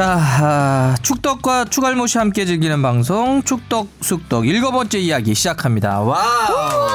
[0.00, 6.00] 자, 아, 축덕과 축알못이 함께 즐기는 방송 축덕 숙덕 일곱 번째 이야기 시작합니다.
[6.00, 6.88] wow.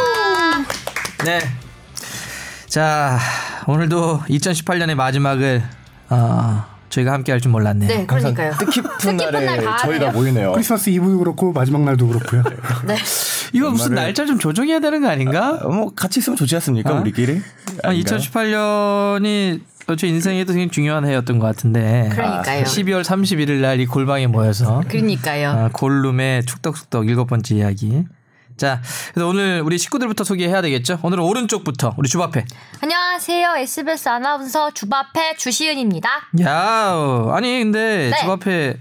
[1.24, 1.40] 네.
[2.68, 3.20] 자,
[3.68, 5.62] 오늘도 2018년의 마지막을
[6.10, 7.88] 어, 저희가 함께 할 줄 몰랐네요.
[7.90, 8.54] 네, 그러니까요.
[8.58, 10.10] 뜻깊은 날 날에 다 저희가.
[10.10, 10.54] 모이네요.
[10.58, 12.42] 크리스마스 이브도 그렇고 마지막 날도 그렇고요.
[12.88, 12.98] 네.
[13.54, 15.60] 이거 무슨 날짜 좀 조정해야 되는 거 아닌가?
[15.62, 17.02] 어, 뭐 같이 있으면 좋지 않습니까 아?
[17.02, 17.40] 우리끼리?
[17.84, 19.62] 아, 2018년이
[19.98, 22.10] 제 인생에도 굉장히 중요한 해였던 것 같은데.
[22.12, 22.64] 그러니까요.
[22.64, 25.50] 12월 31일 날 이 골방에 모여서 그러니까요.
[25.50, 28.04] 아, 골룸의 축덕숙덕 일곱 번째 이야기.
[28.58, 28.82] 자,
[29.14, 30.98] 그래서 오늘 우리 식구들부터 소개해야 되겠죠?
[31.04, 32.46] 오늘은 오른쪽부터 우리 주바페.
[32.82, 33.56] 안녕하세요.
[33.58, 36.10] SBS 아나운서 주바페 주시은입니다.
[36.42, 38.18] 야, 아니 근데 네.
[38.22, 38.78] 주바페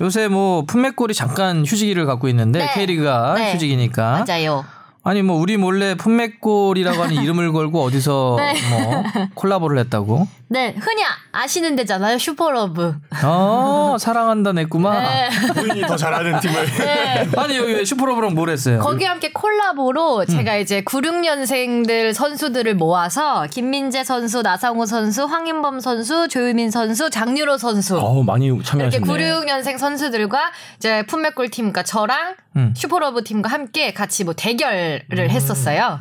[0.00, 2.72] 요새 뭐 품맥골이 잠깐 휴지기를 갖고 있는데 네.
[2.72, 3.52] K리그가 네.
[3.54, 4.24] 휴지기니까.
[4.26, 4.64] 맞아요.
[5.10, 8.54] 아니 뭐 우리 몰래 품맥골이라고 하는 이름을 걸고 어디서 네.
[8.70, 9.02] 뭐
[9.34, 10.28] 콜라보를 했다고?
[10.52, 11.02] 네, 흔히
[11.32, 12.18] 아시는 데잖아요.
[12.18, 12.94] 슛포러브.
[13.24, 15.02] 어, 사랑한다 냈구만.
[15.02, 15.28] 네.
[15.54, 16.66] 본인이 더 잘하는 팀을.
[16.78, 17.28] 네.
[17.36, 18.80] 아니 여기 왜 슛포러브랑 뭘 했어요?
[18.80, 26.70] 거기와 함께 콜라보로 제가 이제 96년생들 선수들을 모아서 김민재 선수, 나상호 선수, 황인범 선수, 조유민
[26.70, 29.06] 선수, 장윤호 선수 어 많이 이렇게 참여하셨네.
[29.06, 32.74] 96년생 선수들과 이제 풋매골 팀과 저랑 음.
[32.76, 36.00] 슛포러브 팀과 함께 같이 뭐 대결을 했었어요.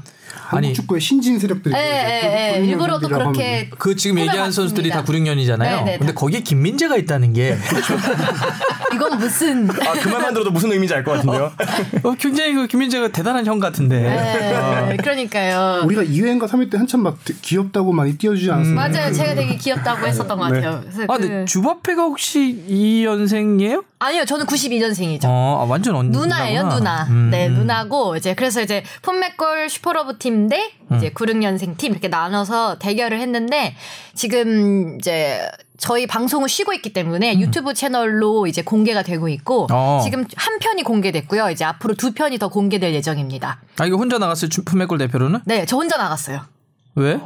[0.51, 2.65] 아니, 한국 축구의 신진 세력들이 예, 예, 예.
[2.65, 4.51] 일부러 또 군인들이라고 그렇게 그 지금 얘기한.
[4.51, 5.57] 선수들이 다 96년이잖아요.
[5.59, 6.19] 네, 네, 근데 다.
[6.19, 7.57] 거기에 김민재가 있다는 게
[8.93, 11.51] 이건 무슨 아 그 말만 들어도 무슨 의미인지 알 것 같은데요.
[12.03, 13.99] 어, 굉장히 그 김민재가 대단한 형 같은데.
[13.99, 15.83] 네, 그러니까요.
[15.85, 18.73] 우리가 2회인가 3회 때 한참 막 귀엽다고 많이 띄워주지 않았어요?
[18.75, 19.13] 맞아요.
[19.13, 20.61] 제가 되게 귀엽다고 했었던 것 네.
[20.61, 20.81] 같아요.
[20.81, 23.83] 그래서 아, 그- 근데 주바페가 혹시 이 연생이에요?
[23.99, 25.25] 아니요, 저는 92년생이죠.
[25.25, 26.69] 어, 아, 완전 언 누나예요.
[26.69, 27.03] 누나.
[27.09, 27.55] 음, 네, 음.
[27.55, 30.97] 누나고 이제 그래서 이제 풋매골 슛포러브 팀대 음.
[30.97, 33.75] 이제 96년생 팀 이렇게 나눠서 대결을 했는데
[34.13, 35.41] 지금 이제
[35.77, 39.67] 저희 방송을 쉬고 있기 때문에 유튜브 채널로 이제 공개가 되고 있고 음.
[39.71, 40.01] 어.
[40.03, 41.49] 지금 한 편이 공개됐고요.
[41.51, 43.59] 이제 앞으로 두 편이 더 공개될 예정입니다.
[43.79, 44.49] 아, 이거 혼자 나갔어요.
[44.49, 45.39] 주- 풋매골 대표로는?
[45.45, 46.41] 네, 저 혼자 나갔어요.
[46.95, 47.19] 왜?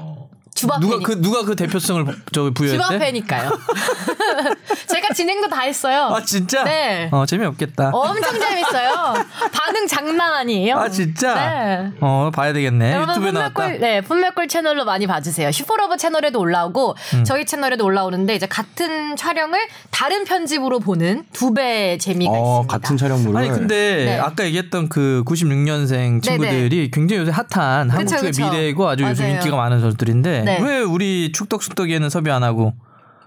[0.56, 0.86] 주바페니.
[0.92, 2.84] 누가 그 누가 그 대표성을 저 부여했대?
[2.84, 3.52] 주바페니까요.
[4.88, 6.12] 제가 진행도 다 했어요.
[6.14, 6.64] 아, 진짜?
[6.64, 7.10] 네.
[7.12, 7.90] 어, 재미없겠다.
[7.94, 9.14] 엄청 재밌어요.
[9.52, 10.78] 반응 장난 아니에요.
[10.78, 11.34] 아, 진짜?
[11.36, 11.92] 네.
[12.00, 12.94] 어, 봐야 되겠네.
[12.94, 13.68] 여러분 유튜브에 나왔다.
[13.80, 15.52] 네 풋매골 채널로 많이 봐주세요.
[15.52, 17.24] 슛포러브 채널에도 올라오고 음.
[17.24, 19.60] 저희 채널에도 올라오는데 이제 같은 촬영을
[19.92, 22.68] 다른 편집으로 보는 두 배 재미가 어 있습니다.
[22.78, 23.38] 같은 촬영물을.
[23.40, 24.20] 아니 근데 네.
[24.20, 28.50] 아까 얘기했던 그 96년생 친구들이 굉장히 요새 핫한 한국 그쵸, 축구의 그쵸.
[28.52, 29.36] 미래고 아주 요즘 맞아요.
[29.36, 30.60] 인기가 많은 선수들인데 네.
[30.62, 32.74] 왜 우리 축덕 숙덕에는 섭외 안 하고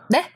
[0.09, 0.31] 네?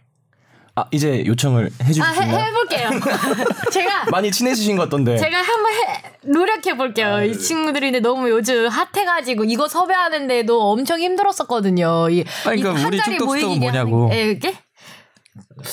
[0.76, 2.46] 아 이제 요청을 해주실 아 해?
[2.46, 2.90] 해볼게요.
[3.72, 5.18] 제가 많이 친해지신 것 같던데.
[5.18, 7.24] 제가 한번 해, 노력해 볼게요.
[7.24, 12.08] 이 친구들이 근데 너무 요즘 핫해가지고 이거 섭외하는데도 엄청 힘들었었거든요.
[12.10, 14.10] 이, 아니, 그러니까 이 우리 한자리 모이게 뭐냐고.
[14.12, 14.50] 예, 이게?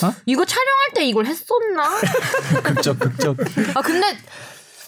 [0.03, 0.13] 어?
[0.25, 1.89] 이거 촬영할 때 이걸 했었나?
[2.63, 3.37] 극적 극적.
[3.75, 4.07] 아 근데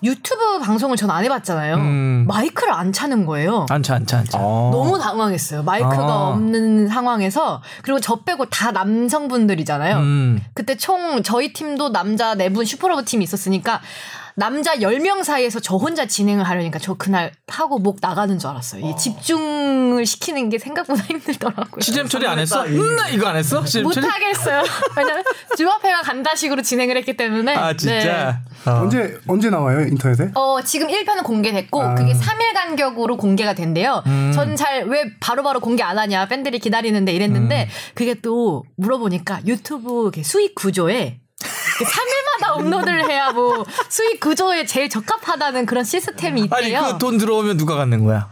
[0.04, 1.76] 유튜브 방송을 전 안 해봤잖아요.
[1.76, 2.26] 음.
[2.28, 3.66] 마이크를 안 차는 거예요.
[3.70, 4.38] 안 차 안 차 안 차.
[4.40, 4.70] 어.
[4.72, 5.64] 너무 당황했어요.
[5.64, 6.28] 마이크가 아.
[6.30, 9.98] 없는 상황에서 그리고 저 빼고 다 남성분들이잖아요.
[9.98, 10.42] 음.
[10.54, 13.82] 그때 총 저희 팀도 남자 네 분 슛포러브 팀이 있었으니까
[14.40, 18.86] 남자 10명 사이에서 저 혼자 진행을 하려니까 저 그날 하고 목 나가는 줄 알았어요.
[18.86, 21.82] 이 집중을 시키는 게 생각보다 힘들더라고요.
[21.82, 22.64] 시잼 처리 안 했어?
[22.64, 23.66] 음, 나 이거 안 했어?
[23.66, 24.06] 시잼 처리?
[24.06, 24.64] 못하겠어요.
[24.96, 25.24] 왜냐면
[25.58, 27.54] 주합회가 간다식으로 진행을 했기 때문에.
[27.54, 27.78] 아 네.
[27.78, 28.42] 진짜.
[28.66, 28.72] 어.
[28.84, 30.32] 언제 언제 나와요 인터넷에?
[30.36, 31.96] 어, 지금 1편은 공개됐고, 아.
[31.96, 34.04] 그게 3일 간격으로 공개가 된대요.
[34.08, 34.32] 음.
[34.34, 37.70] 전잘 왜 바로바로 공개 안 하냐, 팬들이 기다리는데 이랬는데, 음.
[37.94, 42.19] 그게 또 물어보니까 유튜브 수익 구조에 3일
[42.54, 46.94] 업로드를 해야 뭐 수익 구조에 제일 적합하다는 그런 시스템이 아니 있대요.
[46.94, 48.30] 그돈 들어오면 누가 갖는 거야?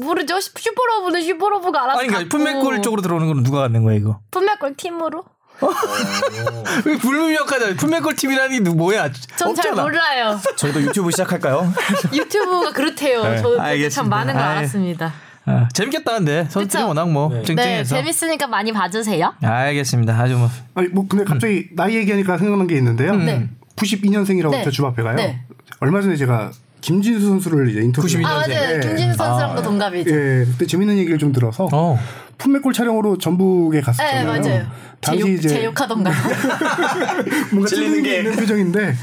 [0.00, 0.38] 모르죠.
[0.40, 2.28] 슛포러브는 슛포러브가 알아서 아니 그러니까.
[2.36, 4.20] 풋매골 쪽으로 들어오는 건 누가 갖는 거야 이거?
[4.30, 5.24] 풋매골 팀으로?
[6.86, 7.76] 왜 불분명하잖아.
[7.76, 9.10] 풋매골 팀이라는 게 누- 뭐야?
[9.36, 9.72] 전 잘.
[9.72, 10.40] 몰라요.
[10.56, 11.72] 저희도 유튜브 시작할까요?
[12.14, 13.22] 유튜브가 그렇대요.
[13.24, 13.36] 네.
[13.42, 13.94] 저도 알겠습니다.
[13.94, 14.42] 참 많은 걸.
[14.42, 15.12] 알았습니다.
[15.50, 16.82] 아, 재밌겠다 근데 선수들이?
[16.82, 17.96] 워낙 뭐 네, 쟁쟁해서.
[17.96, 19.34] 재밌으니까 많이 봐주세요.
[19.42, 20.14] 알겠습니다.
[20.18, 23.14] 아주 뭐 아니 뭐 근데 갑자기 나이 얘기하니까 생각난 게 있는데요.
[23.16, 23.48] 네.
[23.76, 24.58] 92년생이라고 네.
[24.58, 25.16] 했죠 주바페가요.
[25.16, 25.40] 네.
[25.80, 26.50] 얼마 전에 제가
[26.80, 28.06] 김진수 선수를 이제 인터뷰.
[28.06, 28.54] 92아 년생.
[28.54, 28.80] 맞아요.
[28.80, 28.86] 네.
[28.86, 30.10] 김진수 선수랑도 동갑이죠.
[30.10, 31.98] 예, 그때 재밌는 얘기를 좀 들어서 어.
[32.38, 34.32] 품맥골 촬영으로 전북에 갔었잖아요.
[34.32, 34.66] 네 맞아요.
[35.00, 36.10] 당시 제욕, 이제 제욕하던가.
[37.52, 38.18] 뭔가 찔리는 게.
[38.18, 38.94] 있는 표정인데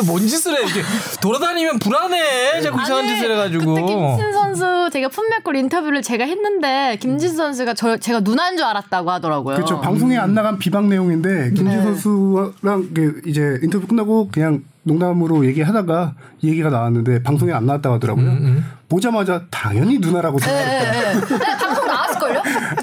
[0.00, 0.82] 또 뭔 짓을 해 이렇게
[1.20, 6.96] 돌아다니면 불안해 자꾸 이상한 아니, 짓을 해가지고 그때 김진 선수 제가 품맥골 인터뷰를 제가 했는데
[7.00, 9.56] 김진 선수가 저 제가 누나인 줄 알았다고 하더라고요.
[9.56, 9.80] 그렇죠.
[9.80, 11.82] 방송에 안 나간 비방 내용인데 김진 네.
[11.82, 18.24] 선수랑 그 이제 인터뷰 끝나고 그냥 농담으로 얘기하다가 이 얘기가 나왔는데 방송에 안 나왔다고 하더라고요.
[18.26, 20.92] 음, 보자마자 당연히 누나라고 네, 생각했다.
[20.92, 21.38] 네, 네.
[21.38, 22.38] 네, 방송 나왔을걸요?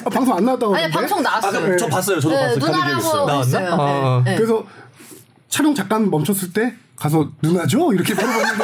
[0.06, 1.00] 아, 방송 안 나왔다고 아니 하던데?
[1.00, 1.78] 방송 나왔어요.
[1.78, 2.20] 저 봤어요.
[2.20, 2.60] 저도 네, 봤어요.
[2.60, 3.70] 누나라고 했어요.
[3.74, 4.22] 어.
[4.24, 4.38] 네, 네.
[4.38, 4.64] 그래서
[5.50, 7.94] 촬영 잠깐 멈췄을 때 가서 누나죠?
[7.94, 8.64] 이렇게 물어봤는데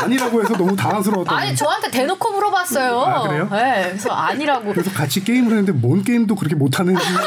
[0.00, 1.36] 아니라고 해서 너무 당황스러웠다고.
[1.36, 3.00] 아니 저한테 대놓고 물어봤어요.
[3.00, 3.48] 아, 그래요?
[3.52, 4.72] 네, 그래서 아니라고.
[4.72, 7.20] 그래서 같이 게임을 했는데 뭔 게임도 그렇게 못하는지 와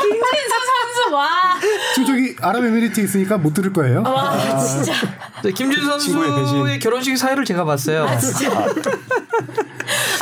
[0.00, 0.54] 김진수
[1.04, 1.28] 선수 와.
[1.94, 4.02] 지금 저기 아랍에미리트에 있으니까 못 들을 거예요.
[4.06, 4.92] 와 진짜.
[5.42, 6.78] 네, 김진수 친구의 선수의 배신.
[6.80, 8.06] 결혼식 사회를 제가 봤어요.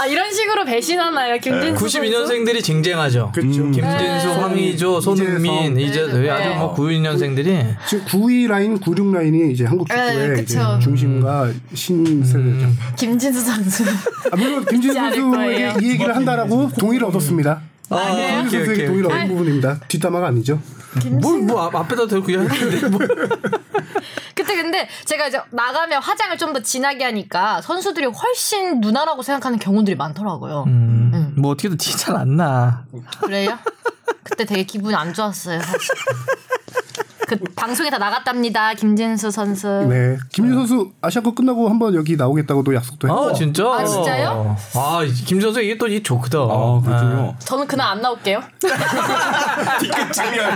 [0.00, 2.00] 아 이런 식으로 배신하나요 김진수 선수?
[2.00, 3.30] 92년생들이 쟁쟁하죠.
[3.34, 3.62] 그렇죠.
[3.70, 3.82] 김진수,
[4.28, 4.34] 네.
[4.40, 5.78] 황의조, 손흥민.
[5.78, 6.56] 이제 네, 아주 네.
[6.56, 10.58] 뭐 92년생들이 지금 92 라인, 96 라인 이 이제 한국 축구의 네, 이제.
[10.80, 12.68] 중심과 신세대죠.
[12.96, 13.84] 김진수 선수.
[14.32, 15.74] 아, 물론 김진수 선수에게.
[15.82, 17.60] 이 얘기를 한다라고 동의를 얻었습니다.
[17.90, 18.86] 아, 김진수 오케이, 선수에게 오케이.
[18.86, 19.80] 동의를 얻은 부분입니다.
[19.88, 20.60] 뒷담화가 아니죠.
[21.10, 23.00] 뭘뭐 앞에다 대고 그냥 했는데 뭐.
[24.36, 29.96] 그때 근데 제가 이제 나가면 화장을 좀 더 진하게 하니까 선수들이 훨씬 누나라고 생각하는 경우들이
[29.96, 30.64] 많더라고요.
[30.68, 32.84] 음, 뭐 어떻게든 티 잘 안 나.
[33.20, 33.58] 그래요?
[34.22, 35.60] 그때 되게 기분이 안 좋았어요.
[35.60, 35.78] 사실.
[37.26, 38.74] 그 방송에 다 나갔답니다.
[38.74, 39.68] 김진수 선수.
[39.88, 40.16] 네.
[40.32, 43.28] 김진수 선수 아시아컵 끝나고 한번 여기 나오겠다고도 약속도 했고.
[43.30, 43.64] 아 진짜?
[43.66, 44.56] 아, 진짜요?
[44.74, 46.40] 아 김선수 이게 또이 좋거든.
[46.40, 47.34] 아, 그렇군요.
[47.38, 48.40] 저는 그날 안 나올게요.
[49.80, 50.50] 뒤끝 장면.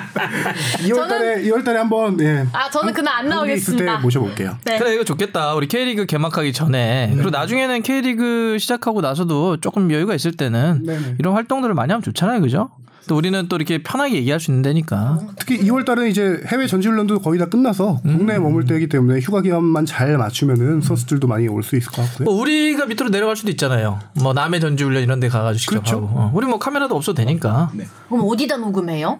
[0.78, 2.46] 2월 달에 2월 달에 한번 예.
[2.52, 3.98] 아, 저는 그날 안 한국에 있을 때 나오겠습니다.
[3.98, 4.58] 모셔 볼게요.
[4.64, 4.78] 네.
[4.78, 5.54] 그래 이거 좋겠다.
[5.54, 11.16] 우리 K리그 개막하기 전에 그리고 나중에는 K리그 시작하고 나서도 조금 여유가 있을 때는 네네.
[11.18, 12.70] 이런 활동들을 많이 하면 좋잖아요, 그죠?
[13.08, 15.18] 또 우리는 또 이렇게 편하게 얘기할 수 있는 데니까.
[15.36, 18.18] 특히 2월 달에 이제 해외 전지 훈련도 거의 다 끝나서 음.
[18.18, 22.24] 국내에 머물 때이기 때문에 휴가 기간만 잘 맞추면은 선수들도 많이 올 수 있을 것 같고요.
[22.26, 23.98] 뭐 우리가 밑으로 내려갈 수도 있잖아요.
[24.22, 25.96] 뭐 남해 전지훈련 이런 데 가가지고 직접 그렇죠.
[25.96, 26.06] 하고.
[26.20, 27.72] 어, 우리 뭐 카메라도 없어도 되니까.
[28.08, 29.18] 그럼 어디다 녹음해요?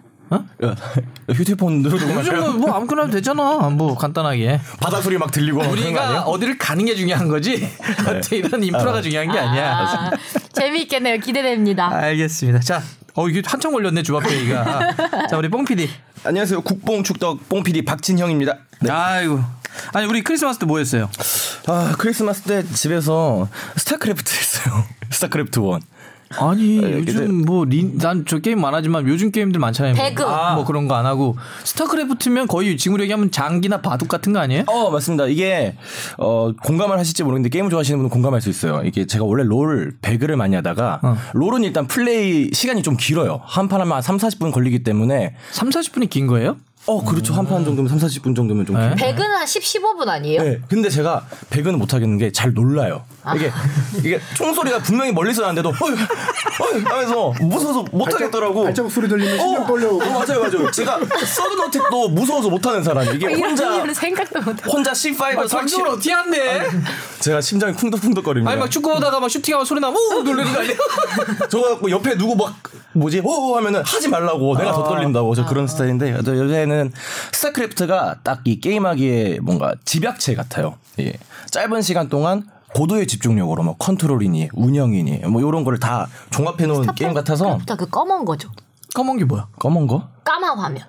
[1.33, 2.41] 휴대폰으로 요즘 녹음하세요.
[2.41, 3.69] 뭐, 뭐 아무거나 해도 되잖아.
[3.69, 4.59] 뭐 간단하게.
[4.79, 6.23] 바다 소리 막 들리고 우리가?
[6.23, 7.67] 어디를 가는 게 중요한 거지.
[8.07, 9.77] 어떻게 이런 인프라가 중요한 게 아니야.
[9.77, 10.11] 아,
[10.53, 11.17] 재미있겠네요.
[11.19, 11.89] 기대됩니다.
[11.91, 12.59] 알겠습니다.
[12.59, 12.81] 자,
[13.15, 15.27] 어 이게 한참 걸렸네 주바페이가.
[15.29, 15.89] 자, 우리 뽕 PD.
[16.23, 16.61] 안녕하세요.
[16.61, 18.57] 국뽕 축덕 뽕 PD 박진형입니다.
[18.81, 18.91] 네.
[18.91, 19.41] 아이고.
[19.93, 21.09] 아니 우리 크리스마스 때 뭐 했어요?
[21.67, 23.47] 아 크리스마스 때 집에서
[23.77, 24.83] 스타크래프트 했어요.
[25.09, 25.81] 스타크래프트 one.
[26.37, 29.95] 아니 근데- 요즘 뭐난저 게임 많지만 요즘 게임들 많잖아요.
[29.95, 30.21] 배그.
[30.21, 34.63] 뭐, 뭐 그런 거 안 하고 스타크래프트면 거의 지구력 얘기하면 장기나 바둑 같은 거 아니에요?
[34.67, 35.27] 어 맞습니다.
[35.27, 35.75] 이게
[36.17, 38.81] 어 공감을 하실지 모르겠는데 게임을 좋아하시는 분은 공감할 수 있어요.
[38.83, 41.17] 이게 제가 원래 롤 배그를 많이 하다가 어.
[41.33, 43.41] 롤은 일단 플레이 시간이 좀 길어요.
[43.45, 46.57] 한 판 하면 한 3, 40분 걸리기 때문에 3, 40분이 긴 거예요?
[46.85, 47.33] 어 그렇죠.
[47.33, 48.87] 한 판 정도면 3, 40분 정도면 좀 네.
[48.89, 50.41] 길- 배그는 한 10, 15분 아니에요?
[50.41, 53.03] 네, 근데 제가 배그는 못 하겠는 게 잘 놀라요.
[53.35, 53.51] 이게
[54.03, 55.91] 이게 총소리가 분명히 멀리서 나는데도 어이
[56.75, 58.63] 어이 하면서 무서워서 못 하겠더라고.
[58.63, 60.03] 발자국 소리 들리면 심장 떨려오고.
[60.03, 60.71] 어, 맞아요, 맞아요.
[60.71, 64.63] 제가 서든 어택도 무서워서 못 하는 사람이 이게 이런 혼자 일을 생각도 못해.
[64.71, 65.17] 혼자 C5
[65.47, 65.55] 설치.
[65.55, 66.67] 방송을 어떻게 한대?
[67.19, 68.49] 제가 심장이 쿵덕쿵덕거립니다.
[68.51, 70.73] 아니 막 축구하다가 막 슈팅하면 소리 나면 오 놀라는 거 아니야?
[71.49, 72.55] 저거 갖고 옆에 누구 막
[72.93, 76.91] 뭐지 오 하면은 하지 말라고 내가 더 떨린다고 저 그런 스타일인데 저 요새 는
[77.33, 80.77] 스타크래프트가 딱 이 게임하기에 뭔가 집약체 같아요.
[80.99, 81.13] 예.
[81.51, 87.13] 짧은 시간 동안 고도의 집중력으로 뭐 컨트롤이니 운영이니 뭐 이런 거를 다 종합해 놓은 게임
[87.13, 88.49] 같아서 부터 그 검은 거죠.
[88.95, 89.47] 검은 게 뭐야?
[89.59, 90.83] 검은 거 까만 화면.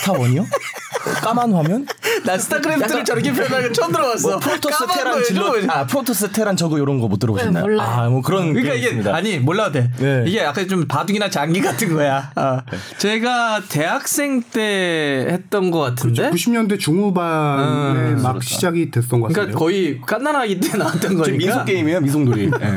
[0.00, 0.44] 스타 one이요?
[1.22, 1.86] 까만 화면?
[2.24, 4.28] 난 스타크래프트를 저렇게 표현하는 거 처음 들어봤어.
[4.28, 5.54] 뭐 프로토스 테란 질럿.
[5.68, 7.54] 아 프로토스 테란 저그 이런 거 못 들어보셨나요?
[7.54, 7.88] 네, 몰라요.
[7.88, 9.14] 아뭐 그런 그러니까 이게 게임입니다.
[9.14, 9.90] 아니 몰라도 돼.
[9.98, 10.24] 네.
[10.26, 12.32] 이게 약간 좀 바둑이나 장기 같은 거야.
[12.34, 12.62] 아.
[12.98, 16.30] 제가 대학생 때 했던 것 같은데.
[16.30, 19.34] 90년대 중후반에 음, 막 시작이 됐던 것 같아요.
[19.46, 21.36] 그러니까 거의 갓난아기 때 나왔던 거니까.
[21.38, 22.50] 민속 게임이에요 민속놀이.
[22.60, 22.74] 예.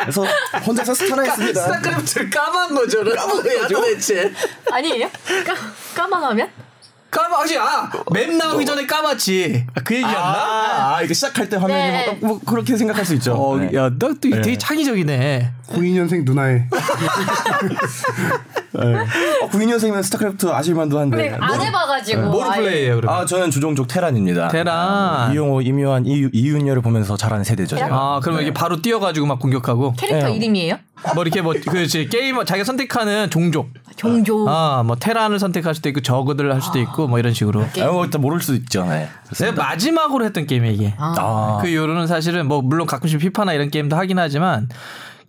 [0.00, 0.24] 그래서
[0.66, 1.60] 혼자서 스타나 했습니다.
[1.62, 3.04] 스타크래프트를 까만 거죠.
[3.04, 4.32] 까만 거야 도대체.
[4.70, 5.08] 아니에요?
[5.46, 5.54] 까,
[5.94, 6.48] 까만 화면?
[7.10, 9.66] 까맣지 아 맵 나오기 전에 까맣지.
[9.74, 10.18] 아, 그 얘기였나?
[10.18, 12.18] 아, 아, 이거 시작할 때 화면이 네.
[12.20, 13.34] 뭐, 뭐 그렇게 생각할 수 있죠.
[13.34, 13.70] 어, 네.
[13.74, 15.52] 야, 너또 되게 창의적이네.
[15.68, 16.66] 92년생 누나의
[18.74, 21.16] 어, 92년생이면 스타크래프트 아실만도 한데.
[21.30, 22.22] 근데 안 해봐가지고.
[22.30, 22.60] 뭐를 아예.
[22.62, 23.20] 플레이해요, 그러면?
[23.20, 24.48] 아, 저는 주종족 테란입니다.
[24.48, 25.32] 테란.
[25.32, 27.76] 이영호, 임요환, 이, 이윤열을 보면서 자란 세대죠.
[27.76, 27.88] 제가.
[27.94, 29.94] 아, 그러면 이게 바로 뛰어가지고 막 공격하고.
[29.98, 30.34] 캐릭터 네.
[30.36, 30.78] 이름이에요?
[31.14, 32.08] 뭐 이렇게 뭐, 그렇지.
[32.08, 33.70] 게이머, 자기가 선택하는 종족.
[33.96, 34.48] 종조.
[34.48, 37.62] 아, 뭐 테란을 선택할 수도 있고, 저그들을 할 수도 있고, 뭐 이런 식으로.
[37.80, 38.84] 아, 뭐 일단 모를 수도 있죠.
[38.84, 39.08] 네.
[39.38, 40.94] 내가 마지막으로 했던 게임이 이게.
[40.98, 44.68] 아, 그 이후로는 사실은 뭐 물론 가끔씩 피파나 이런 게임도 하긴 하지만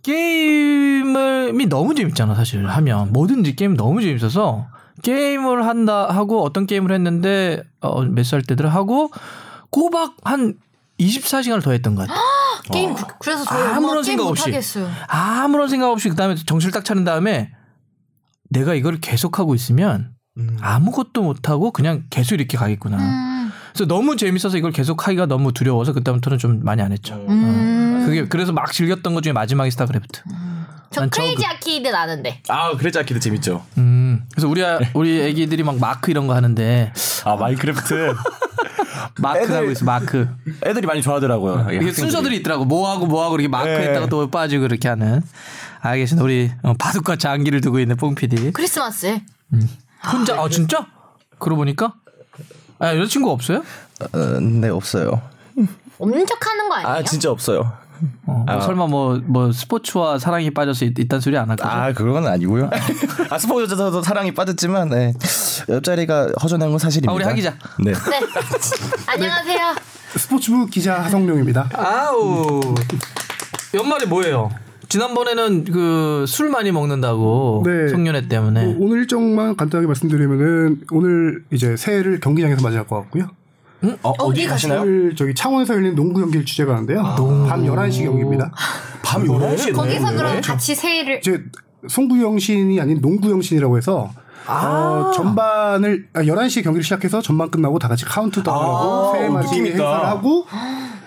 [0.02, 4.68] 게임이 너무 재밌잖아 사실 하면 뭐든지 게임 너무 재밌어서
[5.02, 9.10] 게임을 한다 하고 어떤 게임을 했는데 어, 몇 살 때들 하고
[9.70, 10.54] 꼬박 한
[10.98, 12.20] 24시간을 더 했던 것 같아.
[12.72, 14.44] 게임 그- 그래서 저 아무런 생각 못 없이.
[14.44, 14.88] 하겠어요.
[15.08, 17.50] 아무런 생각 없이 그다음에 정신을 딱 차린 다음에
[18.50, 20.12] 내가 이걸 계속 하고 있으면
[20.60, 22.96] 아무것도 못 하고 그냥 계속 이렇게 가겠구나.
[22.98, 23.52] 음.
[23.72, 27.14] 그래서 너무 재밌어서 이걸 계속 하기가 너무 두려워서 그때부터는 좀 많이 안 했죠.
[27.28, 28.02] 음.
[28.06, 30.22] 그게 그래서 막 즐겼던 것 중에 마지막이 스타크래프트.
[30.90, 31.46] 저는 크레이지.
[31.46, 32.42] 아케이드 아는데.
[32.48, 33.64] 아 크레이지 아케이드 재밌죠.
[33.78, 34.24] 음.
[34.32, 36.92] 그래서 우리 아- 우리 애기들이 막 마크 이런 거 하는데
[37.24, 38.14] 아 마인크래프트
[39.18, 40.28] 마크 애들- 하고 있어 마크.
[40.64, 41.54] 애들이 많이 좋아하더라고요.
[41.68, 41.92] 이게 학생들이.
[41.92, 42.64] 순서들이 있더라고.
[42.64, 44.08] 뭐 하고 뭐 하고 이렇게 마크했다가 네.
[44.08, 45.22] 또 빠지고 이렇게 하는.
[45.80, 46.24] 알겠습니다.
[46.24, 48.52] 우리 어, 바둑과 장기를 두고 있는 뽕 PD.
[48.52, 49.22] 크리스마스에.
[50.12, 50.86] 혼자 아 진짜?
[51.38, 51.94] 그러고 보니까
[52.78, 53.62] 아 여자친구 없어요?
[54.12, 55.20] 어, 네 없어요.
[55.98, 56.96] 엄격하는 거 아니에요?
[56.96, 57.72] 아 진짜 없어요.
[58.26, 61.68] 어, 뭐 설마 뭐 뭐 스포츠와 사랑이 빠져서 있, 있단 소리 안 할 거죠?
[61.68, 62.70] 아 그건 아니고요.
[63.30, 65.12] 아 스포츠에서도 사랑이 빠졌지만 네.
[65.68, 67.12] 옆자리가 허전한 건 사실입니다.
[67.12, 67.54] 아, 우리 하 기자.
[67.78, 67.92] 네.
[67.92, 67.98] 네.
[69.06, 69.74] 안녕하세요.
[70.16, 71.68] 스포츠부 기자 하성룡입니다.
[71.74, 72.60] 아우
[73.74, 74.50] 연말에 뭐예요?
[74.88, 77.88] 지난번에는 그 술 많이 먹는다고 네.
[77.88, 83.30] 송년회 때문에 어, 오늘 일정만 간단하게 말씀드리면은 오늘 이제 새해를 경기장에서 맞이할 것 같고요.
[84.02, 84.82] 어, 어디 가시나요?
[84.82, 87.02] 오늘 저기 창원에서 열리는 농구 경기를 주제가 하는데요.
[87.48, 88.52] 밤 11시 경기입니다.
[89.02, 91.42] 밤 11시에 거기서 그럼 같이 새해를 이제
[91.88, 94.10] 송구영신이 아닌 농구영신이라고 해서
[94.46, 99.54] 어, 전반을 아, 11시에 경기를 시작해서 전반 끝나고 다 같이 카운트다운을 하고 새해 맞이.
[99.54, 100.46] 행사를 하고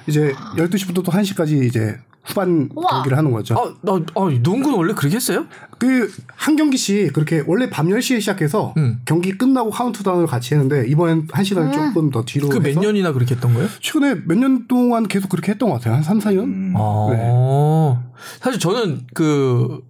[0.07, 2.87] 이제 12시부터 또 1시까지 이제 후반 우와.
[2.89, 3.55] 경기를 하는 거죠.
[3.55, 5.45] 아, 나, 아, 농구는 원래 그렇게 했어요?
[5.77, 8.99] 그 한 경기씩 그렇게 원래 밤 10시에 시작해서 음.
[9.05, 13.53] 경기 끝나고 카운트다운을 같이 했는데 이번엔 1시간을 조금 더 뒤로 그 몇 년이나 그렇게 했던
[13.53, 13.67] 거예요?
[13.81, 15.95] 최근에 몇 년 동안 계속 그렇게 했던 것 같아요.
[15.95, 16.73] 한 3, 4년?
[16.75, 18.01] 아,
[18.41, 19.81] 사실 저는 그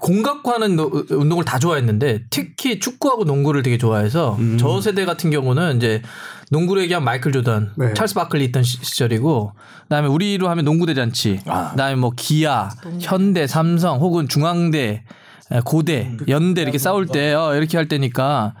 [0.00, 5.30] 공 갖고 하는 노- 운동을 다 좋아했는데 특히 축구하고 농구를 되게 좋아해서 저 세대 같은
[5.30, 6.02] 경우는 이제
[6.50, 7.94] 농구로 얘기하면 마이클 조던, 네.
[7.94, 9.52] 찰스 바클리 있던 시- 시절이고
[9.84, 15.04] 그다음에 우리로 하면 농구 대잔치, 그다음에 뭐 기아, 현대, 삼성 혹은 중앙대,
[15.52, 18.54] 에, 고대, 연대 이렇게 싸울 때 어, 이렇게 할 때니까.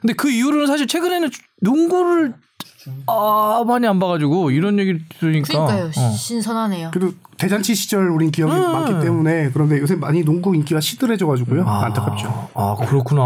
[0.00, 2.34] 근데 그 이후로는 사실 최근에는 농구를
[3.06, 5.86] 아 많이 안 봐가지고 이런 얘기를 들으니까 그러니까요.
[5.96, 6.10] 어.
[6.12, 6.90] 신선하네요.
[6.92, 8.72] 그래도 대잔치 시절 우린 기억이 음.
[8.72, 11.64] 많기 때문에 그런데 요새 많이 농구 인기가 시들해져가지고요.
[11.66, 12.48] 안타깝죠.
[12.54, 13.22] 아 그렇구나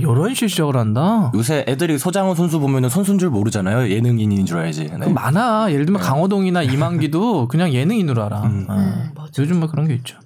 [0.00, 3.90] 11시에 시작을 한다 요새 애들이 소장훈 선수 보면은 선수인 줄 모르잖아요.
[3.90, 4.84] 예능인인 줄 알지.
[4.84, 4.98] 네.
[5.00, 8.44] 그 많아 예를 들면 강호동이나 이만기도 그냥 예능인으로 알아 어.
[8.44, 8.66] 음,
[9.14, 9.30] 맞아.
[9.38, 10.16] 요즘 뭐 그런 게 있죠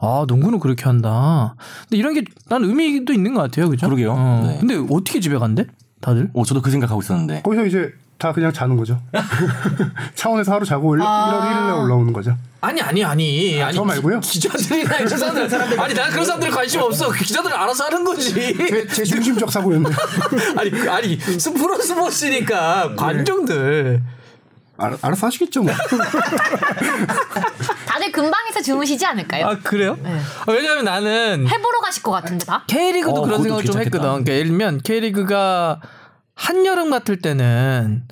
[0.00, 1.54] 아 농구는 그렇게 한다
[1.88, 4.12] 근데 이런 게 난 의미도 있는 것 같아요 그죠 그러게요.
[4.12, 4.44] 어.
[4.46, 4.58] 네.
[4.60, 5.66] 근데 어떻게 집에 간대
[6.02, 7.40] 다들 오 저도 그 생각하고 있었는데.
[7.42, 9.00] 거기서 이제 다 그냥 자는 거죠.
[10.14, 12.36] 창원에서 하루 자고 일- 1월 1일에 올라오는 거죠.
[12.60, 14.20] 아니 아니 아니 아니 저 말고요?
[14.20, 18.32] 기, 기자들이나 이런 사람들 아니 난 그런 사람들 관심 없어 그 기자들은 알아서 하는 거지
[18.34, 19.96] 제, 제 중심적 사고였는데.
[20.58, 24.02] 아니 그- 아니 스프로 스포츠니까 관중들
[24.76, 25.72] 알, 알아서 하시겠죠 뭐.
[28.02, 29.46] 다들 금방에서 주무시지 않을까요?
[29.46, 29.96] 아 그래요?
[30.02, 30.10] 네.
[30.46, 32.64] 어, 왜냐면 나는 해보러 가실 것 같은데 다?
[32.66, 33.98] K리그도 어, 그런 생각을 좀 괜찮겠다.
[33.98, 34.24] 했거든.
[34.24, 35.80] 그러니까 예를 들면 K리그가
[36.34, 38.02] 한여름 같을 때는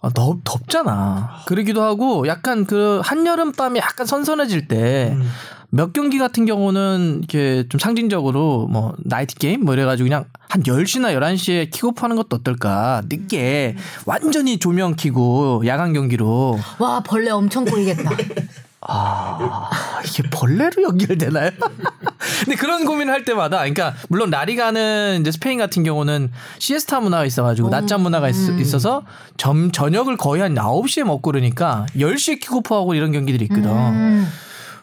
[0.00, 1.42] 어, 덥, 덥잖아.
[1.46, 8.66] 그러기도 하고 약간 그 한여름 밤이 약간 선선해질 때몇 경기 같은 경우는 이렇게 좀 상징적으로
[8.70, 13.02] 뭐 나이트 게임 뭐 이래가지고 그냥 한 10시나 11시에 킥오프 하는 것도 어떨까.
[13.10, 18.10] 늦게 완전히 조명 켜고 야간 경기로 와 벌레 엄청 꼬이겠다.
[18.86, 19.70] 아,
[20.06, 21.50] 이게 벌레로 연결되나요?
[22.44, 27.70] 근데 그런 고민을 할 때마다, 그러니까 물론 라리가는 이제 스페인 같은 경우는 시에스타 문화가 있어가지고
[27.70, 28.34] 낮잠 문화가 있,
[28.74, 29.02] 어서
[29.36, 33.70] 점, 저녁을 거의 한 9시에 먹고 그러니까 10시에 킥오프하고 이런 경기들이 있거든.
[33.70, 34.28] 음.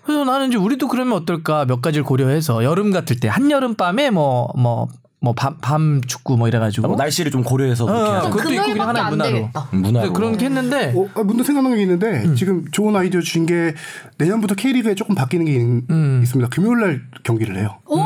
[0.03, 4.51] 그래서 나는 이제 우리도 그러면 어떨까 몇 가지를 고려해서 여름 같을 때 한여름 밤에 뭐
[4.55, 4.87] 뭐
[5.23, 8.29] 뭐밤밤 축구 뭐 이래가지고 뭐 날씨를 좀 고려해서 그렇게 어, 하죠.
[8.31, 9.31] 그것도 있고 그냥 안 문화로.
[9.31, 9.67] 되겠다.
[9.71, 10.07] 문화로.
[10.07, 12.35] 네, 그런 게 했는데 어, 아, 문득 생각난 게 있는데 음.
[12.35, 13.75] 지금 좋은 아이디어 주신 게
[14.17, 15.59] 내년부터 K리그에 조금 바뀌는 게 있,
[15.91, 16.19] 음.
[16.23, 16.49] 있습니다.
[16.49, 17.77] 금요일 날 경기를 해요.
[17.85, 17.97] 오.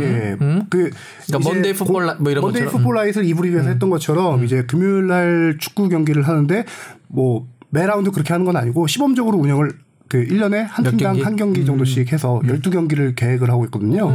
[0.00, 0.36] 예.
[0.38, 2.64] 그 그러니까 이제 Monday football n- 뭐 이런 Monday.
[2.64, 2.68] 음.
[2.68, 6.64] football night를 이부 리그에서 했던 것처럼 이제 금요일 날 축구 경기를 하는데
[7.08, 9.70] 뭐 매 라운드 그렇게 하는 건 아니고 시범적으로 운영을
[10.10, 11.20] 그 1년에 한몇 팀당 경기?
[11.20, 11.26] 음.
[11.26, 14.08] 한 경기 정도씩 해서 12경기를 계획을 하고 있거든요.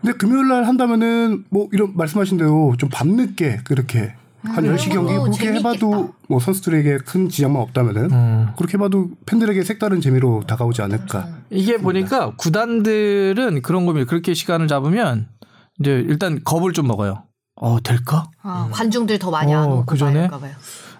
[0.00, 4.14] 근데 금요일 날 한다면은 뭐 이런 말씀하신 대로 좀 밤늦게 그렇게
[4.44, 5.68] 한 10시 경기 오, 그렇게 재밌겠다.
[5.70, 8.48] 해봐도 뭐 선수들에게 큰 지장만 없다면은 음.
[8.56, 11.28] 그렇게 해봐도 팬들에게 색다른 재미로 다가오지 않을까.
[11.50, 15.26] 이게 보니까 구단들은 그런 거면 그렇게 시간을 잡으면
[15.80, 17.24] 이제 일단 겁을 좀 먹어요.
[17.56, 18.30] 어 될까?
[18.42, 20.28] 아, 관중들 더 많이 안 어, 오고 그 전에?
[20.28, 20.52] 봐요.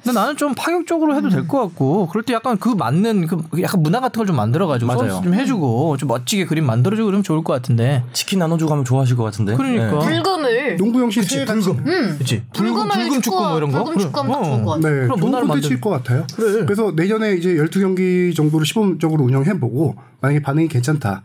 [0.05, 3.83] 근데 나는 좀 파격적으로 해도 될 것 같고 그럴 때 약간 그 맞는 그 약간
[3.83, 5.11] 문화 같은 걸 좀 만들어가지고 맞아요.
[5.13, 8.05] 선수 좀 해주고 좀 멋지게 그림 만들어주고 그러면 좋을 것 같은데.
[8.13, 9.55] 치킨 나눠주고 하면 좋아하실 것 같은데.
[9.57, 9.99] 그러니까.
[9.99, 10.05] 네.
[10.07, 12.43] 불금을 농구 형식 새해 같이 그렇지.
[12.53, 13.85] 불금 불금을 불금 축구 뭐 이런 거.
[13.85, 14.89] 불금 축구하면 딱 좋을 것 같아.
[14.89, 16.27] 네, 그럼 문화를 만들- 것 같아요.
[16.35, 16.65] 그래.
[16.65, 21.23] 그래서 내년에 이제 12경기 정도를 시범적으로 운영해보고 만약에 반응이 괜찮다.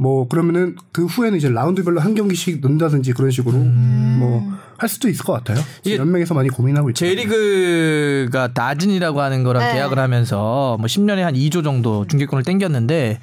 [0.00, 5.32] 뭐 그러면은 그 후에는 이제 라운드별로 한 경기씩 넣는다든지 그런 식으로 뭐할 수도 있을 것
[5.32, 5.62] 같아요.
[5.86, 7.04] 연맹에서 많이 고민하고 있죠.
[7.04, 9.74] J리그가 다즌이라고 하는 거랑 네.
[9.74, 13.18] 계약을 하면서 뭐 10년에 한 2조 정도 중계권을 땡겼는데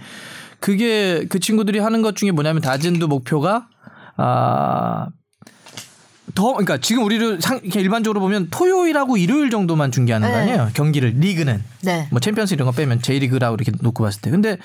[0.59, 3.67] 그게 그 친구들이 하는 것 중에 뭐냐면 다즌도 목표가
[4.17, 5.07] 아.
[6.33, 10.41] 더 그러니까 지금 우리를 상 이렇게 일반적으로 보면 토요일하고 일요일 정도만 중계하는 거 네.
[10.41, 12.07] 아니에요 경기를 리그는 네.
[12.11, 14.57] 뭐 챔피언스 이런 거 빼면 J리그라고 이렇게 놓고 봤을 때 근데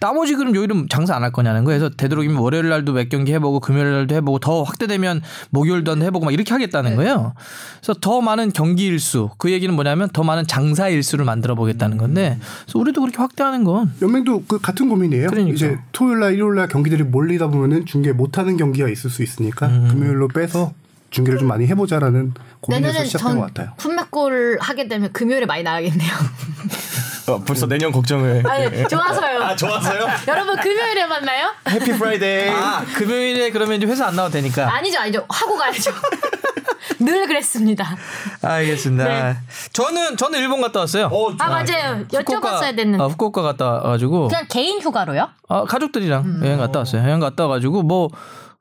[0.00, 1.78] 나머지 그럼 요일은 장사 안 할 거냐는 거예요.
[1.78, 6.32] 그래서 되도록이면 월요일 날도 몇 경기 해보고 금요일 날도 해보고 더 확대되면 목요일도 해보고 막
[6.32, 7.34] 이렇게 하겠다는 거예요.
[7.80, 12.38] 그래서 더 많은 경기 일수 그 얘기는 뭐냐면 더 많은 장사 일수를 만들어 보겠다는 건데
[12.64, 15.28] 그래서 우리도 그렇게 확대하는 건 연맹도 그 같은 고민이에요.
[15.28, 15.54] 그러니까.
[15.54, 19.66] 이제 토요일 날 일요일 날 경기들이 몰리다 보면은 중계 못 하는 경기가 있을 수 있으니까
[19.66, 19.88] 음.
[19.90, 20.72] 금요일로 빼서
[21.10, 23.74] 중계를 좀 많이 해보자라는 고민에서 시작된 것전 같아요.
[23.76, 26.10] 품맥골 하게 되면 금요일에 많이 나가겠네요.
[27.34, 28.42] 어, 벌써 내년 걱정을.
[28.48, 29.42] 아니 좋아서요.
[29.42, 30.06] 아 좋았어요?
[30.28, 31.50] 여러분 금요일에 만나요?
[31.68, 32.50] happy Friday.
[32.50, 35.24] 아 금요일에 그러면 이제 회사 안 나와도 되니까 아니죠, 아니죠.
[35.28, 35.90] 하고 가야죠.
[36.98, 37.96] 늘 그랬습니다.
[38.42, 39.04] 알겠습니다.
[39.04, 39.36] 네.
[39.72, 41.06] 저는 저는 일본 갔다 왔어요.
[41.06, 42.04] 어, 아 맞아요.
[42.08, 43.02] 여쭤봤어야 됐는데.
[43.02, 45.28] 아, 후쿠오카 갔다 와가지고 그냥 개인 휴가로요?
[45.48, 47.02] 아, 가족들이랑 여행 갔다 왔어요.
[47.02, 48.10] 여행 갔다 와가지고 뭐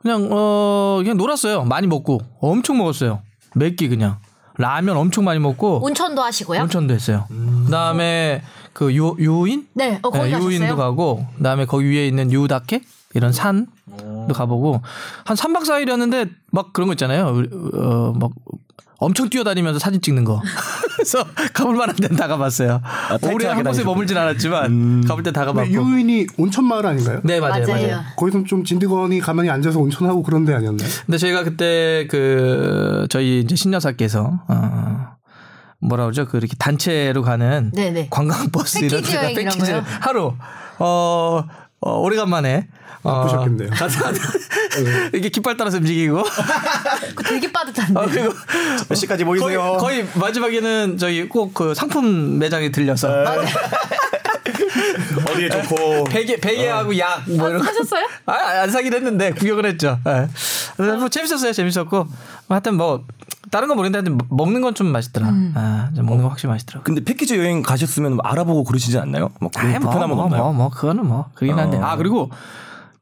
[0.01, 1.63] 그냥 어 그냥 놀았어요.
[1.65, 3.21] 많이 먹고 엄청 먹었어요.
[3.55, 4.19] 몇 끼 그냥
[4.57, 6.61] 라면 엄청 많이 먹고 온천도 하시고요?
[6.61, 7.25] 온천도 했어요.
[7.65, 8.41] 그다음에
[8.73, 10.75] 그 유, 유인 네, 어, 거기 네, 유인도 가셨어요?
[10.75, 12.81] 가고 그다음에 거기 위에 있는 유다케
[13.15, 14.81] 이런 산도 가보고
[15.25, 17.43] 한 3박 4일이었는데 막 그런 거 있잖아요.
[17.73, 18.31] 어, 막
[19.01, 20.41] 엄청 뛰어다니면서 사진 찍는 거.
[20.95, 21.23] 그래서
[21.53, 22.81] 가볼 만한 데는 다 가봤어요.
[23.07, 23.83] 타이트하게 오래 한 곳에.
[23.85, 25.71] 머물진 않았지만 가볼 때 다 가봤고.
[25.71, 27.21] 유인이 온천 마을 아닌가요?
[27.23, 27.87] 네 맞아요, 맞아요.
[27.87, 28.01] 맞아요.
[28.17, 30.87] 거기서 좀 진드건이 가만히 앉아서 온천하고 그런 데 아니었나요?
[31.05, 35.07] 근데 저희가 그때 그 저희 이제 신여사께서 어
[35.79, 36.25] 뭐라 그러죠?
[36.27, 38.07] 그 이렇게 단체로 가는 네네.
[38.09, 39.83] 관광버스 이런 패키지 데가 이런 거요?
[40.01, 40.33] 하루
[40.79, 41.43] 어,
[41.81, 42.67] 어 오래간만에
[43.01, 43.69] 어, 바쁘셨겠네요.
[43.69, 44.11] 가서
[45.15, 46.21] 이게 깃발 따라서 움직이고
[47.15, 47.97] 그거 되게 빠듯한데.
[47.99, 48.33] 어, 그리고
[48.89, 49.77] 몇 시까지 거의, 모이세요?
[49.79, 53.07] 거의 마지막에는 저희 꼭 그 상품 매장에 들려서
[55.31, 56.03] 어디에 좋고.
[56.05, 58.05] 베개 베개하고 약뭐 이런 거 하셨어요?
[58.25, 59.99] 아, 안 사긴 했는데 구경을 했죠.
[60.07, 60.27] 예.
[60.77, 61.53] 그래서 뭐 재밌었어요.
[61.53, 62.07] 재밌었고 뭐
[62.49, 63.03] 하여튼 뭐
[63.51, 65.27] 다른 건 모르겠는데 먹는 건 좀 맛있더라.
[65.55, 66.83] 아, 좀 먹는 건 확실히 맛있더라고.
[66.83, 69.29] 근데 패키지 여행 가셨으면 알아보고 그러시지 않나요?
[69.41, 70.43] 뭐 그런 아이, 뭐, 불편함은 뭐, 없나요?
[70.43, 71.77] 뭐, 뭐, 그거는 뭐 그긴 한데.
[71.77, 71.83] 어.
[71.83, 72.29] 아 그리고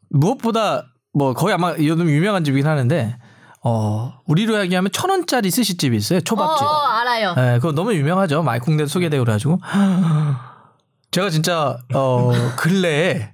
[0.10, 3.17] 무엇보다 뭐 거의 아마 요즘 유명한 집이긴 하는데
[3.63, 6.17] 어 우리로 얘기하면 천 원짜리 스시집이 있어요.
[6.19, 6.65] 어, 초밥집.
[6.65, 7.36] 어, 알아요.
[7.38, 8.43] 예, 그거 너무 유명하죠.
[8.43, 9.60] 마이콩대도 소개되고 그래가지고.
[11.12, 13.31] 제가 진짜, 어, 근래에,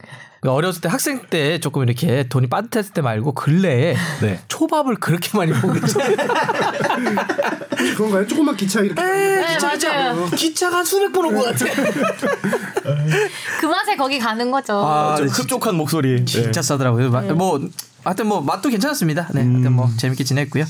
[0.52, 4.40] 어렸을 때 학생 때 조금 이렇게 돈이 빠듯했을 때 말고 근래에 네.
[4.48, 6.00] 초밥을 그렇게 많이 먹었죠.
[7.98, 8.28] 그런가요?
[8.28, 10.26] 조금만 기차 이렇게 네, 맞아요.
[10.36, 11.66] 기차가 한 수백 번 온 것 같아.
[13.60, 14.74] 그 맛에 거기 가는 거죠.
[14.86, 16.24] 아, 좀 흡족한 목소리.
[16.26, 17.10] 진짜 싸더라고요.
[17.10, 17.60] 마- 뭐
[18.04, 19.30] 하여튼 뭐 맛도 괜찮았습니다.
[19.34, 20.66] 네, 하여튼 뭐 재밌게 지냈고요.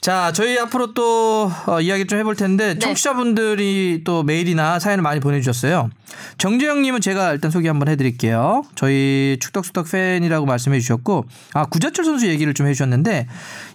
[0.00, 5.90] 자, 저희 앞으로 또 어, 이야기 좀 해볼 텐데 청취자분들이 또 메일이나 사연을 많이 보내주셨어요.
[6.38, 8.62] 정재영님은 제가 일단 소개 한번 해드릴게요.
[8.74, 13.26] 저희 축덕수덕 팬이라고 말씀해주셨고, 아 구자철 선수 얘기를 좀 해주셨는데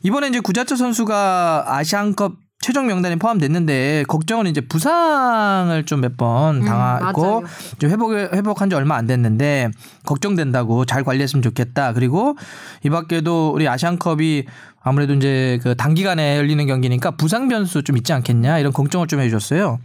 [0.03, 7.41] 이번에 이제 구자철 선수가 아시안컵 최종 명단에 포함됐는데 걱정은 이제 부상을 좀 몇 번 당하고
[7.41, 7.43] 맞아요.
[7.77, 9.69] 좀 회복 회복한 지 얼마 안 됐는데
[10.05, 11.93] 걱정된다고 잘 관리했으면 좋겠다.
[11.93, 12.35] 그리고
[12.83, 14.45] 이 밖에도 우리 아시안컵이
[14.81, 19.79] 아무래도 이제 그 단기간에 열리는 경기니까 부상 변수 좀 있지 않겠냐 이런 걱정을 좀 해주셨어요.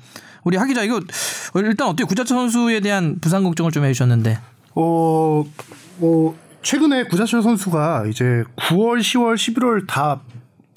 [0.45, 1.01] 우리 하 기자 이거
[1.57, 2.07] 일단 어때요?
[2.07, 4.39] 구자철 선수에 대한 부상 걱정을 좀 해주셨는데.
[4.75, 5.45] 어,
[5.99, 10.21] 뭐 최근에 구자철 선수가 이제 9월, 10월, 11월 다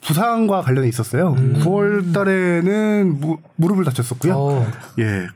[0.05, 1.35] 부상과 관련이 있었어요.
[1.35, 4.33] 9월 달에는 무, 무릎을 다쳤었고요.
[4.35, 4.67] 어.
[4.99, 5.27] 예.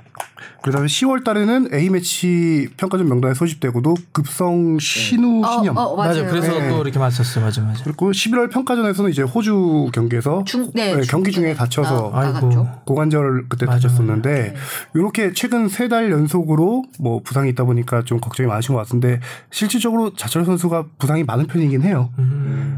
[0.61, 5.77] 그다음에 10월 달에는 A 매치 평가전 명단에 소집되고도 급성 신우 어, 신염.
[5.77, 6.27] 어, 맞아요.
[6.27, 6.69] 그래서 네.
[6.69, 7.39] 또 이렇게 맞췄어.
[7.41, 7.83] 맞아, 맞아.
[7.83, 12.81] 그리고 11월 평가전에서는 이제 호주 경기에서 중- 네, 네, 경기 중- 중에 다쳐서 나-.
[12.85, 14.55] 고관절 그때 맞아, 다쳤었는데
[14.95, 19.21] 이렇게 최근 세 달 연속으로 뭐 부상이 있다 보니까 좀 걱정이 많으신 것 같은데
[19.51, 22.09] 실질적으로 자철 선수가 부상이 많은 편이긴 해요.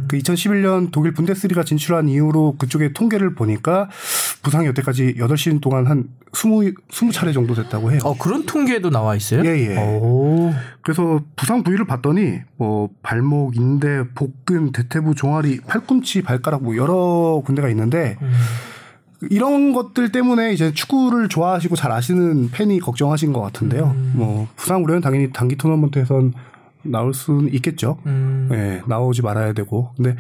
[0.07, 3.89] 그 2011년 독일 분데스리가 진출한 이후로 그쪽의 통계를 보니까
[4.43, 6.03] 부상이 여태까지 8시즌 동안 한
[6.35, 7.99] 20, 20차례 정도 됐다고 해요.
[8.03, 9.43] 어 그런 통계도 나와 있어요?
[9.45, 9.77] 예, 예.
[9.77, 10.53] 오.
[10.81, 17.69] 그래서 부상 부위를 봤더니 뭐 발목, 인대, 복근, 대퇴부, 종아리, 팔꿈치, 발가락 뭐 여러 군데가
[17.69, 18.17] 있는데
[19.29, 23.93] 이런 것들 때문에 이제 축구를 좋아하시고 잘 아시는 팬이 걱정하신 것 같은데요.
[24.13, 26.33] 뭐 부상 우려는 당연히 단기 토너먼트에선
[26.83, 27.97] 나올 수는 있겠죠.
[28.05, 28.49] 음.
[28.53, 29.91] 예, 나오지 말아야 되고.
[29.97, 30.15] 근데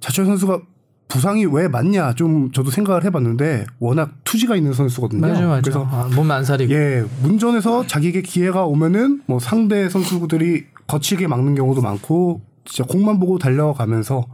[0.00, 0.60] 자철 선수가
[1.08, 5.20] 부상이 왜 맞냐 좀 저도 생각을 해봤는데 워낙 투지가 있는 선수거든요.
[5.20, 5.60] 맞아, 맞아.
[5.62, 6.72] 그래서 아, 몸 안살이고.
[6.72, 13.38] 예, 문전에서 자기에게 기회가 오면은 뭐 상대 선수들이 거칠게 막는 경우도 많고 진짜 공만 보고
[13.38, 14.26] 달려가면서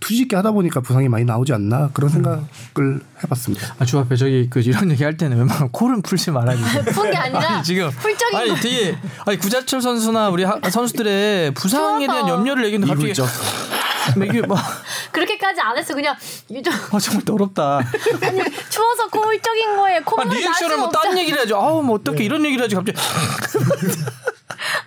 [0.00, 3.74] 투지 있게 하다 보니까 부상이 많이 나오지 않나 그런 생각을 해봤습니다.
[3.78, 6.82] 아, 주 앞에 저기 그 이런 얘기 할 때는 웬만하면 코를 풀지 말아주세요.
[6.94, 8.54] 푼게 아니라 아니, 지금 훌쩍인 아니 거.
[8.56, 12.26] 되게 아니 구자철 선수나 우리 하- 선수들의 부상에 대한.
[12.26, 13.12] 염려를 얘기했는데 갑자기
[14.10, 14.34] 이불적.
[14.36, 14.58] 이게 막
[15.12, 15.94] 그렇게까지 안 했어.
[15.94, 16.14] 그냥
[16.48, 17.78] 좀 아, 정말 더럽다.
[18.22, 18.40] 아니
[18.70, 21.20] 추워서 코 훌쩍인 거에 아, 콧물 날 리액션을 뭐딴 없잖아.
[21.20, 21.56] 얘기를 하죠.
[21.56, 22.98] 아우 뭐 어떻게 이런 얘기를 하지 갑자기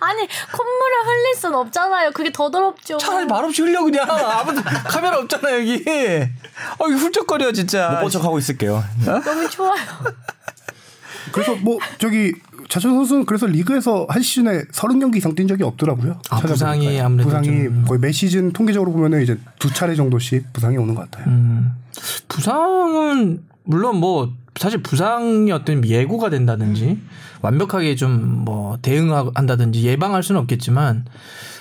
[0.00, 2.10] 아니 콧물을 흘릴 순 없잖아요.
[2.12, 2.98] 그게 더 더럽죠.
[2.98, 5.84] 차라리 말없이 흘려 그냥 아무도 카메라 없잖아 여기.
[6.78, 7.90] 어 이거 훌쩍거려 진짜.
[7.90, 8.82] 못 번쩍하고 있을게요.
[9.04, 9.80] 너무 추워요.
[11.32, 12.32] 그래서 뭐 저기
[12.70, 16.18] 자천 선수는 그래서 리그에서 한 시즌에 30경기 이상 뛴 적이 없더라고요.
[16.30, 16.40] 아.
[16.40, 20.94] 부상이 아무래도 부상이 좀- 거의 매 시즌 통계적으로 보면은 이제 두 차례 정도씩 부상이 오는
[20.94, 21.26] 것 같아요.
[21.26, 21.72] 음.
[22.28, 26.98] 부상은 물론 뭐 사실 부상이 어떤 예고가 된다든지
[27.42, 31.04] 완벽하게 좀 뭐 대응한다든지 예방할 수는 없겠지만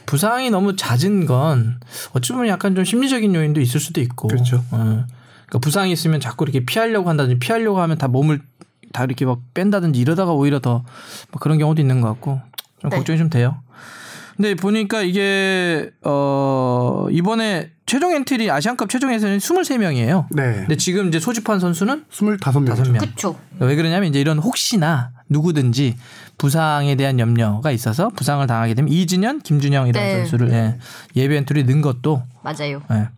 [0.06, 1.80] 부상이 너무 잦은 건
[2.14, 4.64] 어찌 보면 약간 좀 심리적인 요인도 있을 수도 있고 그렇죠.
[4.72, 5.06] 어.
[5.46, 8.40] 그러니까 부상이 있으면 자꾸 이렇게 피하려고 한다든지 피하려고 하면 다 몸을
[8.94, 10.84] 다 이렇게 막 뺀다든지 이러다가 오히려 더뭐
[11.40, 12.42] 그런 경우도 있는 것 같고
[12.80, 12.98] 좀 네.
[12.98, 13.58] 걱정이 좀 돼요.
[14.36, 20.28] 근데 보니까 이게 어 이번에 최종 엔트리 아시안컵 최종 엔트리는 23명이에요.
[20.32, 20.54] 네.
[20.60, 22.40] 근데 지금 이제 소집한 선수는 25명.
[22.68, 23.00] 다섯 명.
[23.00, 23.36] 그쵸.
[23.60, 25.98] 왜 그러냐면 이제 이런 혹시나 누구든지
[26.38, 30.18] 부상에 대한 염려가 있어서 부상을 당하게 되면 이진현, 김준형 이런 네.
[30.20, 30.78] 선수를 예,
[31.18, 32.82] 예비 엔트리 넣은 것도 맞아요.
[32.92, 33.10] 예.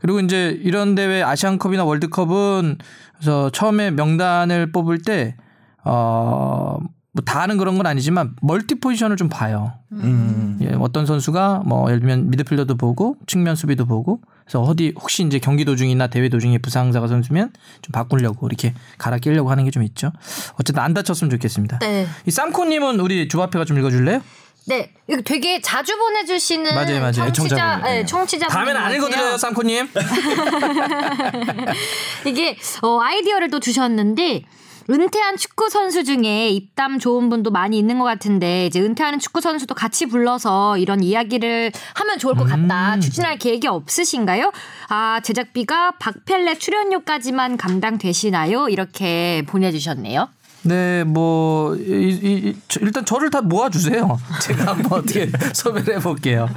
[0.00, 2.78] 그리고 이제 이런 대회 아시안컵이나 월드컵은
[3.14, 5.36] 그래서 처음에 명단을 뽑을 때
[5.84, 6.78] 어,
[7.12, 9.72] 뭐다 하는 그런 건 아니지만 multi 포지션을 좀 봐요.
[9.92, 10.58] 음.
[10.60, 15.38] 예, 어떤 선수가 뭐 예를 들면 미드필더도 보고 측면 수비도 보고 그래서 어디 혹시 이제
[15.38, 20.12] 경기 도중이나 대회 도중에 부상자가 선수면 좀 바꾸려고 이렇게 갈아 끼려고 하는 게 좀 있죠.
[20.54, 21.78] 어쨌든 안 다쳤으면 좋겠습니다.
[21.80, 22.06] 네.
[22.26, 24.20] 이 쌈코님은 우리 주바페가 좀 읽어줄래요?
[24.66, 24.92] 네.
[25.08, 27.32] 이거 되게 자주 보내주시는 맞아요, 맞아요.
[27.32, 27.76] 청취자.
[27.84, 28.06] 네, 네.
[28.06, 28.48] 청취자.
[28.48, 29.88] 다음에는 안 읽어드려요, 쌈코님.
[32.26, 34.42] 이게 어, 아이디어를 또 주셨는데
[34.88, 39.74] 은퇴한 축구 선수 중에 입담 좋은 분도 많이 있는 것 같은데 이제 은퇴하는 축구 선수도
[39.74, 42.98] 같이 불러서 이런 이야기를 하면 좋을 것 같다.
[43.00, 44.52] 추진할 계획이 없으신가요?
[44.88, 48.68] 아 제작비가 박펠레 출연료까지만 감당되시나요?
[48.68, 50.28] 이렇게 보내주셨네요.
[50.66, 54.18] 네, 뭐 이, 이, 이, 저- 일단 저를 다 모아주세요.
[54.42, 56.48] 제가 한번 어떻게 섭외를 해볼게요.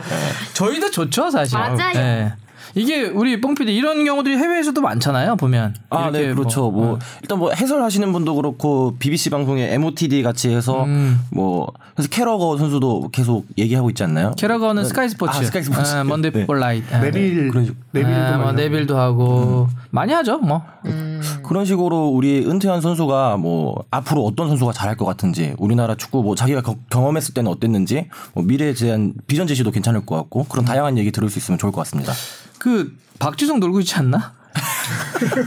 [0.54, 1.58] 저희도 좋죠, 사실.
[1.58, 1.94] 맞아요.
[1.94, 2.34] 네.
[2.76, 5.36] 이게 우리 뽕피디 이런 경우들이 해외에서도 많잖아요.
[5.38, 5.76] 보면.
[5.90, 6.70] 아, 네, 이렇게 그렇죠.
[6.72, 7.00] 뭐, 어.
[7.22, 11.20] 일단 뭐 해설하시는 분도 그렇고 BBC 방송에 MOTD 같이 해서 음.
[11.32, 14.32] 뭐 그래서 캐러거 선수도 계속 얘기하고 있지 않나요?
[14.38, 15.92] 캐러거는 스카이 스포츠, 아, 스카이 스포츠.
[15.96, 16.42] 아, 먼데이 네.
[16.42, 20.38] 풋볼 라이트, 아, 네빌 식- 네빌도 아, 뭐 네빌도 하고 많이 하죠.
[20.40, 20.62] 뭐
[21.44, 26.36] 그런 식으로 우리 은퇴한 선수가 뭐 앞으로 어떤 선수가 잘할 것 같은지 우리나라 축구 뭐
[26.36, 30.98] 자기가 겨- 경험했을 때는 어땠는지 뭐 미래에 대한 비전 제시도 괜찮을 것 같고 그런 다양한
[30.98, 32.14] 얘기 들을 수 있으면 좋을 것 같습니다.
[32.60, 34.34] 그 박지성 놀고 있지 않나?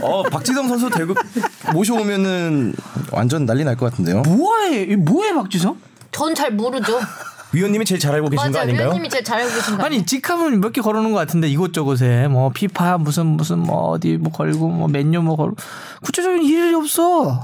[0.01, 1.13] 어 박지성 선수 데리고
[1.73, 2.73] 모셔오면은
[3.11, 4.21] 완전 난리 날 것 같은데요.
[4.21, 4.83] 뭐해?
[4.83, 5.77] 이 뭐해 박지성?
[6.11, 6.99] 전 잘 모르죠.
[7.51, 8.63] 위원님이 제일 잘 알고 계신 거 맞아요.
[8.63, 8.85] 아닌가요?
[8.87, 12.49] 위원님이 제일 잘 알고 계신 거 아니 직함은 몇 개 걸어놓은 것 같은데 이곳저곳에 뭐
[12.51, 15.55] 피파 무슨 무슨 뭐 어디 뭐 걸고 뭐 맨유 뭐 걸고
[16.01, 17.43] 구체적인 일이 없어.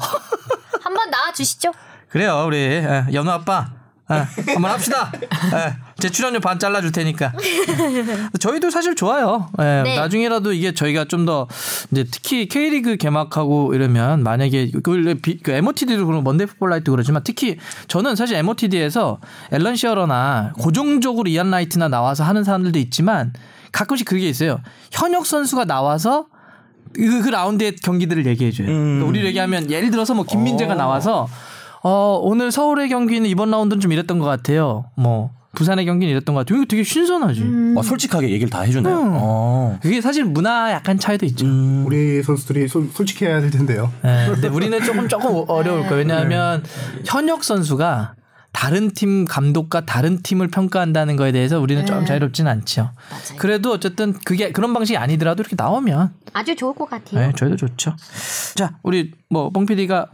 [0.81, 1.71] 한번 나와 주시죠.
[2.09, 3.69] 그래요 우리 예, 연우 아빠
[4.11, 5.11] 예, 한번 합시다.
[5.53, 7.33] 예, 제 출연료 반 잘라줄 테니까.
[8.39, 9.49] 저희도 사실 좋아요.
[9.59, 9.95] 예, 네.
[9.95, 11.47] 나중에라도 이게 저희가 좀 더
[11.91, 17.57] 이제 특히 K리그 개막하고 이러면 만약에 그, 비- 그 MOTD도 그런 먼데이 풋볼라이트 그러지만 특히
[17.87, 19.19] 저는 사실 MOTD에서
[19.51, 23.33] 앨런 시어러나 고정적으로 이안 라이트나 나와서 하는 사람들도 있지만
[23.73, 24.61] 가끔씩 그게 있어요.
[24.91, 26.27] 현역 선수가 나와서
[26.95, 28.65] 그, 그 라운드의 경기들을 얘기해줘요.
[28.67, 31.27] 그러니까 우리를 얘기하면 예를 들어서 뭐 김민재가 나와서
[31.83, 34.85] 어, 오늘 서울의 경기는 이번 라운드는 좀 이랬던 것 같아요.
[34.95, 36.57] 뭐 부산의 경기는 이랬던 것 같아요.
[36.59, 37.75] 이거 되게 신선하지.
[37.75, 39.01] 어, 솔직하게 얘기를 다 해주네요.
[39.01, 39.09] 음.
[39.19, 39.79] 어.
[39.81, 41.47] 그게 사실 문화 약간 차이도 있죠.
[41.85, 43.91] 우리 선수들이 솔, 솔직해야 될 텐데요.
[44.05, 45.95] 예, 근데 우리는 조금 조금 어려울 거예요.
[45.95, 46.63] 왜냐하면
[47.05, 48.15] 현역 선수가
[48.51, 52.91] 다른 팀 감독과 다른 팀을 평가한다는 거에 대해서 우리는 좀 자유롭진 않죠.
[53.37, 57.27] 그래도 어쨌든 그게 그런 방식이 아니더라도 이렇게 나오면 아주 좋을 것 같아요.
[57.27, 57.95] 네, 저희도 좋죠.
[58.55, 60.07] 자, 우리 뭐 뽕PD가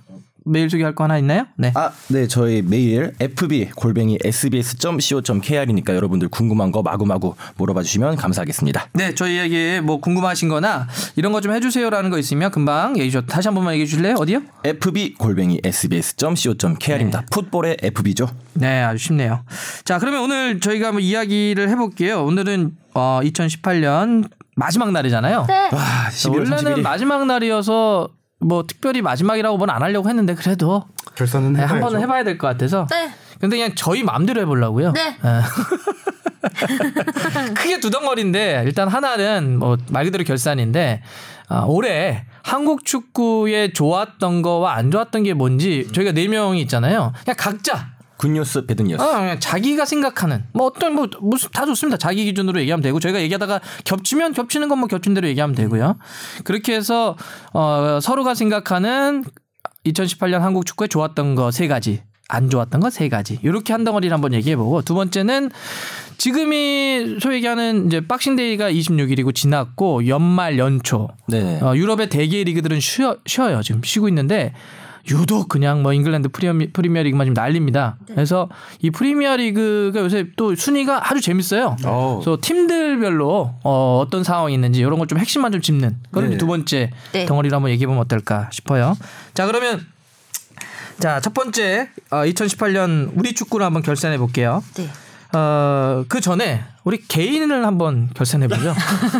[0.45, 1.47] 메일 소개할 거 하나 있나요?
[1.57, 1.71] 네.
[1.75, 8.89] 아, 네, 저희 메일 fb 골뱅이 sbs.co.kr이니까 여러분들 궁금한 거 마구마구 물어봐 주시면 감사하겠습니다.
[8.93, 13.21] 네, 저희에게 뭐 궁금하신 거나 이런 거 좀 해 주세요라는 거 있으면 금방 얘기해 줘.
[13.21, 14.15] 다시 한 번만 얘기해 주실래요?
[14.17, 14.41] 어디요?
[14.63, 17.25] fb 골뱅이 sbs.co.kr입니다.
[17.31, 18.29] 풋볼의 fb죠.
[18.53, 19.43] 네, 아주 쉽네요.
[19.83, 22.23] 자, 그러면 오늘 저희가 한번 이야기를 해 볼게요.
[22.25, 25.45] 오늘은 어, 2018년 마지막 날이잖아요.
[25.47, 25.69] 네.
[25.71, 26.81] 와, 11월 원래는 31일.
[26.81, 28.09] 마지막 날이어서
[28.45, 31.79] 뭐 특별히 마지막이라고는 안 하려고 했는데 그래도 결산은 네, 한.
[31.79, 32.87] 번은 해봐야 될 것 같아서.
[32.89, 33.11] 네.
[33.39, 34.91] 근데 그냥 저희 마음대로 해보려고요.
[34.93, 35.17] 네.
[35.23, 35.41] 예.
[37.55, 41.01] 크게 두 덩어리인데 일단 하나는 뭐 말 그대로 결산인데
[41.49, 47.13] 아, 올해 한국 축구에 좋았던 거와 안 좋았던 게 뭔지 저희가 네 명이 있잖아요.
[47.23, 49.01] 그냥 각자 굿뉴스, 배드뉴스.
[49.03, 51.97] 어, 그냥 자기가 생각하는 뭐 어떤 뭐 무슨 다 좋습니다.
[51.97, 55.97] 자기 기준으로 얘기하면 되고 저희가 얘기하다가 겹치면 겹치는 건 뭐 겹친 대로 얘기하면 되고요.
[56.43, 57.17] 그렇게 해서
[57.53, 59.23] 어, 서로가 생각하는
[59.85, 63.39] 2018년 한국 축구에 좋았던 거 세 가지, 안 좋았던 거 세 가지.
[63.43, 65.51] 이렇게 한 덩어리를 한번 얘기해 보고 두 번째는
[66.17, 71.59] 지금이 소위 얘기하는 이제 Boxing Day가 26일이고 지났고 연말 연초 네.
[71.61, 73.61] 어, 유럽의 대개 리그들은 쉬어, 쉬어요.
[73.61, 74.53] 지금 쉬고 있는데
[75.09, 77.97] 유독 그냥 뭐 잉글랜드 프리미, 프리미어 리그만 지금 난립니다.
[78.07, 78.49] 그래서
[78.81, 81.75] 이 프리미어 리그가 요새 또 순위가 아주 재밌어요.
[81.85, 82.19] 어.
[82.23, 86.37] 그래서 팀들별로 어, 어떤 상황이 있는지 이런 걸 좀 핵심만 좀 짚는 그런 네.
[86.37, 87.25] 두 번째 네.
[87.27, 88.97] 덩어리를 한번 얘기해 보면 어떨까 싶어요.
[89.35, 89.85] 자 그러면
[90.99, 94.63] 자 첫 번째 어, 2018년 우리 축구를 한번 결산해 볼게요.
[94.75, 94.89] 네.
[95.37, 98.73] 어, 그 전에 우리 개인을 한번 결산해 보죠.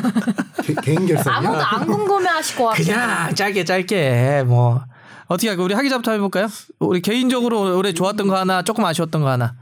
[0.63, 1.49] 개, 개인 결산이요.
[1.49, 2.85] 아무도 안 궁금해하실 것 같아요.
[2.85, 4.81] 그냥 짧게 짧게 뭐
[5.27, 6.47] 어떻게 할까 우리 하기자부터 해볼까요?
[6.79, 9.55] 우리 개인적으로 올해 좋았던 거 하나 조금 아쉬웠던 거 하나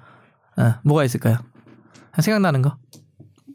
[0.58, 1.38] 어, 뭐가 있을까요?
[2.20, 2.78] 생각나는 거?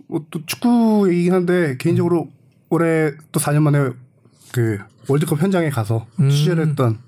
[0.08, 2.28] 뭐 또 축구 얘기긴 한데 개인적으로
[2.70, 3.90] 올해 또 4년 만에
[4.52, 6.30] 그 월드컵 현장에 가서 음.
[6.30, 6.98] 취재를 했던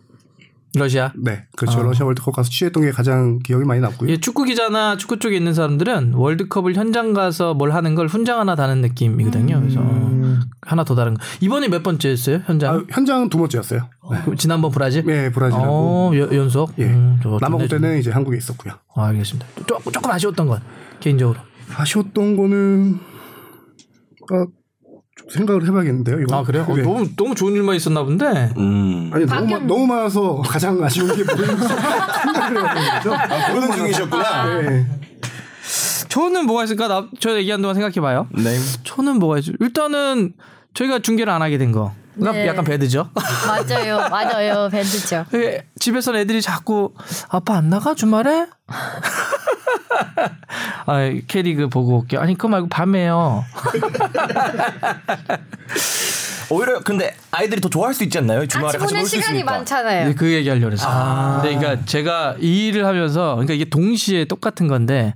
[0.74, 1.12] 러시아.
[1.16, 4.10] 네 그렇죠 러시아 월드컵 가서 취재했던 게 가장 기억이 많이 남고요.
[4.12, 8.54] 이 축구 기자나 축구 쪽에 있는 사람들은 월드컵을 현장 가서 뭘 하는 걸 훈장 하나
[8.54, 9.58] 다는 느낌이거든요.
[9.60, 9.80] 그래서
[10.62, 11.20] 하나 더 다른 거.
[11.40, 12.42] 이번에 몇 번째였어요?
[12.46, 12.74] 현장?
[12.76, 13.88] 아, 현장은 두 번째였어요.
[14.12, 15.04] 네, 지난번 브라질?
[15.04, 16.72] 네 브라질하고 어, 여- 연속.
[16.78, 18.74] 예 음, 저 남아공 때는 이제 한국에 있었고요.
[18.94, 19.46] 아, 알겠습니다.
[19.66, 20.60] 조금 조금 아쉬웠던 건
[21.00, 21.38] 개인적으로.
[21.74, 23.00] 아쉬웠던 거는
[24.32, 24.46] 아,
[25.20, 26.20] 좀 생각을 해봐야겠는데요.
[26.20, 26.66] 이거 아 그래요?
[26.68, 26.82] 어, 네.
[26.82, 28.52] 너무 너무 좋은 일만 있었나 본데.
[28.56, 29.10] 음.
[29.12, 33.52] 아니 너무, 마, 너무 많아서 가장 아쉬운 게 뭐였는지 생각을 되는 거죠.
[33.52, 34.60] 고른 중이셨구나.
[34.62, 34.86] 네.
[36.08, 36.88] 저는 뭐가 있을까?
[36.88, 38.28] 나, 저 얘기한 동안 생각해봐요.
[38.32, 38.56] 네.
[38.84, 39.52] 저는 뭐가 있죠?
[39.60, 40.32] 일단은
[40.74, 41.92] 저희가 중계를 안 하게 된 거.
[42.14, 42.48] 그러니까 네.
[42.48, 43.08] 약간 배드죠.
[43.46, 45.24] 맞아요, 맞아요, 밴드죠.
[45.34, 46.92] 예, 집에서 애들이 자꾸
[47.28, 48.46] 아빠 안 나가 주말에?
[50.86, 52.20] 아, K리그 보고 올게요.
[52.20, 53.44] 아니 그거 말고 밤에요.
[56.50, 58.44] 오히려 근데 아이들이 더 좋아할 수 있지 않나요?
[58.46, 59.52] 주말에 같이 수 시간이 있으니까.
[59.52, 60.08] 많잖아요.
[60.08, 61.40] 네, 그 얘기 하려고 그랬어요.
[61.42, 65.14] 근데 그러니까 제가 이 일을 하면서 그러니까 이게 동시에 똑같은 건데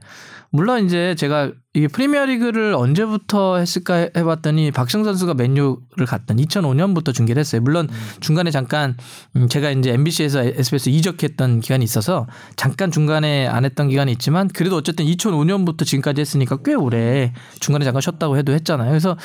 [0.50, 7.60] 물론 이제 제가 이게 프리미어리그를 언제부터 했을까 해봤더니 박승 선수가 맨유를 갔던 2005년부터 중계를 했어요.
[7.62, 7.88] 물론
[8.20, 8.96] 중간에 잠깐
[9.34, 14.76] 음, 제가 이제 MBC에서 SBS 이적했던 기간이 있어서 잠깐 중간에 안 했던 기간이 있지만 그래도
[14.76, 18.88] 어쨌든 2005년부터 지금까지 했으니까 꽤 오래 중간에 잠깐 쉬었다고 해도 했잖아요.
[18.90, 19.16] 그래서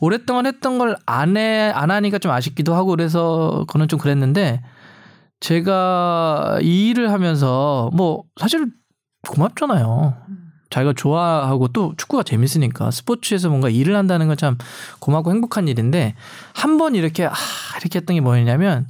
[0.00, 4.60] 오랫동안 했던 걸 안 해 안 하니까 좀 아쉽기도 하고 그래서 그는 좀 그랬는데
[5.40, 8.66] 제가 이 일을 하면서 뭐 사실
[9.28, 10.14] 고맙잖아요.
[10.72, 14.56] 자기가 좋아하고 또 축구가 재밌으니까 스포츠에서 뭔가 일을 한다는 건 참
[15.00, 16.14] 고맙고 행복한 일인데
[16.54, 17.32] 한 번 이렇게 아
[17.80, 18.88] 이렇게 했던 게 뭐였냐면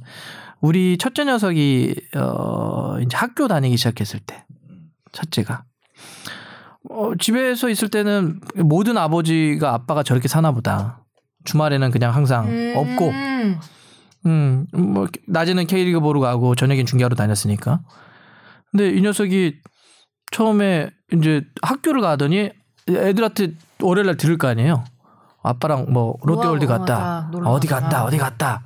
[0.61, 4.45] 우리 첫째 녀석이 어 이제 학교 다니기 시작했을 때
[5.11, 5.65] 첫째가
[6.89, 10.99] 어 집에서 있을 때는 모든 아버지가 아빠가 저렇게 사나 보다.
[11.45, 12.45] 주말에는 그냥 항상
[12.77, 13.59] 없고 음.
[14.25, 17.81] 음, 뭐 낮에는 K리그 보러 가고 저녁엔 중계하러 다녔으니까.
[18.71, 19.57] 근데 이 녀석이
[20.33, 22.51] 처음에 이제 학교를 가더니
[22.89, 24.83] 애들한테 월요일 날 들을 거 아니에요.
[25.43, 26.97] 아빠랑 뭐 롯데월드 갔다.
[26.99, 27.27] 맞아.
[27.31, 28.03] 놀러 어디 갔다.
[28.05, 28.61] 어디 갔다.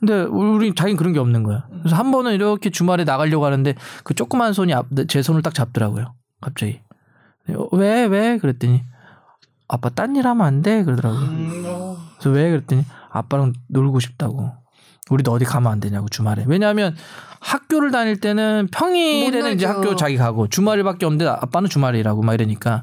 [0.00, 1.66] 근데 우리 자기는 그런 게 없는 거야.
[1.80, 6.14] 그래서 한 번은 이렇게 주말에 나가려고 하는데 그 조그만 손이 앞- 제 손을 딱 잡더라고요.
[6.40, 6.80] 갑자기.
[7.50, 8.04] 어, 왜?
[8.04, 8.38] 왜?
[8.38, 8.82] 그랬더니
[9.68, 10.84] 아빠 딴 일 하면 안 돼?
[10.84, 11.96] 그러더라고요.
[12.18, 12.50] 그래서 왜?
[12.50, 14.52] 그랬더니 아빠랑 놀고 싶다고.
[15.10, 16.44] 우리도 어디 가면 안 되냐고 주말에.
[16.46, 16.94] 왜냐하면
[17.46, 19.66] 학교를 다닐 때는 평일에는 못 이제.
[19.66, 22.82] 학교 자기 가고 주말에밖에 없는데 아빠는 주말이라고 막 이러니까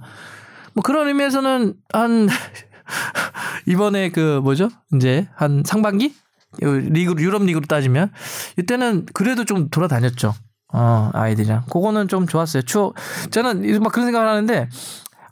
[0.74, 2.30] 뭐 그런 의미에서는 한
[3.68, 4.70] 이번에 그 뭐죠?
[4.96, 6.16] 이제 한 상반기
[6.62, 8.12] 리그 유럽 리그로 따지면
[8.58, 10.34] 이때는 그래도 좀 돌아다녔죠.
[10.74, 12.64] 어 아이들이랑 그거는 좀 좋았어요.
[12.64, 12.96] 추억
[13.32, 14.70] 저는 막 그런 생각을 하는데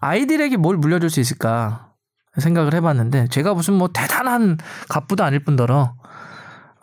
[0.02, 1.92] 아이들에게 뭘 물려줄 수 있을까
[2.38, 4.58] 생각을 해봤는데 제가 무슨 뭐 대단한
[4.90, 5.96] 갑부도 아닐 뿐더러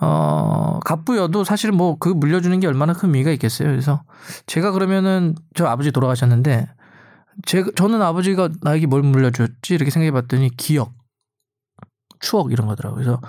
[0.01, 3.69] 어 갑부여도 사실 뭐 그 물려주는 게 얼마나 큰 의미가 있겠어요.
[3.69, 4.03] 그래서
[4.47, 6.69] 제가 그러면은 저 아버지 돌아가셨는데
[7.47, 10.93] 제 저는 아버지가 나에게 뭘 물려줬지 이렇게 생각해 봤더니 기억,
[12.21, 12.97] 추억 이런 거더라고요.
[13.03, 13.21] 그래서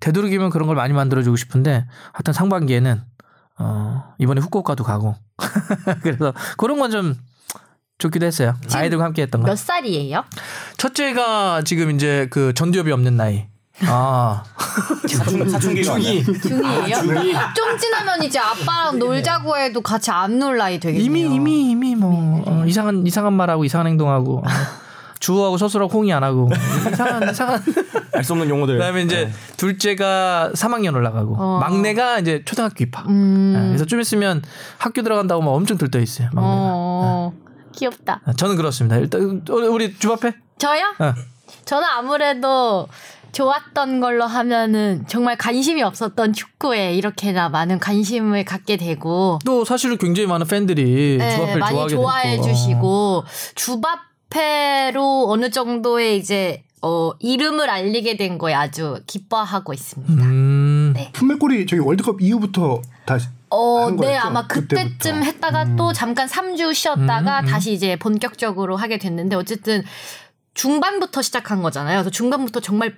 [0.00, 3.02] 되도록이면 그런 걸 많이 만들어 주고 싶은데 하여튼 상반기에는
[3.58, 5.14] 어 이번에 후쿠오카도 가고
[6.02, 7.14] 그래서 그런 건 좀
[7.98, 8.54] 좋기도 했어요.
[8.72, 9.46] 아이들과 함께 했던 거.
[9.46, 10.24] 몇 살이에요?
[10.76, 13.46] 첫째가 지금 이제 그 전두엽이 없는 나이.
[13.86, 14.42] 아
[15.08, 16.22] 사춘 사춘기가 왔네.
[16.24, 17.36] 중이에요?
[17.54, 21.04] 좀 지나면 이제 아빠랑 놀자고 해도 같이 안 놀 나이 되겠네요.
[21.04, 24.42] 이미 이미 이미 뭐 어, 이상한 이상한 말하고 이상한 행동하고 어,
[25.20, 26.48] 주호하고 서술하고 홍이 안 하고
[26.90, 27.62] 이상한 이상한
[28.14, 28.76] 알 수 없는 용어들.
[28.78, 31.58] 그다음에 이제 둘째가 3학년 올라가고 어.
[31.60, 33.08] 막내가 이제 초등학교 입학.
[33.08, 33.52] 음.
[33.56, 34.42] 네, 그래서 좀 있으면
[34.78, 36.28] 학교 들어간다고 막 엄청 들떠 있어요.
[36.32, 36.52] 막내가.
[36.54, 37.32] 어,
[37.74, 38.20] 귀엽다.
[38.24, 38.96] 아, 저는 그렇습니다.
[38.96, 40.32] 일단 우리- 주바페.
[40.58, 40.82] 저요?
[40.98, 41.14] 어.
[41.64, 42.86] 저는 아무래도
[43.32, 50.26] 좋았던 걸로 하면은 정말 관심이 없었던 축구에 이렇게나 많은 관심을 갖게 되고 또 사실은 굉장히
[50.26, 52.42] 많은 팬들이 네, 주바페를 많이 좋아하게 좋아해 됐고.
[52.46, 60.24] 주시고 주바페로 어느 정도의 이제 어 이름을 알리게 된 거에 아주 기뻐하고 있습니다.
[60.24, 60.92] 음.
[60.94, 61.10] 네.
[61.12, 64.26] 품맥골이 저기 월드컵 이후부터 다시 어, 한 네, 거였죠?
[64.26, 65.10] 아마 그때쯤 그때부터.
[65.10, 65.22] 음.
[65.24, 69.84] 했다가 또 잠깐 3주 쉬었다가 다시 이제 본격적으로 하게 됐는데 어쨌든
[70.54, 71.98] 중반부터 시작한 거잖아요.
[71.98, 72.96] 그래서 중반부터 정말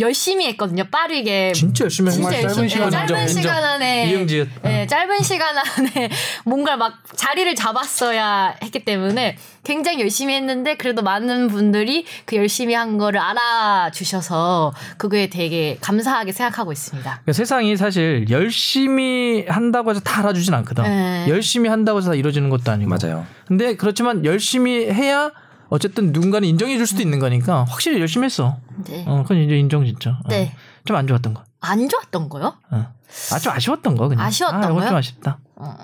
[0.00, 0.84] 열심히 했거든요.
[0.90, 1.52] 빠르게.
[1.52, 2.48] 진짜 열심히 한 진짜.
[2.48, 3.64] 짧은 시간 네, 짧은 인정, 시간.
[3.64, 4.48] 안에 이응지읒.
[4.62, 6.08] 네, 짧은 시간 안에
[6.44, 12.96] 뭔가 막 자리를 잡았어야 했기 때문에 굉장히 열심히 했는데 그래도 많은 분들이 그 열심히 한
[12.98, 17.10] 거를 알아주셔서 그거에 되게 감사하게 생각하고 있습니다.
[17.10, 20.84] 그러니까 세상이 사실 열심히 한다고 해서 다 알아주진 않거든.
[20.84, 21.26] 네.
[21.28, 22.88] 열심히 한다고 해서 다 이루어지는 것도 아니고.
[22.90, 23.26] 맞아요.
[23.46, 25.30] 근데 그렇지만 열심히 해야
[25.72, 28.58] 어쨌든 누군가는 인정해 줄 수도 있는 거니까 확실히 열심히 했어.
[28.84, 29.04] 네.
[29.08, 30.10] 어, 그건 이제 인정 진짜.
[30.10, 30.28] 어.
[30.28, 30.54] 네.
[30.84, 31.42] 좀 안 좋았던 거.
[31.60, 32.54] 안 좋았던 거요?
[32.70, 32.92] 어.
[33.32, 34.22] 아, 좀 아쉬웠던 거 그냥.
[34.26, 34.86] 아쉬웠던 아, 거요?
[34.88, 35.38] 좀 아쉽다.
[35.56, 35.74] 어,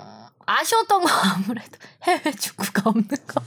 [0.44, 1.70] 아쉬웠던 건 아무래도
[2.03, 3.40] 해외 축구가 없는 거.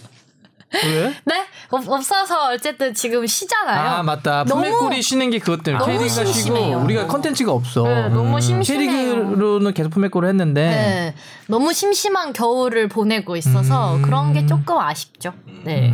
[0.86, 1.14] 왜?
[1.26, 1.46] 네?
[1.70, 3.90] 없, 없어서 어쨌든 지금 쉬잖아요.
[3.90, 4.46] 아 맞다.
[4.46, 6.56] 품맥골이 쉬는 게 그것 때문에 너무 K리그가 쉬고.
[6.78, 7.84] 우리가 컨텐츠가 없어.
[7.84, 8.90] 네, 너무 심심해요.
[8.90, 11.16] K리그로는 계속 품맥골을 했는데 네.
[11.48, 14.02] 너무 심심한 겨울을 보내고 있어서 음.
[14.02, 15.34] 그런 게 조금 아쉽죠.
[15.66, 15.94] 네.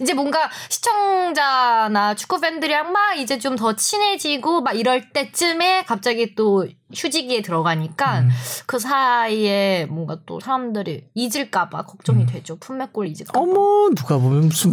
[0.00, 6.66] 이제 뭔가 시청자나 축구 팬들이랑 막 이제 좀 더 친해지고 막 이럴 때쯤에 갑자기 또
[6.94, 8.30] 휴지기에 들어가니까 음.
[8.66, 12.56] 그 사이에 뭔가 또 사람들이 잊을까봐 걱정이 되죠.
[12.58, 13.40] 품맥골 잊을까봐.
[13.40, 13.50] 음.
[13.50, 14.70] 어머 누가 보면 무슨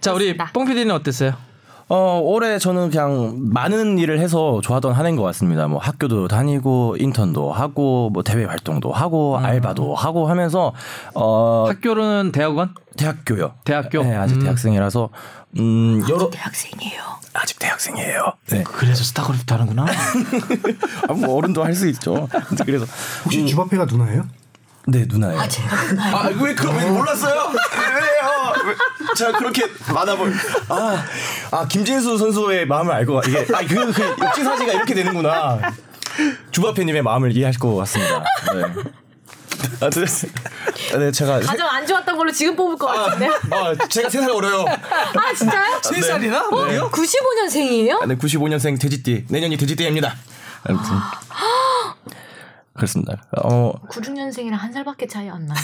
[0.00, 0.50] 자 우리 그렇습니다.
[0.52, 1.49] 뽕 PD는 어땠어요?
[1.92, 5.66] 어, 올해 저는 그냥 많은 일을 해서 좋았던 한 해인 것 같습니다.
[5.66, 10.72] 뭐 학교도 다니고 인턴도 하고 뭐 대외 활동도 하고 알바도 하고 하면서
[11.14, 12.74] 어 학교로는 대학원?
[12.96, 13.54] 대학교요.
[13.64, 14.04] 대학교?
[14.04, 14.40] 네, 아직 음.
[14.42, 15.08] 대학생이라서
[15.58, 17.02] 음 여러 대학생이에요.
[17.34, 18.34] 아직 대학생이에요.
[18.50, 18.62] 네.
[18.64, 19.86] 그래서 스타크래프트 하는구나.
[21.08, 22.28] 아, 뭐 어른도 할 수 있죠.
[22.64, 22.86] 그래서
[23.24, 24.26] 혹시 주바페가 누나예요?
[24.86, 25.40] 네 누나예요.
[25.40, 27.34] 아, 제가 아, 왜 그럼 왜 몰랐어요?
[27.50, 28.29] 왜요?
[28.66, 28.74] 왜,
[29.16, 30.30] 제가 그렇게 많아 보이.
[30.68, 31.04] 아,
[31.50, 33.28] 아 김진수 선수의 마음을 알 것 같.
[33.28, 35.60] 이게 아, 그, 그 역지사지가 이렇게 되는구나.
[36.50, 38.24] 주바페님의 마음을 이해할 것 같습니다.
[38.54, 38.62] 네.
[39.82, 43.28] 아, 네, 네, 제가 가장 안 좋았던 걸로 지금 뽑을 것 같은데.
[43.50, 44.64] 아, 제가 세살 어려요.
[44.68, 45.80] 아, 진짜요?
[45.82, 46.46] 세 살이나?
[46.48, 46.90] 어?
[46.90, 48.02] 95년생이에요?
[48.02, 49.26] 아, 네, 95년생 돼지띠.
[49.28, 50.14] 내년이 돼지띠입니다.
[50.64, 50.92] 아무튼
[52.80, 53.18] 그렇습니다.
[53.42, 55.58] 어, 96년생이랑 한 살밖에 차이 안 나요.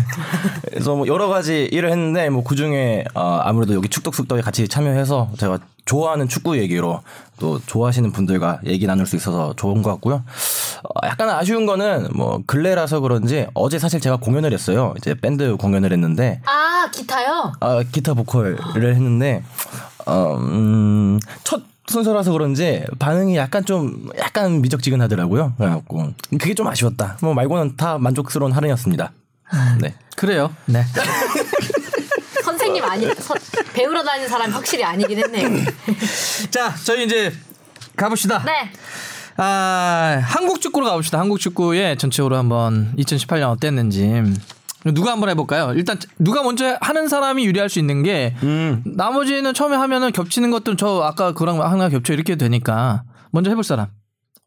[0.68, 5.58] 그래서 뭐 여러 가지 일을 했는데 뭐 그중에 어, 아무래도 여기 축덕숙덕에 같이 참여해서 제가
[5.86, 7.00] 좋아하는 축구 얘기로
[7.38, 10.22] 또 좋아하시는 분들과 얘기 나눌 수 있어서 좋은 것 같고요.
[10.84, 14.92] 어, 약간 아쉬운 거는 뭐 근래라서 그런지 어제 사실 제가 공연을 했어요.
[14.98, 17.52] 이제 밴드 공연을 했는데 아, 기타요?
[17.60, 19.42] 아, 기타 보컬을 했는데
[20.06, 25.54] 어, 음, 첫 순서라서 그런지 반응이 약간 좀 약간 미적지근하더라고요.
[25.58, 27.18] 그래갖고 그게 좀 아쉬웠다.
[27.20, 29.12] 뭐 말고는 다 만족스러운 하루였습니다.
[29.80, 29.94] 네.
[30.16, 30.54] 그래요.
[30.66, 30.84] 네.
[32.44, 33.36] 선생님 아니, 선,
[33.74, 35.48] 배우러 다니는 사람이 확실히 아니긴 했네요.
[36.50, 37.32] 자 저희 이제
[37.96, 38.44] 가봅시다.
[38.44, 38.70] 네.
[39.36, 41.18] 아 한국 축구로 가봅시다.
[41.18, 44.22] 한국 축구의 전체적으로 한번 2018년 어땠는지.
[44.94, 45.72] 누가 한번 해볼까요?
[45.74, 48.82] 일단 누가 먼저 하는 사람이 유리할 수 있는 게 음.
[48.86, 53.88] 나머지는 처음에 하면은 겹치는 것들은 저 아까 그랑 하나 겹쳐 이렇게 되니까 먼저 해볼 사람.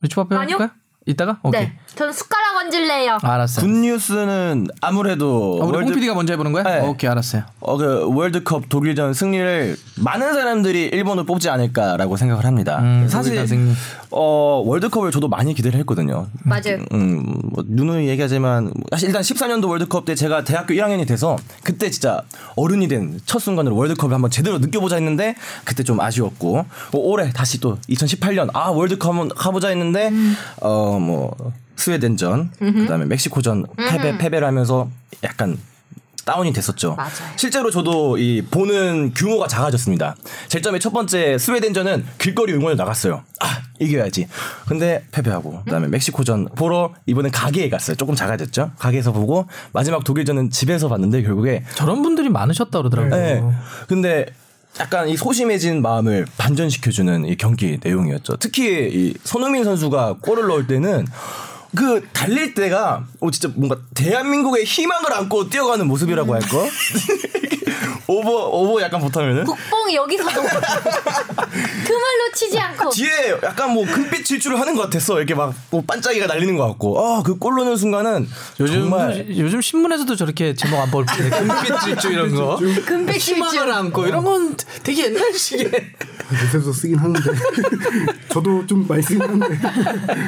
[0.02, 0.58] 우리 초밥해 아니요.
[0.58, 0.76] 볼까요?
[1.06, 1.40] 이따가?
[1.44, 1.62] 오케이.
[1.66, 1.80] 네.
[1.96, 3.18] 저는 숟가락 얹을래요.
[3.22, 3.62] 알았어.
[3.62, 6.64] 굿 news는 아무래도 어, 우리 월드, 홍 PD가 먼저 해보는 거야?
[6.64, 6.80] 네.
[6.88, 7.44] 오케이 알았어요.
[7.60, 12.80] 어, 그 월드컵 독일전 승리를 많은 사람들이 일본을 뽑지 않을까라고 생각을 합니다.
[12.80, 13.74] 음, 사실 독일전 승리.
[14.12, 16.28] 어, 월드컵을 저도 많이 기대를 했거든요.
[16.44, 16.80] 맞아요.
[16.94, 22.22] 음, 뭐 누누이 얘기하지만 사실 일단 14년도 월드컵 때 제가 대학교 1학년이 돼서 그때 진짜
[22.56, 27.60] 어른이 된 첫 순간으로 월드컵을 한번 제대로 느껴보자 했는데 그때 좀 아쉬웠고 어, 올해 다시
[27.60, 30.12] 또 2018년 아 월드컵 한번 가보자 했는데
[30.62, 31.36] 어뭐
[31.76, 34.90] 스웨덴전 그다음에 멕시코전 패배 패배를 하면서
[35.24, 35.58] 약간
[36.26, 36.96] 다운이 됐었죠.
[36.96, 37.12] 맞아요.
[37.36, 40.16] 실제로 저도 이 보는 규모가 작아졌습니다.
[40.48, 43.24] 제일 처음에 첫 번째 스웨덴전은 길거리 응원을 나갔어요.
[43.42, 44.28] 아 이겨야지.
[44.68, 47.98] 근데 패배하고 그다음에 멕시코전 보러 이번엔 가게에 갔어요.
[47.98, 48.72] 조금 작아졌죠.
[48.78, 53.16] 가게에서 보고 마지막 독일전은 집에서 봤는데 결국에 저런 분들이 많으셨다 그러더라고요.
[53.16, 53.44] 네.
[53.88, 54.28] 근데
[54.80, 58.38] 약간 이 소심해진 마음을 반전시켜주는 이 경기 내용이었죠.
[58.38, 61.06] 특히 이 손흥민 선수가 골을 넣을 때는
[61.76, 66.48] 그 달릴 때가 어 진짜 뭔가 대한민국의 희망을 안고 뛰어가는 모습이라고 할까?
[68.06, 70.48] 오버 오버 약간 못하면은 국뽕이 여기서도 그
[71.94, 75.18] 말로 치지 않고 뒤에 약간 뭐 금빛 질주를 하는 것 같았어.
[75.18, 77.00] 이렇게 막 뭐 반짝이가 날리는 것 같고.
[77.00, 78.28] 아, 그골 넣는 순간은
[78.60, 83.74] 요즘 정말 요즘 신문에서도 저렇게 제목 안볼때 금빛 질주 이런 거 금빛 희망을 질주.
[83.74, 85.72] 안고 이런 건 되게 옛날식의
[86.44, 87.20] 요새도 쓰긴 하는데
[88.30, 89.60] 저도 좀 많이 쓰긴 하는데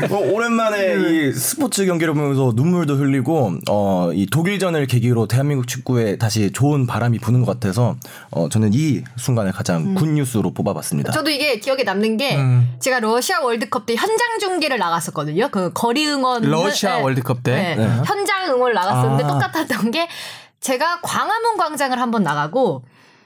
[0.10, 6.52] 어, 오랜만에 이 스포츠 경기를 보면서 눈물도 흘리고 어, 이 독일전을 계기로 대한민국 축구에 다시
[6.52, 7.96] 좋은 바람이 부는 것 같아서
[8.32, 11.12] 어, 저는 이 순간을 가장 good news로 뽑아봤습니다.
[11.12, 12.38] 저도 이게 기억에 남는 게
[12.80, 15.50] 제가 러시아 월드컵 때 현장 중계를 나갔었거든요.
[15.52, 17.04] 그 거리 응원 러시아 네.
[17.04, 17.54] 월드컵 때?
[17.54, 17.76] 네.
[17.76, 18.02] 네.
[18.06, 19.28] 현장 응원 나갔었는데 아.
[19.28, 20.08] 똑같았던 게
[20.60, 22.84] 제가 광화문 광장을 한번 나가고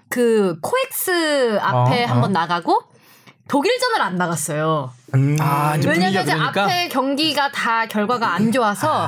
[0.09, 2.39] 그 코엑스 앞에 어, 한번 어.
[2.39, 2.81] 나가고
[3.47, 4.91] 독일전을 안 나갔어요.
[5.39, 9.07] 아 이제 분위기가 왜냐면 이제 그러니까 앞에 경기가 다 결과가 안 좋아서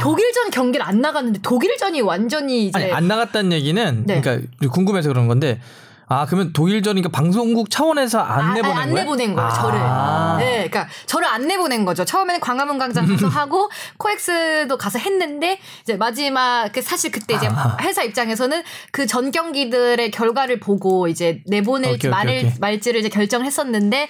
[0.00, 4.20] 독일전 경기를 안 나갔는데 독일전이 완전히 이제 아니 안 나갔다는 얘기는 네.
[4.20, 5.60] 그러니까 궁금해서 그런 건데
[6.10, 8.94] 아 그러면 독일전이니까 방송국 차원에서 안 아, 내보낸 안 거예요?
[9.04, 9.52] 내보낸 거예요, 아.
[10.38, 10.42] 저를.
[10.46, 12.06] 네, 그러니까 저를 안 내보낸 거죠.
[12.06, 13.68] 처음에는 광화문 광장 가서 하고
[13.98, 17.76] 코엑스도 가서 했는데 이제 마지막 그 사실 그때 이제 아.
[17.82, 22.52] 회사 입장에서는 그 전 경기들의 결과를 보고 이제 내보낼지 오케이, 오케이, 말을 오케이.
[22.58, 24.08] 말지를 이제 결정했었는데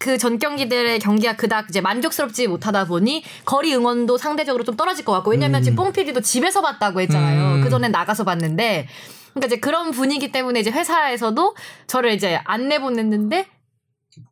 [0.00, 5.12] 그 전 경기들의 경기가 그닥 이제 만족스럽지 못하다 보니 거리 응원도 상대적으로 좀 떨어질 것
[5.12, 7.56] 같고 왜냐면 지금 뽕 PD도 집에서 봤다고 했잖아요.
[7.56, 7.60] 음.
[7.62, 8.88] 그 전에 나가서 봤는데
[9.34, 11.54] 그러니까 이제 그런 분위기 때문에 이제 회사에서도
[11.86, 13.46] 저를 이제 안 내 보냈는데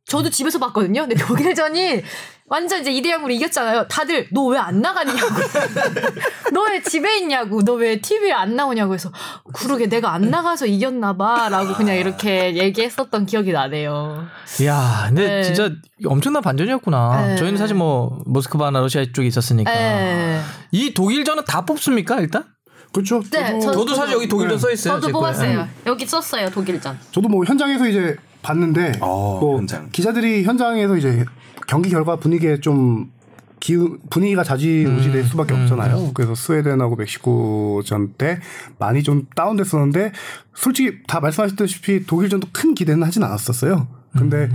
[0.07, 1.03] 저도 집에서 봤거든요.
[1.03, 2.03] 근데 독일전이
[2.51, 3.87] 완전 이제 2대 0으로 이겼잖아요.
[3.89, 5.19] 다들 너 왜 안 나갔냐고.
[6.53, 7.63] 너 왜 집에 있냐고.
[7.63, 9.11] 너 왜 TV에 안 나오냐고 해서
[9.55, 14.27] 그러게 내가 안 나가서 이겼나 봐라고 그냥 이렇게 얘기했었던 기억이 나네요.
[14.65, 15.43] 야, 근데 네.
[15.43, 15.71] 진짜
[16.07, 17.27] 엄청난 반전이었구나.
[17.29, 17.37] 네.
[17.37, 19.71] 저희는 사실 뭐 모스크바나 러시아 쪽에 있었으니까.
[19.73, 20.41] 에.
[20.73, 22.45] 이 독일전은 다 뽑습니까 일단?
[22.93, 23.23] 그렇죠.
[23.31, 24.61] 네, 저- 저도 사실 여기 독일전 네.
[24.61, 25.01] 써 있어요.
[25.01, 25.13] 저도.
[25.13, 25.69] 뽑았어요.
[25.87, 26.49] 여기 썼어요.
[26.51, 26.99] 독일전.
[27.13, 29.91] 저도 뭐 현장에서 이제 봤는데 어, 뭐 현장.
[29.93, 31.25] 기자들이 현장에서 이제
[31.69, 33.13] 경기 결과 분위기에 좀
[33.61, 36.13] 기우, 분위기가 좌지우지될 수밖에 없잖아요.
[36.15, 38.41] 그래서 스웨덴하고 멕시코전 때
[38.79, 40.13] 많이 좀 다운됐었는데
[40.55, 43.87] 솔직히 다 말씀하셨다시피 독일전도 큰 기대는 하진 않았었어요.
[44.13, 44.49] 근데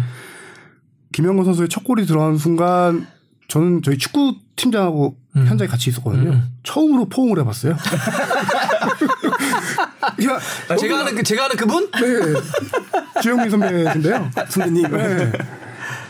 [1.12, 3.06] 김영건 선수의 첫 골이 들어간 순간
[3.48, 6.42] 저는 저희 축구 팀장하고 현장에 같이 있었거든요.
[6.64, 7.74] 처음으로 포옹을 해봤어요.
[10.26, 10.40] 야,
[10.70, 11.90] 아, 제가 아는 그 제가 아는 그분?
[11.92, 12.02] 네.
[13.22, 14.32] 주영민 선배인데요.
[14.50, 14.92] 선배님.
[14.92, 15.32] 네.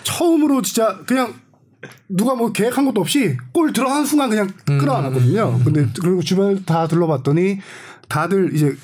[0.04, 1.34] 처음으로 진짜 그냥
[2.08, 5.60] 누가 뭐 계획한 것도 없이 골 들어가는 순간 그냥 끌어안았거든요.
[5.64, 7.60] 근데 그리고 주변 다 둘러봤더니
[8.08, 8.76] 다들 이제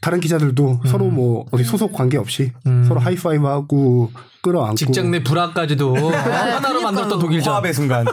[0.00, 2.52] 다른 기자들도 서로 뭐 어디 소속 관계 없이
[2.86, 4.12] 서로 하이파이브하고
[4.42, 7.50] 끌어안고 직장 내 불화까지도 하나로 만들었던 독일전.
[7.50, 8.06] 화합의 순간.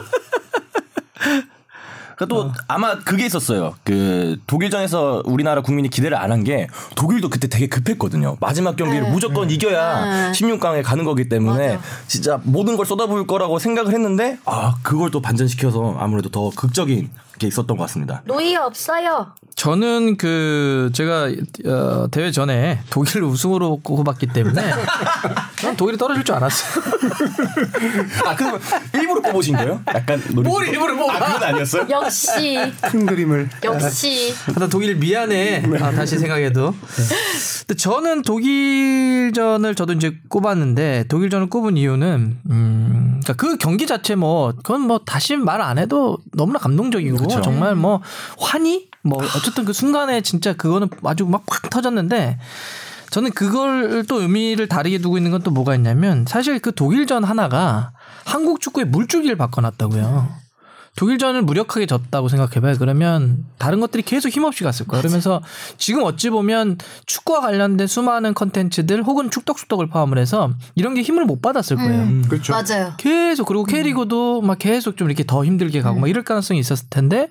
[2.16, 3.74] 그러니까 또 아마 그게 있었어요.
[3.84, 8.36] 그 독일전에서 우리나라 국민이 기대를 안 한 게 독일도 그때 되게 급했거든요.
[8.40, 10.32] 마지막 경기를 무조건 이겨야 네.
[10.32, 11.82] 16강에 가는 거기 때문에 맞아.
[12.06, 17.46] 진짜 모든 걸 쏟아부을 거라고 생각을 했는데 아 그걸 또 반전시켜서 아무래도 더 극적인 게
[17.48, 18.22] 있었던 것 같습니다.
[18.24, 19.26] 노이 없어요.
[19.56, 21.28] 저는 그 제가
[21.66, 24.62] 어, 대회 전에 독일 우승으로 꼽았기 때문에
[25.60, 26.82] 전 독일이 떨어질 줄 알았어요.
[28.26, 28.58] 아 그럼
[28.94, 29.80] 일부러 뽑으신 거예요?
[29.88, 30.48] 약간 노리.
[30.48, 31.14] 뭘 일부러 뽑아?
[31.14, 31.86] 아 그건 아니었어요?
[32.06, 35.64] 역시 큰 그림을 역시 하다 독일 미안해.
[35.80, 36.74] 아, 다시 생각해도.
[37.66, 44.52] 근데 저는 독일전을 저도 이제 꼽았는데 독일전을 꼽은 이유는 음, 그러니까 그 경기 자체 뭐
[44.52, 47.40] 그건 뭐 다시 말 안 해도 너무나 감동적이고 그쵸.
[47.40, 48.00] 정말 뭐
[48.38, 52.38] 환희 뭐 어쨌든 그 순간에 진짜 그거는 아주 막팍 터졌는데
[53.10, 57.92] 저는 그걸 또 의미를 다르게 두고 있는 건 또 뭐가 있냐면 사실 그 독일전 하나가
[58.24, 60.28] 한국 축구의 물줄기를 바꿔놨다고요.
[60.96, 62.76] 독일전을 무력하게 졌다고 생각해봐요.
[62.78, 65.02] 그러면 다른 것들이 계속 힘없이 갔을 거예요.
[65.02, 65.42] 그러면서
[65.76, 71.42] 지금 어찌 보면 축구와 관련된 수많은 컨텐츠들 혹은 축덕수덕을 포함을 해서 이런 게 힘을 못
[71.42, 72.22] 받았을 거예요.
[72.28, 72.54] 그렇죠.
[72.54, 72.94] 맞아요.
[72.96, 77.30] 계속 그리고 K리그도 막 계속 좀 이렇게 더 힘들게 가고 막 이럴 가능성이 있었을 텐데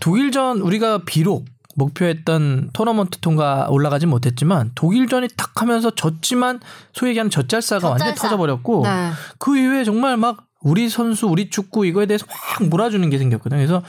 [0.00, 1.44] 독일전 우리가 비록
[1.76, 6.60] 목표했던 토너먼트 통과 올라가진 못했지만 독일전이 탁 하면서 졌지만
[6.92, 8.28] 소위 얘기하는 젖잘싸가 완전히 젖잘싸.
[8.28, 9.10] 터져버렸고 네.
[9.38, 13.58] 그 이후에 정말 막 우리 선수, 우리 축구 이거에 대해서 확 몰아주는 게 생겼거든요.
[13.58, 13.82] 그래서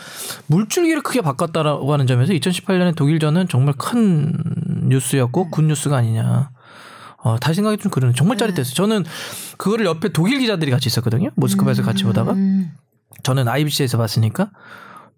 [0.47, 4.33] 물줄기를 크게 바꿨다라고 하는 점에서 2018년에 독일전은 정말 큰
[4.83, 6.51] 뉴스였고 good news가 아니냐.
[7.23, 8.13] 어, 다시 생각이 좀 그러네.
[8.15, 8.75] 정말 짜릿했어요.
[8.75, 9.05] 저는
[9.57, 11.31] 그거를 옆에 독일 기자들이 같이 있었거든요.
[11.35, 12.71] 모스크바에서 같이 보다가 음.
[13.23, 14.51] 저는 IBC에서 봤으니까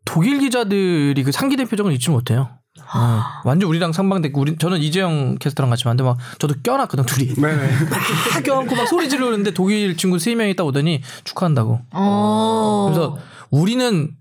[0.05, 2.56] 독일 기자들이 그 상기된 표정을 잊지 못해요.
[2.93, 7.71] 어, 완전 우리랑 상반됐고 우리 저는 이재영 캐스터랑 같이 봤는데 막 저도 껴놨거든 둘이 네네.
[7.89, 11.81] 막 껴안고 막 소리 지르는데 독일 친구 세 명이 딱 오더니 축하한다고.
[11.91, 12.85] 어.
[12.89, 13.17] 그래서
[13.51, 14.11] 우리는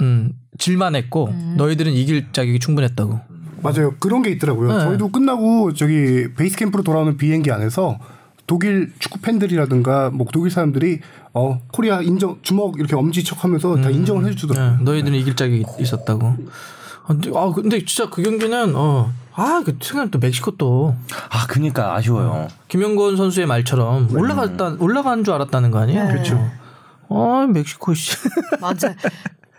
[0.00, 1.54] 음 질만했고 음.
[1.58, 3.20] 너희들은 이길 자격이 충분했다고.
[3.62, 3.94] 맞아요.
[3.98, 4.72] 그런 게 있더라고요.
[4.72, 4.84] 네.
[4.84, 7.98] 저희도 끝나고 저기 베이스 캠프로 돌아오는 비행기 안에서
[8.46, 11.00] 독일 축구 팬들이라든가 뭐 독일 사람들이
[11.34, 14.82] 어 코리아 인정 주먹 이렇게 엄지 척하면서 다 인정을 네, 해주더라고요.
[14.82, 16.36] 너희들은 이길 자격이 있었다고.
[17.06, 19.10] 아, 근데, 아, 근데 진짜 그 경기는 어.
[19.34, 20.94] 아, 그 생각 또 멕시코 또
[21.30, 22.48] 아 그니까 아쉬워요.
[22.68, 26.08] 김영건 선수의 말처럼 올라갔다 올라간 줄 알았다는 거 아니에요?
[26.08, 26.50] 그렇죠.
[27.08, 28.16] 아, 멕시코 씨.
[28.60, 28.94] 맞아.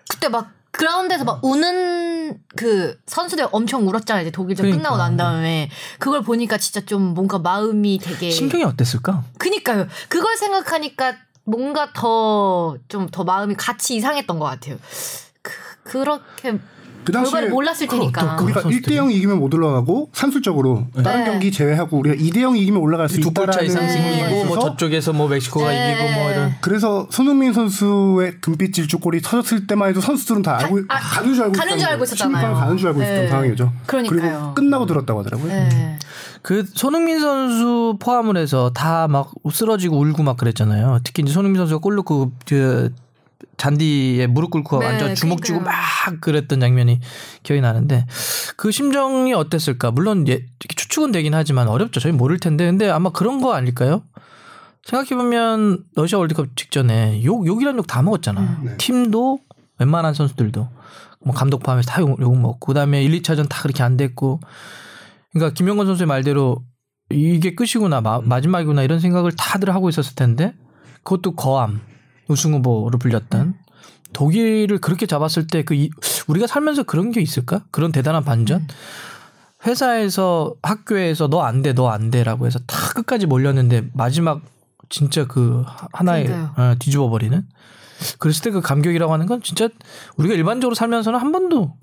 [0.10, 4.24] 그때 막 그라운드에서 막 우는 그 선수들 엄청 울었잖아요.
[4.24, 4.84] 이제 독일전 그러니까.
[4.90, 5.70] 끝나고 난 다음에
[6.00, 9.24] 그걸 보니까 진짜 좀 뭔가 마음이 되게 심경이 어땠을까?
[9.38, 9.88] 그니까요.
[10.10, 14.78] 그걸 생각하니까 뭔가 더 좀더 마음이 같이 이상했던 것 같아요.
[15.42, 15.52] 그,
[15.84, 16.60] 그렇게
[17.08, 18.36] 그 당시에 결과를 몰랐을 테니까.
[18.36, 18.96] 그- 우리가 선수들이.
[18.96, 21.32] 1대 0 이기면 못 올라가고 산술적으로 다른 네.
[21.32, 23.92] 경기 제외하고 우리가 2대 0 이기면 올라갈 수 있다라는 이상 네.
[23.92, 25.94] 생기고 뭐 저쪽에서 뭐 멕시코가 네.
[25.94, 31.00] 이기고 뭐 이런 그래서 손흥민 선수의 금빛 질주골이 터졌을 때만 해도 선수들은 다 알고 아,
[31.00, 32.04] 가는 줄 알고 가는 줄 알고.
[32.04, 32.54] 있었잖아요.
[32.56, 33.28] 가는 줄 알고 있었던 네.
[33.30, 33.74] 상황이죠.
[33.86, 34.20] 그러니까요.
[34.22, 35.48] 그리고 끝나고 들었다고 하더라고요.
[35.48, 35.98] 네.
[36.42, 41.00] 그 손흥민 선수 포함을 해서 다 막 쓰러지고 울고 막 그랬잖아요.
[41.04, 42.94] 특히 이제 손흥민 선수가 골 넣고 그
[43.58, 45.74] 잔디에 무릎 꿇고 네, 완전 주먹 쥐고 막.
[46.22, 47.00] 그랬던 장면이
[47.44, 48.06] 기억이 나는데
[48.56, 49.92] 그 심정이 어땠을까?
[49.92, 52.00] 물론 예, 추측은 되긴 하지만 어렵죠.
[52.00, 54.04] 저희 모를 텐데 근데 아마 그런 거 아닐까요?
[54.86, 58.60] 생각해 보면 러시아 월드컵 직전에 욕 욕이란 욕 다 먹었잖아.
[58.64, 58.78] 네.
[58.78, 59.40] 팀도
[59.80, 60.70] 웬만한 선수들도
[61.26, 64.40] 뭐 감독 포함해서 다 욕, 욕 먹고 그다음에 1, 2차전 다 그렇게 안 됐고
[65.34, 66.64] 그러니까 김영건 선수의 말대로
[67.10, 70.54] 이게 끝이구나 마, 마지막이구나 이런 생각을 다들 하고 있었을 텐데
[71.04, 71.82] 그것도 거암
[72.28, 73.56] 우승 후보로 불렸던
[74.14, 75.88] 독일을 그렇게 잡았을 때 그
[76.28, 77.64] 우리가 살면서 그런 게 있을까?
[77.72, 78.68] 그런 대단한 반전?
[79.66, 84.42] 회사에서 학교에서 너 안 돼 너 안 돼라고 해서 다 끝까지 몰렸는데 마지막
[84.90, 85.64] 진짜 그
[85.94, 86.28] 하나의.
[86.58, 87.44] 어, 뒤집어 버리는?
[88.20, 89.68] 그랬을 때 그 감격이라고 하는 건 진짜
[90.18, 91.74] 우리가 일반적으로 살면서는 한 번도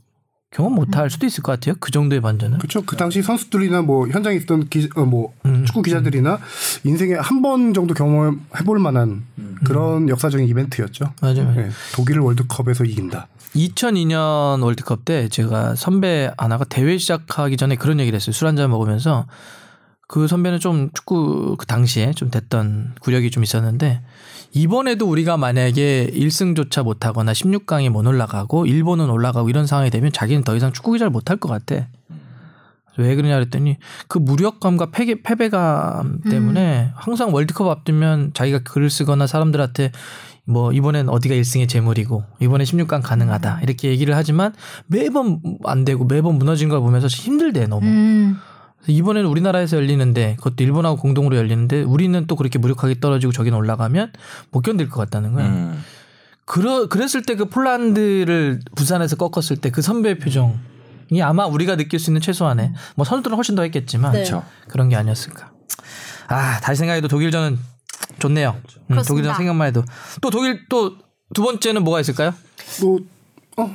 [0.54, 2.82] 경험 못할 수도 있을 것 같아요 그 정도의 반전은 그렇죠.
[2.82, 5.64] 그 당시 선수들이나 뭐 현장에 있던 기, 어, 뭐 음.
[5.64, 6.38] 축구 기자들이나
[6.84, 9.24] 인생에 한 번 정도 경험해볼 만한
[9.64, 11.12] 그런 역사적인 이벤트였죠.
[11.20, 11.52] 맞아요.
[11.54, 13.26] 네, 독일 월드컵에서 이긴다.
[13.54, 18.32] 2002년 월드컵 때 제가 선배 하나가 대회 시작하기 전에 그런 얘기를 했어요.
[18.32, 19.26] 술 한 잔 먹으면서
[20.06, 24.00] 그 선배는 좀 축구 그 당시에 좀 됐던 구력이 좀 있었는데
[24.54, 30.54] 이번에도 우리가 만약에 1승조차 못하거나 16강에 못 올라가고 일본은 올라가고 이런 상황이 되면 자기는 더
[30.54, 31.88] 이상 축구 기자를 못할 것 같아.
[32.96, 33.76] 왜 그러냐 그랬더니
[34.06, 39.90] 그 무력감과 패배, 패배감 때문에 항상 월드컵 앞두면 자기가 글을 쓰거나 사람들한테
[40.44, 44.54] 뭐 이번엔 어디가 1승의 재물이고 이번에 16강 가능하다 이렇게 얘기를 하지만
[44.86, 47.86] 매번 안 되고 매번 무너진 걸 보면서 힘들대 너무.
[47.86, 48.36] 음.
[48.86, 54.12] 이번에는 우리나라에서 열리는데 그것도 일본하고 공동으로 열리는데 우리는 또 그렇게 무력하게 떨어지고 저기는 올라가면
[54.50, 55.46] 못 견딜 것 같다는 거야.
[55.46, 55.82] 음.
[56.44, 60.58] 그러 그랬을 때 그 폴란드를 부산에서 꺾었을 때 그 선배의 표정
[61.10, 64.24] 이 아마 우리가 느낄 수 있는 최소한의 뭐 선수들은 훨씬 더 했겠지만 네.
[64.68, 65.50] 그런 게 아니었을까.
[66.28, 67.58] 아 다시 생각해도 독일전은
[68.18, 68.56] 좋네요.
[68.90, 69.02] 음.
[69.06, 69.84] 독일전 생각만 해도
[70.20, 71.04] 또 독일 또
[71.34, 72.32] 두 번째는 뭐가 있을까요?
[72.80, 73.00] 뭐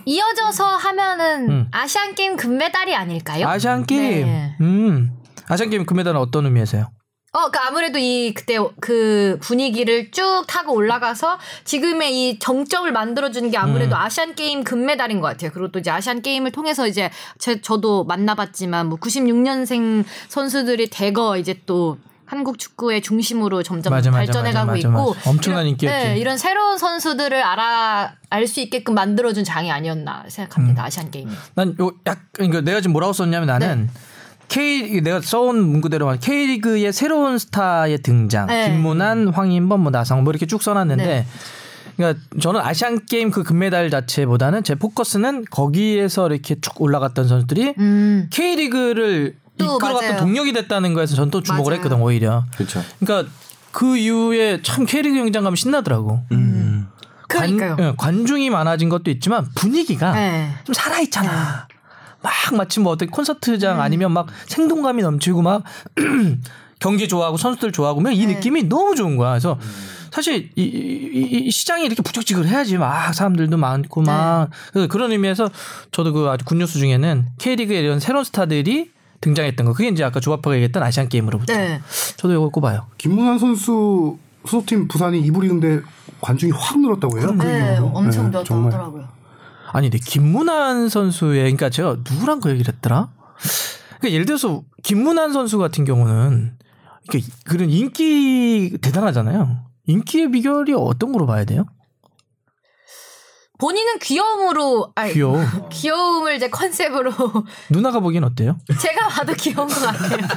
[0.06, 1.68] 이어져서 하면은 음.
[1.72, 3.48] 아시안 게임 금메달이 아닐까요?
[3.48, 4.26] 아시안 게임.
[4.26, 4.56] 네.
[4.62, 5.12] 음
[5.48, 6.92] 아시안 게임 금메달은 어떤 의미에서요?
[7.32, 13.58] 어, 그 아무래도 이 그때 그 분위기를 쭉 타고 올라가서 지금의 이 정점을 만들어주는 게
[13.58, 14.02] 아무래도 음.
[14.02, 15.52] 아시안 게임 금메달인 것 같아요.
[15.54, 21.62] 그리고 또 이제 아시안 게임을 통해서 이제 제 저도 만나봤지만 뭐 96년생 선수들이 대거 이제
[21.68, 22.00] 또
[22.30, 25.16] 한국 축구의 중심으로 점점 맞아, 맞아, 발전해가고 맞아, 있고.
[25.26, 26.08] 엄청난 인기였지.
[26.10, 30.30] 네, 이런 새로운 선수들을 알아 알 수 있게끔 만들어준 장이 아니었나 음.
[30.30, 30.84] 생각합니다.
[30.86, 31.28] 아시안 게임.
[31.56, 33.94] 난요약 그러니까 내가 지금 뭐라고 썼냐면 나는 네.
[34.48, 38.70] K 내가 써온 문구대로 말 K리그의 새로운 스타의 등장 네.
[38.70, 41.26] 김문환, 황인범, 뭐 나성 뭐 이렇게 쭉 써놨는데 네.
[41.98, 48.30] 그러니까 저는 아시안 게임 그 금메달 자체보다는 제 포커스는 거기에서 이렇게 쭉 올라갔던 선수들이 음.
[48.32, 50.20] K리그를 또 이끌어갔던 맞아요.
[50.20, 51.76] 동력이 됐다는 거에서 전 또 주목을 맞아요.
[51.84, 52.46] 했거든 오히려.
[52.56, 52.82] 그렇죠.
[53.00, 53.30] 그러니까
[53.72, 56.22] 그 이후에 참 K리그 경장 가면 신나더라고.
[56.32, 56.88] 음.
[57.28, 57.76] 그러니까요.
[57.76, 60.50] 관, 예, 관중이 많아진 것도 있지만 분위기가 네.
[60.64, 61.68] 좀 살아 있잖아.
[62.22, 63.82] 막 마치 뭐 어떤 콘서트장 음.
[63.82, 65.64] 아니면 막 생동감이 넘치고 막
[66.80, 68.34] 경기 좋아하고 선수들 좋아하고 막이 네.
[68.36, 69.30] 느낌이 너무 좋은 거야.
[69.32, 69.60] 그래서
[70.12, 75.50] 사실 이, 이- 이 시장이 이렇게 부쩍지글 해야지 막 사람들도 많고 막 그래서 그런 의미에서
[75.92, 78.90] 저도 그 아주 굿뉴스 중에는 K리그에 이런 새로운 스타들이
[79.22, 81.82] 등장했던 거 그게 이제 아까 조합파가 얘기했던 아시안 게임으로부터 네.
[82.18, 82.88] 저도 이걸 꼽아요.
[82.98, 85.82] 김문환 선수 소속팀 부산이 2부 리그인데
[86.22, 87.28] 관중이 확 늘었다고 해요.
[87.38, 87.78] 그 네.
[87.78, 88.66] 엄청 네, 늘었다고.
[88.66, 89.08] 하더라고요.
[89.72, 93.10] 아니, 내 김문환 선수의 그러니까 제가 누구랑 그 얘기를 했더라?
[94.00, 96.58] 그러니까 예를 들어서 김문환 선수 같은 경우는
[97.04, 99.66] 이렇게 그런 인기 대단하잖아요.
[99.86, 101.66] 인기의 비결이 어떤 거로 봐야 돼요?
[103.60, 105.44] 본인은 귀여움으로 아니, 귀여워.
[105.70, 107.12] 귀여움을 이제 컨셉으로
[107.70, 108.58] 누나가 보기엔 어때요?
[108.80, 110.18] 제가 봐도 귀여운 것 같아요.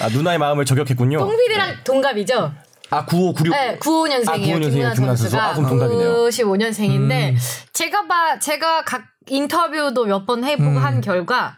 [0.00, 1.18] 아 누나의 마음을 저격했군요.
[1.18, 2.52] 뽕필이랑 동갑이죠.
[2.90, 3.50] 아 9596.
[3.56, 4.28] 네, 95년생이에요.
[4.28, 5.22] 아, 95년생이에요, 김문환 김문환 선수.
[5.22, 6.14] 선수가 아, 그럼 동갑이네요.
[6.28, 7.36] 95년생인데 음.
[7.72, 10.76] 제가 봐 제가 각 인터뷰도 몇 번 해보고 음.
[10.76, 11.56] 한 결과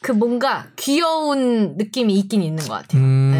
[0.00, 3.02] 그 뭔가 귀여운 느낌이 있긴 있는 것 같아요.
[3.02, 3.31] 음.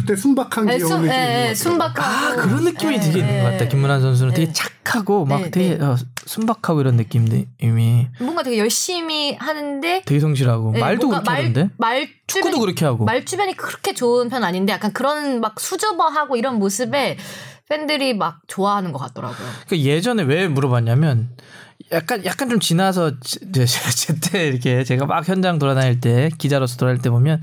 [0.00, 1.54] 웃을 때 순박한 네, 귀여운 순, 느낌이 예, 있는 예, 것 같아요.
[1.54, 3.64] 순박하고 아 그런 느낌이 예, 되게 있는 것 같다.
[3.64, 3.68] 예.
[3.68, 4.52] 김문환 선수는 되게 네.
[4.52, 5.84] 착하고 막 네, 되게 네.
[5.84, 5.96] 어,
[6.26, 7.46] 순박하고 이런 느낌이
[8.20, 11.68] 뭔가 되게 열심히 하는데 되게 성실하고 예, 말도 그렇게 하던데.
[11.76, 13.04] 말 축구도 주변- 그렇게 하고.
[13.04, 17.16] 말 주변이 그렇게 좋은 편 아닌데 약간 그런 막 수줍어하고 이런 모습에
[17.68, 19.46] 팬들이 막 좋아하는 것 같더라고요.
[19.68, 21.30] 그 예전에 왜 물어봤냐면
[21.92, 27.42] 약간 약간 좀 지나서 제때 이렇게 제가 막 현장 돌아다닐 때 기자로서 돌아다닐 때 보면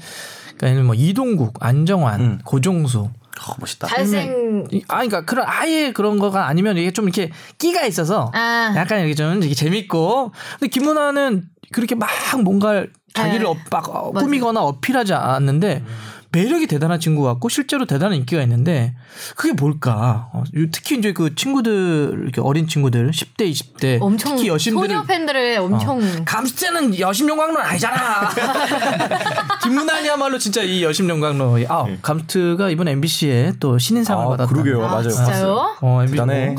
[0.57, 2.39] 그러니까 뭐 이동국, 안정환, 음.
[2.43, 3.87] 고종수 어, 멋있다.
[3.87, 8.73] 잘생 이- 아 그러니까 그런 아예 그런 거가 아니면 이게 좀 이렇게 끼가 있어서 아.
[8.75, 12.09] 약간 이렇게 좀 이렇게 재밌고 근데 김문환은 그렇게 막
[12.43, 13.45] 뭔가 자기를 네.
[13.45, 14.25] 업, 막 어, 맞아요.
[14.25, 15.83] 꾸미거나 어필하지 않는데
[16.31, 18.95] 매력이 대단한 친구 같고 실제로 대단한 인기가 있는데
[19.35, 20.29] 그게 뭘까?
[20.33, 25.57] 어, 특히 이제 그 친구들 이렇게 어린 친구들 10대 20대 엄청 특히 여심들을 소녀 팬들을
[25.59, 28.29] 엄청 감스트는 여심 용광로는 아니잖아.
[29.63, 31.59] 김문환이야말로 진짜 이 여심 용광로.
[31.69, 34.51] 아 감스트가 이번 MBC에 또 신인상을 아, 받았다.
[34.51, 34.83] 그러게요.
[34.85, 35.09] 아, 맞아요.
[35.09, 35.77] 진짜요?
[35.81, 36.13] 어, MBC.
[36.13, 36.55] 대단해.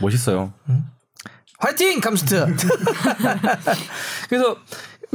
[0.00, 0.52] 멋있어요.
[1.58, 2.44] 화이팅 감스트.
[4.28, 4.56] 그래서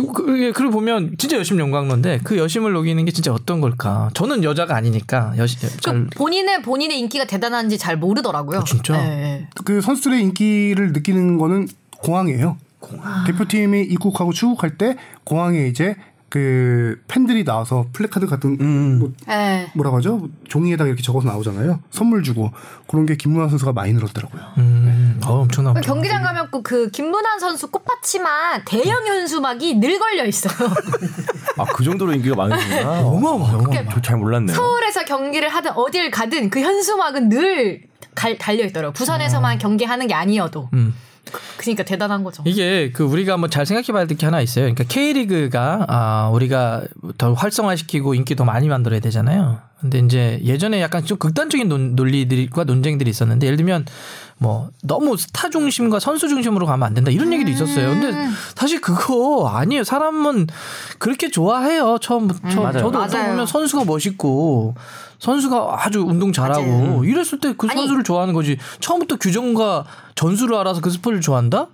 [0.08, 4.10] 그, 그걸 보면 진짜 여심 용광로인데 그 여심을 녹이는 게 진짜 어떤 걸까?
[4.14, 8.60] 저는 여자가 아니니까 여심 잘그 본인의 본인의 인기가 대단한지 잘 모르더라고요.
[8.60, 8.94] 어, 진짜?
[8.94, 9.48] 네.
[9.66, 12.58] 그 선수들의 인기를 느끼는 거는 공항이에요.
[13.28, 14.96] 대표팀이 입국하고 출국할 때
[15.26, 15.96] 공항에 이제
[16.30, 19.00] 그 팬들이 나와서 플래카드 같은 음.
[19.00, 19.72] 뭐 네.
[19.76, 20.30] 뭐라고 하죠?
[20.48, 21.80] 종이에다가 이렇게 적어서 나오잖아요.
[21.92, 22.52] 선물 주고
[22.88, 24.42] 그런 게 김문환 선수가 많이 늘었더라고요.
[24.60, 25.74] 음, 어, 엄청나.
[25.74, 30.70] 그 경기장 가면 그- 그 김문환 선수 꽃받침한 대형 현수막이 늘 걸려 있어요.
[31.58, 33.00] 아 그 정도로 인기가 많으시구나.
[33.02, 33.90] 어마어마해, 어마어마해.
[33.90, 34.56] 저잘 몰랐네요.
[34.56, 37.82] 서울에서 경기를 하든 어딜 가든 그 현수막은 늘
[38.16, 38.94] 갈- 달려 있더라고요.
[38.94, 40.70] 부산에서만 경기하는 게 아니어도.
[40.74, 40.94] 음.
[41.58, 42.44] 그러니까 대단한 거죠.
[42.46, 44.64] 이게 그 우리가 한번 잘 생각해봐야 될 게 하나 있어요.
[44.66, 46.84] 그러니까 K리그가 아 우리가
[47.18, 49.60] 더 활성화시키고 인기 더 많이 만들어야 되잖아요.
[49.80, 53.86] 근데 이제 예전에 약간 좀 극단적인 논, 논리들과 논쟁들이 있었는데 예를 들면
[54.38, 57.90] 뭐 너무 스타 중심과 선수 중심으로 가면 안 된다 이런 얘기도 있었어요.
[57.92, 58.14] 근데
[58.56, 59.84] 사실 그거 아니에요.
[59.86, 60.48] 사람은
[60.98, 61.98] 그렇게 좋아해요.
[62.02, 62.80] 처음부터 저, 맞아요.
[62.80, 63.32] 저도 맞아요.
[63.32, 64.76] 보면 선수가 멋있고
[65.20, 67.04] 선수가 아주 운동 잘하고 맞아요.
[67.04, 67.68] 이랬을 때 그.
[67.68, 68.58] 선수를 좋아하는 거지.
[68.80, 71.68] 처음부터 규정과 전술을 알아서 그 스포츠를 좋아한다?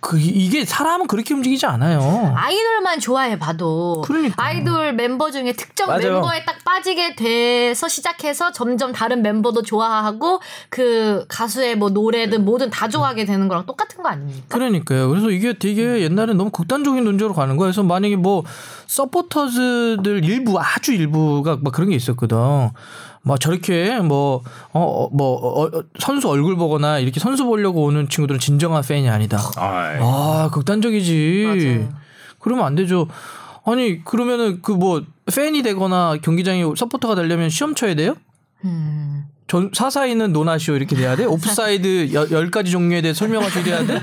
[0.00, 2.32] 그 이게 사람은 그렇게 움직이지 않아요.
[2.34, 4.42] 아이돌만 좋아해 봐도 그러니까.
[4.42, 6.14] 아이돌 멤버 중에 특정 맞아요.
[6.14, 10.40] 멤버에 딱 빠지게 돼서 시작해서 점점 다른 멤버도 좋아하고
[10.70, 14.46] 그 가수의 뭐 노래든 뭐든 다 좋아하게 되는 거랑 똑같은 거 아닙니까?
[14.48, 15.08] 그러니까요.
[15.08, 17.68] 그래서 이게 되게 옛날에 너무 극단적인 논조로 가는 거예요.
[17.68, 18.42] 그래서 만약에 뭐
[18.86, 22.70] 서포터즈들 일부 아주 일부가 막 그런 게 있었거든.
[23.22, 29.08] 뭐 저렇게 뭐어 뭐 어, 선수 얼굴 보거나 이렇게 선수 보려고 오는 친구들은 진정한 팬이
[29.10, 29.38] 아니다.
[29.56, 31.44] 아, 아 극단적이지.
[31.46, 31.88] 맞아요.
[32.38, 33.06] 그러면 안 되죠.
[33.66, 35.02] 아니 그러면은 그 뭐
[35.32, 38.16] 팬이 되거나 경기장에 서포터가 되려면 시험 쳐야 돼요?
[38.64, 39.26] 음.
[39.46, 41.24] 전 사사이는 논하시오 이렇게 돼야 돼?
[41.24, 44.00] 오프사이드 여- 열 가지 종류에 대해 설명하셔야 돼야 돼?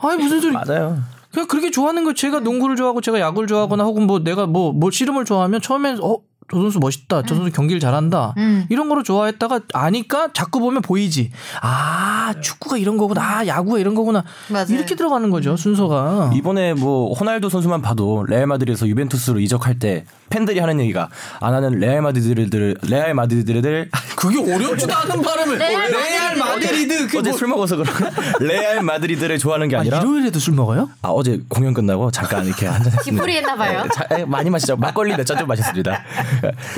[0.00, 0.52] 아니 무슨 소리?
[0.52, 0.98] 맞아요.
[1.32, 5.24] 그냥 그렇게 좋아하는 거 제가 농구를 좋아하고 제가 야구를 좋아하거나 혹은 뭐 내가 뭐뭐 씨름을
[5.24, 6.18] 좋아하면 처음엔 어
[6.50, 7.22] 저 선수 멋있다.
[7.22, 8.34] 저 선수 경기를 잘한다.
[8.36, 8.66] 음.
[8.68, 11.30] 이런 거로 좋아했다가 아니까 자꾸 보면 보이지.
[11.60, 13.20] 아, 축구가 이런 거구나.
[13.38, 14.24] 아, 야구가 이런 거구나.
[14.48, 14.66] 맞아요.
[14.70, 16.32] 이렇게 들어가는 거죠, 순서가.
[16.34, 21.08] 이번에 뭐 호날두 선수만 봐도 레알 마드리드에서 유벤투스로 이적할 때 팬들이 하는 얘기가
[21.40, 25.58] 아 나는 레알 마드리드를 레알 마드리드를 그게 어렵지도 않은 발음을.
[25.58, 27.06] 레알 레알 마드리드.
[27.08, 28.10] 그 어제 뭐- 술 먹어서 그런가
[28.40, 30.90] 레알 마드리드를 좋아하는 게 아, 아니라 일요일에도 술 먹어요?
[31.02, 33.02] 아 어제 공연 끝나고 잠깐 이렇게 한잔 했습니다.
[33.02, 33.82] 뒤풀이 했나 봐요.
[33.82, 34.76] 네, 자, 에, 많이 마시죠.
[34.76, 36.02] 막걸리 몇 잔 좀 마셨습니다.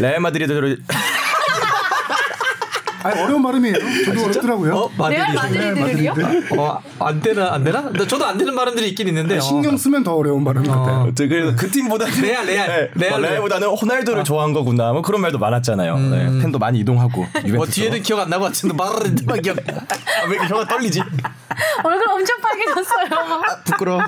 [0.00, 0.78] 레알 마드리드를
[3.10, 3.74] 아니, 어려운 발음이에요.
[4.04, 4.90] 저도 어렵더라고요.
[5.10, 6.14] 레알 마드리드를요?
[6.58, 7.80] 어, 안 되나, 안 되나?
[7.90, 9.36] 나- 저도 안 되는 발음들이 있긴 있는데.
[9.38, 9.40] 어.
[9.40, 11.10] 신경 쓰면 더 어려운 발음 같아요.
[11.14, 12.90] 저 그래서 그 팀보다 레알, 레알.
[12.94, 14.92] 레알, 레알, 보다는 호날두를 좋아한 거구나.
[14.92, 15.98] 뭐 그런 말도 많았잖아요.
[15.98, 17.26] 네, 팬도 많이 이동하고.
[17.54, 17.66] 뭐.
[17.66, 19.56] 뒤에는 기억 안 나고 같은데 말을 기억.
[19.58, 21.00] 아, 왜 이렇게 혀가 떨리지?
[21.82, 23.42] 얼굴 엄청 빨개졌어요.
[23.64, 24.00] 부끄러워.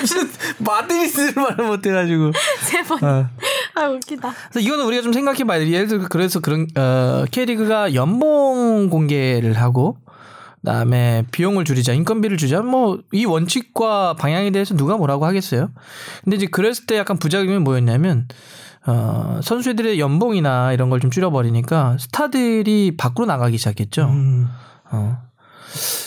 [0.00, 2.32] 무슨 마드리드를 말을 못해가지고.
[2.62, 3.02] 세 번.
[3.04, 3.28] 어.
[3.74, 4.32] 아 웃기다.
[4.50, 5.68] 그래서 이거는 우리가 좀 생각해봐야 돼.
[5.70, 9.96] 예를 들어 그래서 그런 어, K리그가 연봉 공개를 하고
[10.60, 12.62] 그다음에 비용을 줄이자, 인건비를 줄이자.
[12.62, 15.68] 뭐 이 원칙과 방향에 대해서 누가 뭐라고 하겠어요?
[16.22, 18.28] 근데 이제 그랬을 때 약간 부작용이 뭐였냐면
[18.86, 24.10] 어, 선수들의 연봉이나 이런 걸 좀 줄여버리니까 스타들이 밖으로 나가기 시작했죠.
[24.90, 25.18] 어.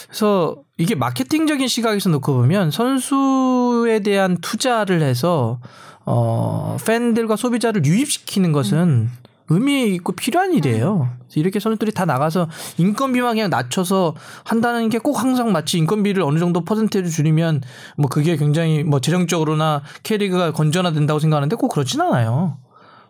[0.07, 5.59] 그래서 이게 마케팅적인 시각에서 놓고 보면 선수에 대한 투자를 해서
[6.05, 9.09] 어 팬들과 소비자를 유입시키는 것은
[9.49, 11.09] 의미 있고 필요한 일이에요.
[11.19, 16.37] 그래서 이렇게 선수들이 다 나가서 인건비만 그냥 낮춰서 한다는 게 꼭 항상 마치 인건비를 어느
[16.39, 17.61] 정도 퍼센트를 줄이면
[17.97, 22.57] 뭐 그게 굉장히 뭐 재정적으로나 캐리그가 건전화된다고 생각하는데 꼭 그렇진 않아요.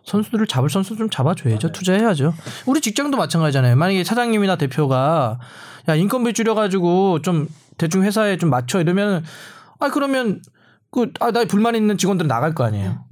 [0.04, 1.72] 선수들을 잡을 선수 좀 잡아줘야죠.
[1.72, 2.32] 투자해야죠.
[2.66, 3.74] 우리 직장도 마찬가지잖아요.
[3.76, 5.38] 만약에 사장님이나 대표가
[5.88, 9.24] 야 인건비 줄여가지고 좀 대충 회사에 좀 맞춰 이러면
[9.80, 10.40] 아 그러면
[10.90, 13.04] 그아나 불만 있는 직원들은 나갈 거 아니에요.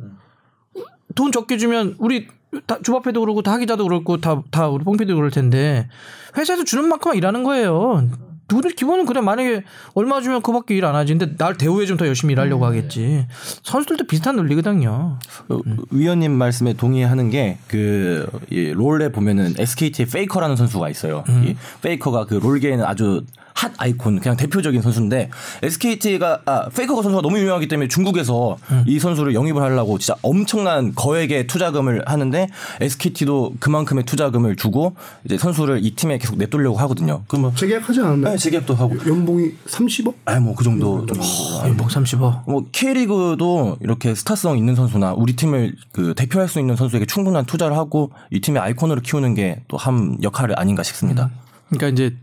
[1.14, 2.28] 돈 적게 주면 우리
[2.66, 5.88] 다 주바페도 그렇고 다 하기자도 그렇고 다 다 우리 뽕피도 그럴 텐데
[6.36, 8.08] 회사에서 주는 만큼만 일하는 거예요.
[8.48, 11.12] 누구들 기본은 그래 만약에 얼마 주면 그밖에 일 안 하지.
[11.16, 13.26] 근데 날 대우해 좀더 열심히 일하려고 하겠지.
[13.64, 15.18] 선수들도 비슷한 논리거든요.
[15.48, 15.58] 어,
[15.90, 18.26] 위원님 말씀에 동의하는 게 그
[18.74, 21.24] 롤에 보면은 SKT의 페이커라는 선수가 있어요.
[21.44, 23.24] 이 페이커가 그 롤계에는 아주
[23.58, 25.30] 핫 아이콘 그냥 대표적인 선수인데
[25.62, 31.46] SKT가 아 페이커가 선수가 너무 유명하기 때문에 중국에서 이 선수를 영입을 하려고 진짜 엄청난 거액의
[31.46, 32.48] 투자금을 하는데
[32.82, 34.94] SKT도 그만큼의 투자금을 주고
[35.24, 37.22] 이제 선수를 이 팀에 계속 내돌려고 하거든요.
[37.28, 38.32] 그러면 재계약하지 않았나요?
[38.34, 40.14] 네, 재계약도 하고 연봉이 30억?
[40.26, 41.18] 아 뭐 그 정도 좀
[41.64, 42.42] 연봉 30억.
[42.50, 47.76] 뭐 K리그도 이렇게 스타성 있는 선수나 우리 팀을 그 대표할 수 있는 선수에게 충분한 투자를
[47.76, 51.30] 하고 이 팀의 아이콘으로 키우는 게 또 한 역할이 아닌가 싶습니다.
[51.68, 52.16] 그러니까 이제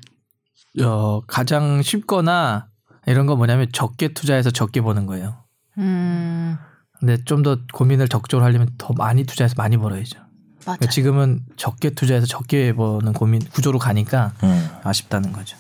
[0.82, 2.68] 어, 가장 쉽거나
[3.06, 5.38] 이런 거 뭐냐면 적게 투자해서 적게 버는 거예요.
[5.78, 6.58] 음,
[7.00, 10.20] 근데 좀 더 고민을 적극적으로 하려면 더 많이 투자해서 많이 벌어야죠.
[10.66, 10.78] 맞아.
[10.78, 14.70] 그러니까 지금은 적게 투자해서 적게 버는 고민 구조로 가니까 음.
[14.84, 15.58] 아쉽다는 거죠.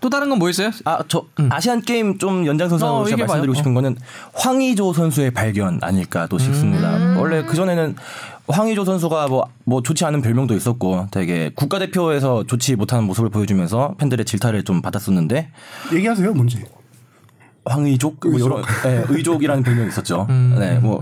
[0.00, 0.70] 또 다른 건 뭐 있어요?
[0.84, 3.18] 아, 저 아시안 게임 좀 연장선상으로 어, 제가.
[3.18, 3.96] 말씀드리고 싶은 거는
[4.34, 6.96] 황의조 선수의 발견 아닐까 또 싶습니다.
[6.96, 7.16] 음.
[7.18, 7.94] 원래 그 전에는
[8.48, 14.24] 황의조 선수가 뭐, 뭐 좋지 않은 별명도 있었고 되게 국가대표에서 좋지 못하는 모습을 보여주면서 팬들의
[14.24, 15.50] 질타를 좀 받았었는데
[15.92, 16.64] 얘기하세요, 뭔지.
[17.66, 20.26] 황의족, 뭐 여러 네, 의족이라는 별명이 있었죠.
[20.30, 21.00] 음, 네, 뭐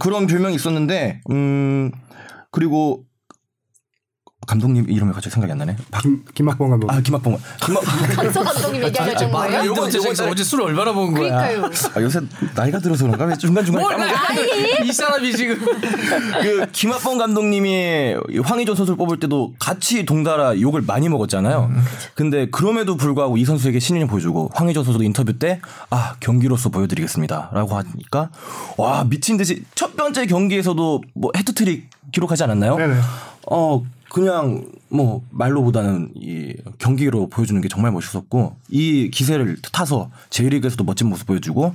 [0.00, 1.90] 그런 별명이 있었는데, 음
[2.50, 3.04] 그리고
[4.46, 5.76] 감독님 이름이 갑자기 생각이 안 나네.
[5.90, 6.90] 박, 김, 김학범 감독.
[6.92, 7.38] 아 김학봉.
[7.64, 9.58] 김학, 한서 감독님 얘기하셨던 거예요?
[9.66, 11.48] 요거, 요거 요거 어제, 어제 술을 얼마나 먹은 거야?
[11.48, 11.70] 그러니까요.
[11.94, 12.20] 아, 요새
[12.54, 13.24] 나이가 들어서 그런가?
[13.26, 14.84] 왜 중간 중간에 뭘 까먹어.
[14.84, 15.58] 이 사람이 지금
[16.42, 21.70] 그 김학범 감독님이 황의조 선수를 뽑을 때도 같이 동달아 욕을 많이 먹었잖아요.
[22.14, 28.30] 근데 그럼에도 불구하고 이 선수에게 신인을 보여주고 황의조 선수도 인터뷰 때 아 경기로서 보여드리겠습니다라고 하니까
[28.76, 32.76] 와 미친 듯이 첫 번째 경기에서도 뭐 헤트트릭 기록하지 않았나요?
[32.76, 32.94] 네네.
[33.50, 33.82] 어
[34.12, 41.26] 그냥 뭐 말로보다는 이 경기로 보여주는 게 정말 멋있었고 이 기세를 타서 J리그에서도 멋진 모습
[41.26, 41.74] 보여주고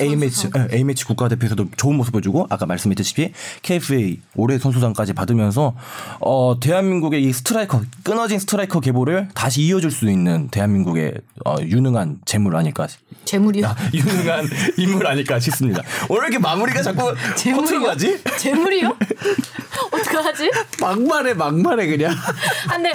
[0.00, 0.68] A 매치 선수상.
[0.72, 5.74] A 매치 국가대표에서도 좋은 모습 보여주고 아까 말씀했듯이 KFA 올해 선수상까지 받으면서
[6.20, 12.56] 어 대한민국의 이 스트라이커 끊어진 스트라이커 계보를 다시 이어줄 수 있는 대한민국의 어, 유능한 제물
[12.56, 12.86] 아닐까
[13.24, 13.74] 제물이요?
[13.92, 14.48] 유능한
[14.78, 15.82] 인물 아닐까 싶습니다.
[16.08, 18.18] 오늘 이렇게 마무리가 자꾸 허투루 가지?
[18.38, 18.96] 제물이요?
[19.92, 20.50] 어떡하지?
[20.80, 22.32] 막말해 막말해 그냥 아,
[22.70, 22.92] 근데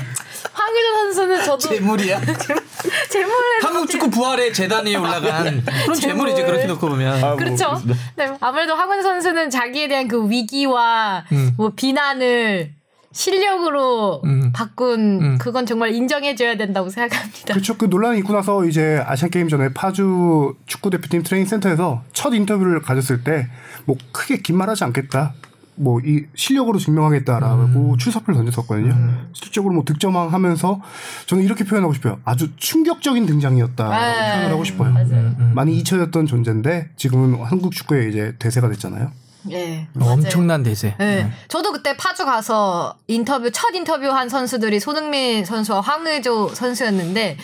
[0.54, 2.22] 황의조 선수는 저도 제물이야.
[3.10, 6.52] 제물을 한국 축구 부활의 제단에 올라간 그런 제물이지 제물.
[6.52, 7.24] 그렇게 놓고 보면.
[7.24, 7.82] 아, 뭐, 그렇죠.
[8.16, 11.26] 네, 아무래도 황의조 선수는 자기에 대한 그 위기와
[11.58, 12.72] 뭐 비난을
[13.12, 14.52] 실력으로 음.
[14.54, 15.38] 바꾼 음.
[15.40, 17.54] 그건 정말 인정해줘야 된다고 생각합니다.
[17.54, 17.76] 그렇죠.
[17.76, 22.82] 그 논란이 있고 나서 이제 아시안 게임 전에 파주 축구 대표팀 트레이닝 센터에서 첫 인터뷰를
[22.82, 23.48] 가졌을 때
[23.86, 25.34] 뭐 크게 긴 말하지 않겠다.
[25.80, 29.28] 뭐 이 실력으로 증명하겠다라고 출사표를 던졌었거든요.
[29.34, 30.82] 실질적으로 뭐 득점왕하면서
[31.26, 32.20] 저는 이렇게 표현하고 싶어요.
[32.26, 34.32] 아주 충격적인 등장이었다 네.
[34.34, 34.92] 표현을 하고 싶어요.
[34.92, 35.36] 맞아요.
[35.54, 39.12] 많이 잊혀졌던 존재인데 지금은 한국 축구의 이제 대세가 됐잖아요.
[39.52, 39.88] 예.
[39.94, 40.14] 맞아요.
[40.14, 40.96] 엄청난 대세.
[41.00, 41.32] 네.
[41.48, 47.38] 저도 그때 파주 가서 인터뷰 첫 인터뷰 한 선수들이 손흥민 선수와 황의조 선수였는데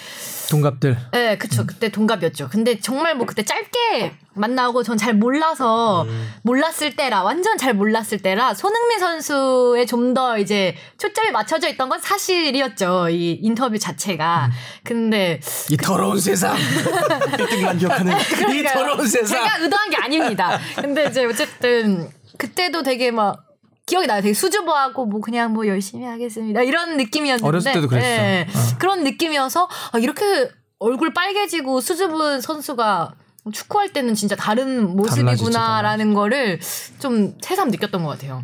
[0.50, 0.98] 동갑들.
[1.12, 1.66] 네, 그쵸.
[1.66, 2.50] 그때 동갑이었죠.
[2.50, 6.06] 근데 정말 뭐 그때 짧게 만나고 전 잘 몰라서
[6.44, 12.00] 몰랐을 때라 완전 잘 몰랐을 때라 손흥민 선수에 좀 더 이제 초점이 맞춰져 있던 건
[12.00, 13.10] 사실이었죠.
[13.10, 14.50] 이 인터뷰 자체가.
[14.84, 16.56] 근데 이 더러운 세상.
[17.36, 18.14] 1등만 기억하는
[18.54, 18.64] 이.
[18.64, 19.26] 더러운 세상.
[19.44, 20.58] 제가 의도한 게 아닙니다.
[20.76, 23.44] 근데 이제 어쨌든 그때도 되게 막
[23.88, 24.22] 기억이 나요.
[24.22, 26.62] 되게 수줍어하고 뭐 그냥 뭐 열심히 하겠습니다.
[26.62, 28.08] 이런 느낌이었는데 어렸을 때도 그랬어.
[28.08, 28.78] 예, 어.
[28.80, 33.14] 그런 느낌이어서 아, 이렇게 얼굴 빨개지고 수줍은 선수가
[33.54, 36.60] 축구할 때는 진짜 다른 모습이구나라는 거를
[37.00, 38.42] 좀 새삼 느꼈던 것 같아요.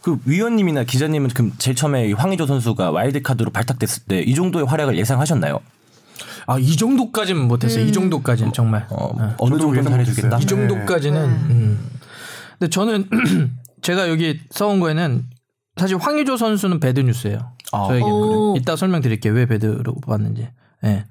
[0.00, 4.64] 그 위원님이나 기자님은 그럼 제일 처음에 이 황의조 선수가 와일드 카드로 발탁됐을 때 이 정도의
[4.66, 5.60] 활약을 예상하셨나요?
[6.46, 7.84] 아, 이 정도까지는 못했어요.
[7.84, 8.86] 이 정도까지는 정말.
[8.90, 9.34] 어, 네.
[9.38, 10.38] 어느 정도 예상 잘해주겠다.
[10.38, 11.22] 이 정도까지는.
[11.24, 11.90] 음.
[12.58, 13.08] 근데 저는
[13.82, 15.24] 제가 여기 써온 거에는
[15.76, 17.38] 사실 황의조 선수는 bad news예요.
[17.72, 17.88] 아.
[17.88, 18.00] 그래.
[18.56, 19.34] 이따 설명드릴게요.
[19.34, 20.48] 왜 bad로 뽑았는지.
[20.84, 20.88] 예.
[20.88, 21.04] 근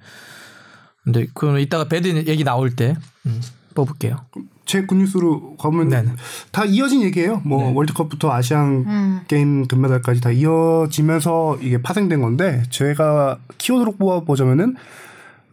[1.11, 2.95] 데 그건 이따가 bad 얘기 나올 때
[3.25, 3.41] 음,
[3.75, 4.17] 뽑을게요.
[4.65, 6.11] 제 good news로 가면 네네.
[6.51, 7.41] 다 이어진 얘기예요.
[7.45, 7.73] 뭐 네.
[7.73, 9.21] 월드컵부터 아시안 음.
[9.27, 14.75] 게임 금메달까지 다 이어지면서 이게 파생된 건데 제가 키워드로 뽑아보자면은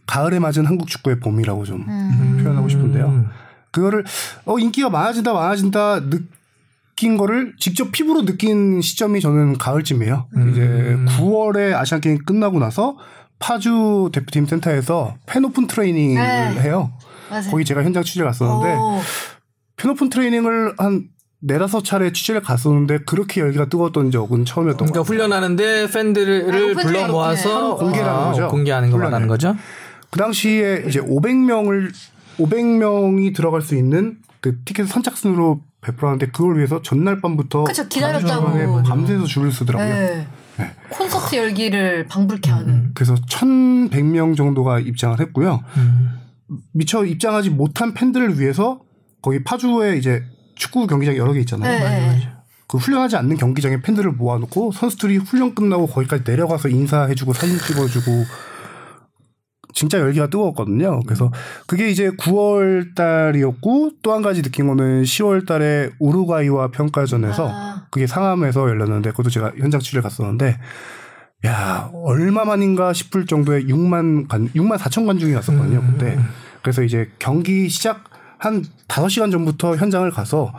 [0.07, 1.87] 가을에 맞은 한국 축구의 봄이라고 좀
[2.43, 3.07] 표현하고 싶은데요.
[3.07, 3.29] 음.
[3.71, 4.05] 그거를
[4.45, 10.27] 어 인기가 많아진다 많아진다 느낀 거를 직접 피부로 느낀 시점이 저는 가을쯤이에요.
[10.51, 12.97] 이제 9월에 아시안 게임 끝나고 나서
[13.39, 16.61] 파주 대표팀 센터에서 팬오픈 트레이닝을 네.
[16.63, 16.93] 해요.
[17.31, 17.51] 맞아요.
[17.51, 19.01] 거기 제가 현장 취재 갔었는데 오.
[19.77, 21.09] 팬오픈 트레이닝을 한
[21.41, 25.03] 네다섯 차례 취재를 갔었는데 그렇게 열기가 뜨거웠던 적은 처음이었던 그러니까 것 같아요.
[25.03, 27.09] 훈련하는데 팬들을 아, 불러.
[27.09, 27.85] 모아서 네.
[27.85, 28.49] 공개라는 아, 거죠.
[28.49, 29.11] 공개하는 거 훈련을.
[29.11, 29.55] 말하는 거죠.
[30.11, 31.93] 그 당시에 이제 500명을
[32.39, 38.83] 500명이 들어갈 수 있는 그 티켓 선착순으로 배포하는데 그걸 위해서 전날 밤부터 그쵸, 기다렸다고.
[38.85, 39.87] 밤새서 줄을 쓰더라고요.
[39.95, 40.27] 네.
[40.59, 40.71] 네.
[40.91, 42.69] 콘서트 열기를 방불케 하는.
[42.69, 42.91] 음.
[42.95, 45.63] 그래서 1,100명 정도가 입장을 했고요.
[45.77, 46.11] 음.
[46.73, 48.81] 미처 입장하지 못한 팬들을 위해서
[49.23, 50.23] 거기 파주에 이제
[50.55, 51.79] 축구 경기장 여러 개 있잖아요.
[51.79, 52.29] 네.
[52.67, 58.25] 그 훈련하지 않는 경기장에 팬들을 모아놓고 선수들이 훈련 끝나고 거기까지 내려가서 인사해주고 사진 찍어주고
[59.75, 61.01] 진짜 열기가 뜨거웠거든요.
[61.01, 61.31] 그래서
[61.67, 67.87] 그게 이제 9월 달이었고 또 한 가지 느낀 거는 10월 달에 우루과이와 평가전에서 아.
[67.91, 70.59] 그게 상암에서 열렸는데 그것도 제가 현장 취재를 갔었는데
[71.47, 75.83] 야 얼마만인가 싶을 정도의 6만 관 6만 4천 관중이 왔었거든요.
[75.83, 76.17] 그때
[76.63, 78.05] 그래서 이제 경기 시작
[78.39, 80.53] 한 5시간 전부터 현장을 가서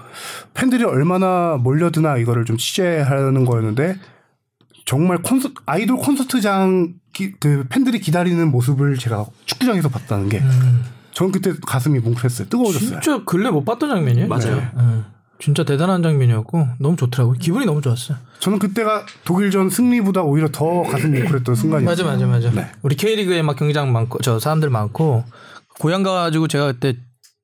[0.54, 3.96] 팬들이 얼마나 몰려드나 이거를 좀 취재하는 거였는데
[4.86, 10.44] 정말 콘서 아이돌 콘서트장 기- 그 팬들이 기다리는 모습을 제가 축구장에서 봤다는 게
[11.14, 12.50] 저는 그때 가슴이 뭉클했어요.
[12.50, 13.00] 뜨거워졌어요.
[13.00, 14.28] 진짜 근래 못 봤던 장면이에요.
[14.28, 14.58] 맞아요.
[14.58, 14.70] 네.
[14.76, 15.06] 음.
[15.40, 17.38] 진짜 대단한 장면이었고 너무 좋더라고요.
[17.40, 18.18] 기분이 너무 좋았어요.
[18.40, 22.06] 저는 그때가 독일전 승리보다 오히려 더 가슴이 뭉클했던 순간이었어요.
[22.06, 22.52] 맞아, 맞아, 맞아.
[22.52, 22.70] 네.
[22.84, 25.24] 우리 K리그에 막 경기장 많고 저 사람들 많고
[25.80, 26.98] 고향 가가지고 제가 그때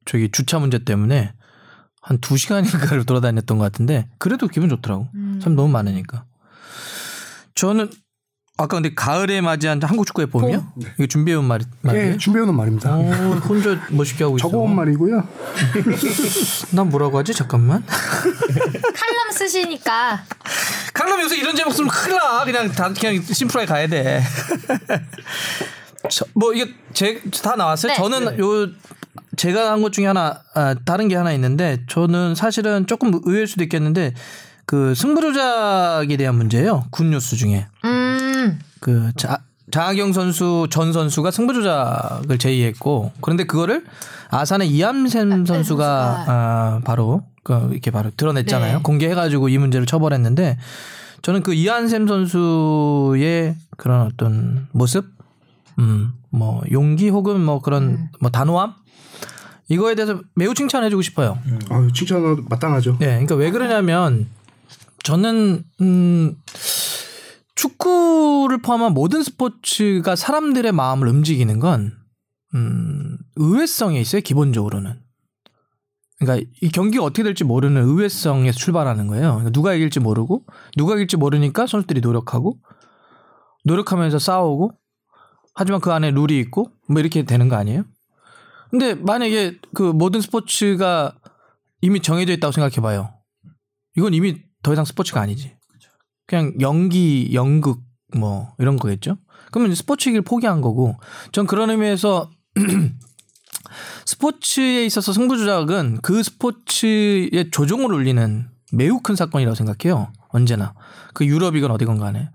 [0.05, 1.33] 저기 주차 문제 때문에
[2.01, 5.07] 한 두 시간인가를 돌아다녔던 것 같은데 그래도 기분 좋더라고.
[5.39, 6.25] 사람 너무 많으니까.
[7.55, 7.89] 저는
[8.57, 10.73] 아까 근데 가을에 맞이한 한국 축구의 봄이요?
[10.97, 12.11] 이거 준비해온 말이 말이에요?
[12.13, 12.93] 예, 준비해놓은 말입니다.
[12.95, 13.01] 어,
[13.47, 14.47] 혼자 멋있게 하고 있어.
[14.49, 15.27] 적어온 말이고요.
[16.71, 17.33] 난 뭐라고 하지?
[17.33, 17.83] 잠깐만.
[17.87, 20.23] 칼럼 쓰시니까
[20.93, 22.43] 강남 요새 이런 제목 쓰면 큰일 나.
[22.43, 24.21] 그냥 다 그냥 심플하게 가야 돼.
[26.09, 27.93] 저, 뭐 이게 제 다 나왔어요.
[27.93, 27.97] 네.
[27.97, 28.67] 저는 요
[29.37, 33.63] 제가 한 것 중에 하나 아, 다른 게 하나 있는데 저는 사실은 조금 의외일 수도
[33.63, 34.13] 있겠는데
[34.71, 36.85] 그 승부조작에 대한 문제예요.
[36.91, 38.57] 군 뉴스 중에 음.
[38.79, 43.83] 그 자, 장하경 선수 전 선수가 승부조작을 제의했고 그런데 그거를
[44.29, 46.25] 아산의 이암샘 선수가.
[46.25, 48.77] 아, 바로 그 이렇게 바로 드러냈잖아요.
[48.77, 48.81] 네.
[48.81, 50.57] 공개해가지고 이 문제를 처벌했는데
[51.21, 55.05] 저는 그 이암샘 선수의 그런 어떤 모습,
[55.79, 58.73] 음, 뭐 용기 혹은 뭐 그런 뭐 단호함
[59.67, 61.37] 이거에 대해서 매우 칭찬해주고 싶어요.
[61.69, 62.99] 아유, 칭찬 마땅하죠.
[62.99, 64.27] 네, 그러니까 왜 그러냐면
[65.03, 66.35] 저는 음
[67.55, 72.01] 축구를 포함한 모든 스포츠가 사람들의 마음을 움직이는 건
[72.53, 75.01] 음, 의외성에 있어요, 기본적으로는.
[76.19, 79.29] 그러니까 이 경기가 어떻게 될지 모르는 의외성에서 출발하는 거예요.
[79.29, 80.45] 그러니까 누가 이길지 모르고
[80.77, 82.59] 누가 이길지 모르니까 선수들이 노력하고
[83.65, 84.71] 노력하면서 싸우고
[85.55, 87.85] 하지만 그 안에 룰이 있고 뭐 이렇게 되는 거 아니에요?
[88.69, 91.17] 근데 만약에 그 모든 스포츠가
[91.81, 93.13] 이미 정해져 있다고 생각해 봐요.
[93.97, 95.55] 이건 이미 더 이상 스포츠가 아니지.
[96.27, 97.81] 그냥 연기, 연극
[98.15, 99.17] 뭐 이런 거겠죠.
[99.51, 100.97] 그러면 스포츠이길 포기한 거고
[101.31, 102.29] 전 그런 의미에서
[104.05, 110.11] 스포츠에 있어서 승부조작은 그 스포츠의 조종을 울리는 매우 큰 사건이라고 생각해요.
[110.29, 110.73] 언제나.
[111.13, 112.29] 그 유럽이건 어디건 간에.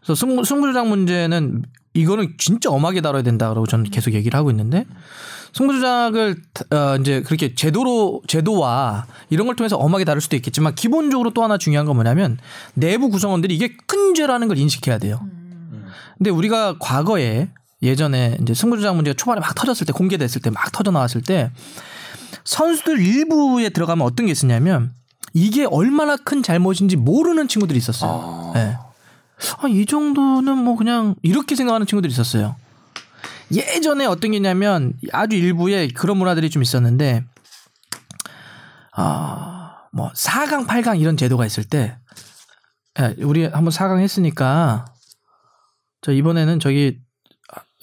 [0.00, 1.62] 그래서 승부, 승부조작 문제는
[2.00, 4.84] 이거는 진짜 엄하게 다뤄야 된다고 저는 계속 얘기를 하고 있는데
[5.52, 6.36] 승부조작을
[6.70, 11.56] 어 이제 그렇게 제도로 제도와 이런 걸 통해서 엄하게 다룰 수도 있겠지만 기본적으로 또 하나
[11.58, 12.38] 중요한 건 뭐냐면
[12.74, 15.20] 내부 구성원들이 이게 큰 죄라는 걸 인식해야 돼요.
[16.18, 17.48] 근데 우리가 과거에
[17.82, 21.50] 예전에 이제 승부조작 문제가 초반에 막 터졌을 때 공개됐을 때 막 터져 나왔을 때
[22.44, 24.92] 선수들 일부에 들어가면 어떤 게 있었냐면
[25.34, 28.52] 이게 얼마나 큰 잘못인지 모르는 친구들이 있었어요.
[28.56, 28.76] 예.
[29.58, 32.56] 아, 이 정도는 뭐 그냥 이렇게 생각하는 친구들이 있었어요.
[33.52, 37.24] 예전에 어떤 게 있냐면 아주 일부에 그런 문화들이 좀 있었는데
[38.92, 41.96] 아, 뭐 4강, 8강 이런 제도가 있을 때
[42.98, 44.86] 야, 우리 한번 4강 했으니까
[46.00, 46.98] 저 이번에는 저기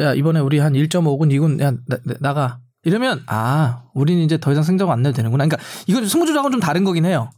[0.02, 4.52] 야 이번에 우리 한 1.5군 2군 야 나, 나- 나가 이러면 아 우리는 이제 더
[4.52, 5.46] 이상 승자가 안 내도 되는구나.
[5.46, 7.30] 그러니까 이건 승부조작은 좀 다른 거긴 해요.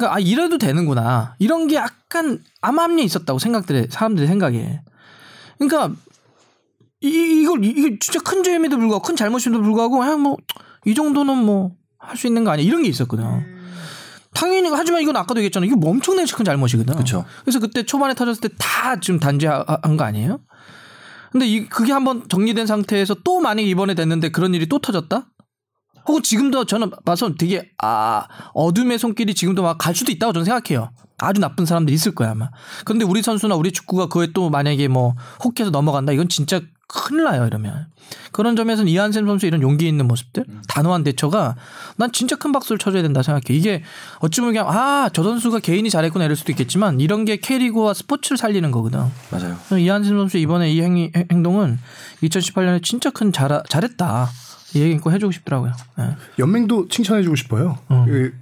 [0.00, 4.80] 그러니까 아 이래도 되는구나 이런 게 약간 암암리에 있었다고 생각들의 사람들의 생각에.
[5.58, 5.94] 그러니까
[7.02, 7.08] 이
[7.42, 12.16] 이걸 이- 이게 진짜 큰 죄임에도 불구하고 큰 잘못임에도 불구하고 그냥 뭐이 정도는 뭐 할
[12.16, 13.24] 수 있는 거 아니야 이런 게 있었거든.
[13.24, 13.42] 요
[14.32, 15.66] 당연히 하지만 이건 아까도 얘기했잖아.
[15.66, 16.94] 이거 뭐 엄청나게 큰 잘못이거든.
[16.96, 17.26] 그쵸.
[17.44, 20.40] 그래서 그때 초반에 터졌을 때 다 지금 단죄한 거 아니에요?
[21.30, 25.26] 근데 이 그게 한번 정리된 상태에서 또 만약에 이번에 됐는데 그런 일이 또 터졌다?
[26.10, 30.90] 혹은 지금도 저는 봐서 되게 아 어둠의 손길이 지금도 막 갈 수도 있다고 저는 생각해요.
[31.18, 32.50] 아주 나쁜 사람들이 있을 거야 아마.
[32.84, 37.46] 그런데 우리 선수나 우리 축구가 그에 또 만약에 뭐 혹해서 넘어간다 이건 진짜 큰일 나요
[37.46, 37.86] 이러면.
[38.32, 41.54] 그런 점에서는 이한샘 선수 이런 용기 있는 모습들, 단호한 대처가
[41.96, 43.44] 난 진짜 큰 박수를 쳐줘야 된다 생각해.
[43.50, 43.82] 이게
[44.18, 48.70] 어찌 보면 그냥 아저 선수가 개인이 잘했구나 이럴 수도 있겠지만 이런 게 K리그와 스포츠를 살리는
[48.72, 49.00] 거거든.
[49.30, 49.56] 맞아요.
[49.78, 51.78] 이한샘 선수 이번에 이 행, 행동은
[52.22, 54.28] 2018년에 진짜 큰 잘, 잘했다.
[54.74, 55.72] 이 얘기 꼭 해주고 싶더라고요.
[55.98, 56.16] 예.
[56.38, 57.78] 연맹도 칭찬해주고 싶어요.
[57.88, 58.32] 그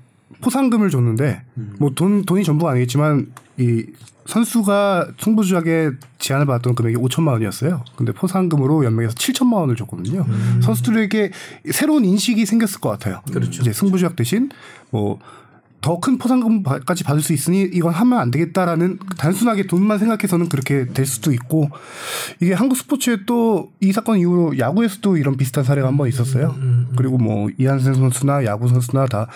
[0.41, 1.43] 포상금을 줬는데
[1.79, 3.87] 뭐돈 돈이 전부가 아니겠지만 이
[4.27, 7.83] 선수가 승부조작에 제안을 받았던 금액이 5천만 원이었어요.
[7.97, 10.27] 근데 포상금으로 연맹에서 7천만 원을 줬거든요.
[10.61, 11.33] 선수들에게
[11.71, 13.23] 새로운 인식이 생겼을 것 같아요.
[13.33, 13.63] 그렇죠.
[13.63, 14.51] 이제 승부조작 대신
[14.91, 15.19] 뭐
[15.81, 21.07] 더 큰 포상금까지 받을 수 있으니 이건 하면 안 되겠다라는 단순하게 돈만 생각해서는 그렇게 될
[21.07, 21.71] 수도 있고
[22.41, 26.55] 이게 한국 스포츠에 또 이 사건 이후로 야구에서도 이런 비슷한 사례가 한번 있었어요.
[26.97, 29.29] 그리고 뭐 이한승 선수나 야구 선수나 다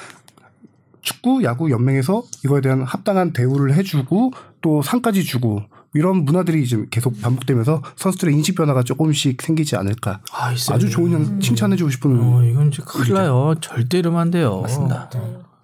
[1.01, 5.63] 축구 야구 연맹에서 이거에 대한 합당한 대우를 해주고 또 상까지 주고
[5.95, 10.21] 이런 문화들이 지금 계속 반복되면서 선수들의 인식 변화가 조금씩 생기지 않을까.
[10.33, 10.55] 아.
[10.71, 13.55] 아주 좋은 연 칭찬해주고 싶은 어, 이건 진짜 큰일 나요.
[13.61, 14.61] 절대 이러면 안 돼요.
[14.63, 15.11] 맞습니다.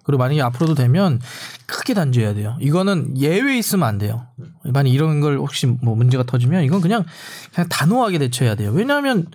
[0.09, 1.21] 그리고 만약에 앞으로도 되면
[1.67, 2.57] 크게 단죄해야 돼요.
[2.59, 4.25] 이거는 예외 있으면 안 돼요.
[4.63, 7.05] 만약 이런 걸 혹시 뭐 문제가 터지면 이건 그냥
[7.53, 8.71] 그냥 단호하게 대처해야 돼요.
[8.71, 9.27] 왜냐하면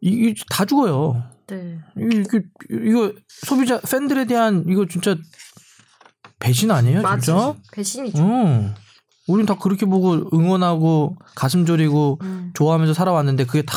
[0.00, 1.24] 이게 다 죽어요.
[1.48, 1.80] 네.
[1.96, 5.16] 이거, 이거 소비자 팬들에 대한 이거 진짜
[6.38, 7.34] 배신 아니에요, 진짜?
[7.34, 7.54] 맞아.
[7.72, 8.22] 배신이죠.
[8.22, 8.74] 응.
[9.26, 12.52] 우린 다 그렇게 보고 응원하고 가슴 졸이고 음.
[12.54, 13.76] 좋아하면서 살아왔는데 그게 다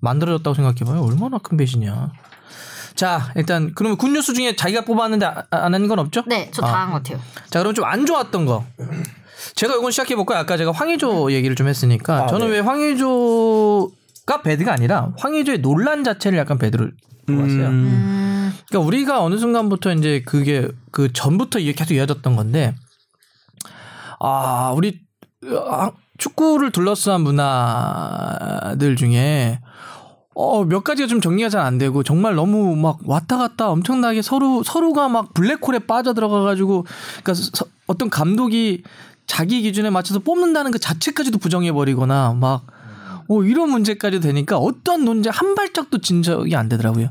[0.00, 1.02] 만들어졌다고 생각해봐요.
[1.02, 2.12] 얼마나 큰 배신이야.
[2.94, 6.22] 자, 일단 그러면 굿뉴스 중에 자기가 뽑았는데 아- 안한건 없죠?
[6.26, 7.20] 네, 저 다 한 것 같아요.
[7.50, 8.64] 자, 그럼 좀 안 좋았던 거.
[9.54, 10.38] 제가 이건 시작해 볼까요?
[10.40, 16.58] 아까 제가 황의조 얘기를 좀 했으니까 저는 왜 황의조가 배드가 아니라 황의조의 논란 자체를 약간
[16.58, 16.92] 배드를
[17.26, 17.66] 뽑았어요.
[17.68, 22.74] 음, 그러니까 우리가 어느 순간부터 이제 그게 그 전부터 이게 계속 이어졌던 건데
[24.20, 25.00] 아 우리
[25.68, 29.58] 아, 축구를 둘러싼 문화들 중에
[30.34, 34.62] 어 몇 가지가 좀 정리가 잘 안 되고 정말 너무 막 왔다 갔다 엄청나게 서로
[34.62, 36.84] 서로가 막 블랙홀에 빠져 들어가 가지고
[37.22, 38.82] 그러니까 서- 어떤 감독이
[39.26, 42.66] 자기 기준에 맞춰서 뽑는다는 그 자체까지도 부정해 버리거나 막
[43.28, 47.08] 어, 이런 문제까지 되니까 어떤 논제 한 발짝도 진적이 안 되더라고요.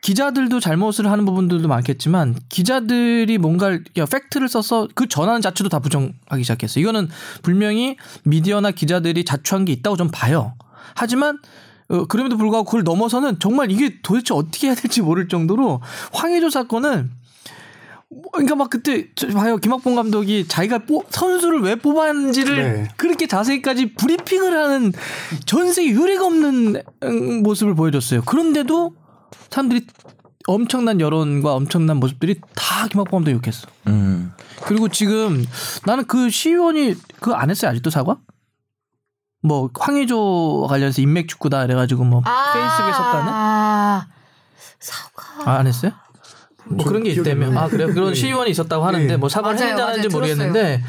[0.00, 6.82] 기자들도 잘못을 하는 부분들도 많겠지만 기자들이 뭔가 팩트를 써서 그 전하는 자체도 다 부정하기 시작했어요.
[6.82, 7.08] 이거는
[7.42, 10.54] 분명히 미디어나 기자들이 자초한 게 있다고 좀 봐요.
[10.94, 11.38] 하지만
[11.88, 15.80] 어, 그럼에도 불구하고 그걸 넘어서는 정말 이게 도대체 어떻게 해야 될지 모를 정도로
[16.12, 17.10] 황의조 사건은
[18.08, 22.88] 뭐, 그러니까 막 그때 저 봐요 김학봉 감독이 자기가 뽑- 선수를 왜 뽑았는지를 네.
[22.96, 24.92] 그렇게 자세히까지 브리핑을 하는
[25.46, 28.22] 전 세계 유례가 없는 음, 모습을 보여줬어요.
[28.22, 28.94] 그런데도
[29.50, 29.86] 사람들이
[30.46, 33.66] 엄청난 여론과 엄청난 모습들이 다 김학봉 감독 욕했어.
[33.88, 34.32] 음.
[34.64, 35.44] 그리고 지금
[35.86, 38.18] 나는 그 시의원이 그거 안 했어요 아직도 사과?
[39.44, 43.32] 뭐 황의조 관련해서 인맥 축구다 그래가지고 뭐 페이스북에 썼다는?
[43.32, 44.06] 아,
[44.80, 45.50] 사과.
[45.50, 45.92] 아, 안 했어요?
[46.64, 47.10] 뭐 그런 게.
[47.12, 47.88] 안 아, 그래요?
[47.88, 49.16] 그런 시의원이 있었다고 하는데 네.
[49.18, 50.18] 뭐 사과를 맞아요, 했는지 안 했는지 맞아요.
[50.20, 50.82] 모르겠는데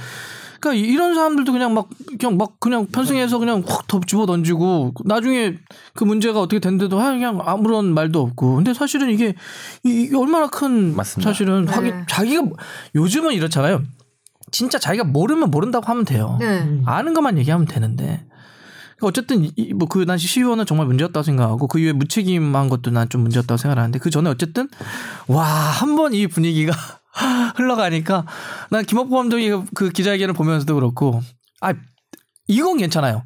[0.61, 5.57] 그러니까 이런 사람들도 그냥 막 그냥 막 그냥 편승해서 그냥 확더 집어 던지고 나중에
[5.93, 6.59] 그 문제가 어떻게
[6.97, 9.35] 아, 그냥 아무런 말도 없고 근데 사실은 이게
[9.83, 11.29] 이- 이게 얼마나 큰 맞습니다.
[11.29, 11.71] 사실은 네.
[11.73, 12.57] 자기 자기가 뭐-
[12.95, 13.83] 요즘은 이렇잖아요.
[14.51, 16.37] 진짜 자기가 모르면 모른다고 하면 돼요.
[16.39, 16.79] 네.
[16.85, 18.25] 아는 것만 얘기하면 되는데
[19.01, 23.99] 어쨌든 뭐그 당시 시의원은 정말 문제였다고 생각하고 그 이후에 무책임한 것도 난 좀 문제였다고 생각하는데
[23.99, 24.67] 그 전에 어쨌든
[25.27, 26.73] 와 한 번 이 분위기가
[27.55, 28.25] 흘러가니까
[28.69, 31.21] 난 김학범 감독이 그 기자회견을 보면서도 그렇고
[31.61, 31.73] 아
[32.47, 33.23] 이건 괜찮아요.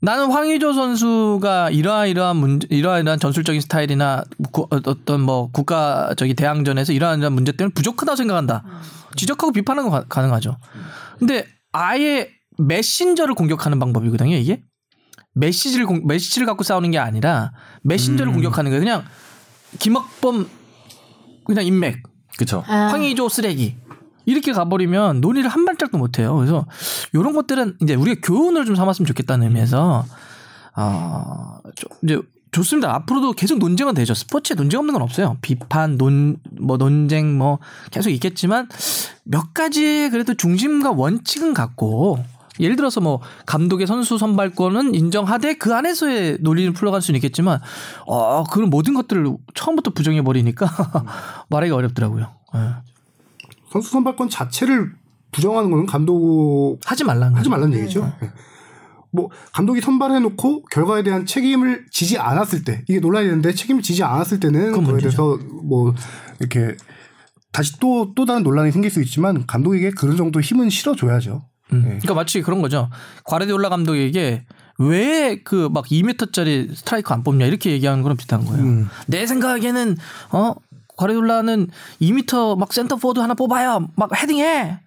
[0.00, 4.22] 나는 황의조 선수가 이러이러한 문제, 이러이러한 전술적인 스타일이나
[4.52, 8.64] 구- 어떤 뭐 국가적인 대항전에서 이러한 문제 때문에 부족하다고 생각한다.
[9.16, 10.58] 지적하고 비판하는 건 가- 가능하죠.
[11.18, 12.28] 근데 아예
[12.58, 14.62] 메신저를 공격하는 방법이거든요, 이게.
[15.34, 18.80] 메시지를 공- 메시지를 갖고 싸우는 게 아니라 메신저를 공격하는 거예요.
[18.80, 19.04] 그냥
[19.78, 20.48] 김학범
[21.44, 22.02] 그냥 인맥,
[22.38, 22.64] 그쵸.
[22.66, 23.76] 아, 황의조 쓰레기
[24.24, 26.34] 이렇게 가버리면 논의를 한 발짝도 못 해요.
[26.36, 26.66] 그래서
[27.12, 30.06] 이런 것들은 이제 우리가 교훈을 좀 삼았으면 좋겠다는 의미에서
[30.76, 32.18] 어, 좀 이제
[32.52, 32.94] 좋습니다.
[32.94, 34.14] 앞으로도 계속 논쟁은 되죠.
[34.14, 35.36] 스포츠에 논쟁 없는 건 없어요.
[35.42, 37.58] 비판, 논, 뭐 논쟁 뭐
[37.90, 38.68] 계속 있겠지만
[39.24, 42.24] 몇 가지의 그래도 중심과 원칙은 갖고
[42.60, 47.60] 예를 들어서 뭐 감독의 선수 선발권은 인정하되 그 안에서의 논리를 풀어갈 수는 있겠지만
[48.06, 50.66] 어 그런 모든 것들을 처음부터 부정해 버리니까
[51.50, 52.32] 말하기가 어렵더라고요.
[52.54, 52.58] 예.
[53.72, 54.92] 선수 선발권 자체를
[55.32, 57.48] 부정하는 거는 감독 하지 말라는 하지.
[57.48, 58.12] 말라는 얘기죠.
[58.22, 58.30] 예.
[59.10, 64.02] 뭐 감독이 선발해 놓고 결과에 대한 책임을 지지 않았을 때 이게 논란이 되는데 책임을 지지
[64.02, 64.98] 않았을 때는 문제죠.
[64.98, 65.94] 대해서 뭐
[66.40, 66.76] 이렇게
[67.52, 71.42] 다시 또또 다른 논란이 생길 수 있지만 감독에게 그런 정도 힘은 실어줘야죠.
[71.74, 71.82] 음.
[71.84, 71.88] 예.
[71.98, 72.88] 그러니까 마치 그런 거죠.
[73.24, 74.44] 과르디올라 감독에게
[74.78, 78.62] 왜 그 막 2m짜리 스트라이커 안 뽑냐 이렇게 얘기하는 거랑 비슷한 거예요.
[78.62, 78.88] 음.
[79.06, 79.96] 내 생각에는
[80.32, 80.54] 어
[80.96, 81.68] 과르디올라는
[82.00, 83.88] 2m 막 센터 포워드 하나 뽑아요.
[83.96, 84.80] 막 헤딩해.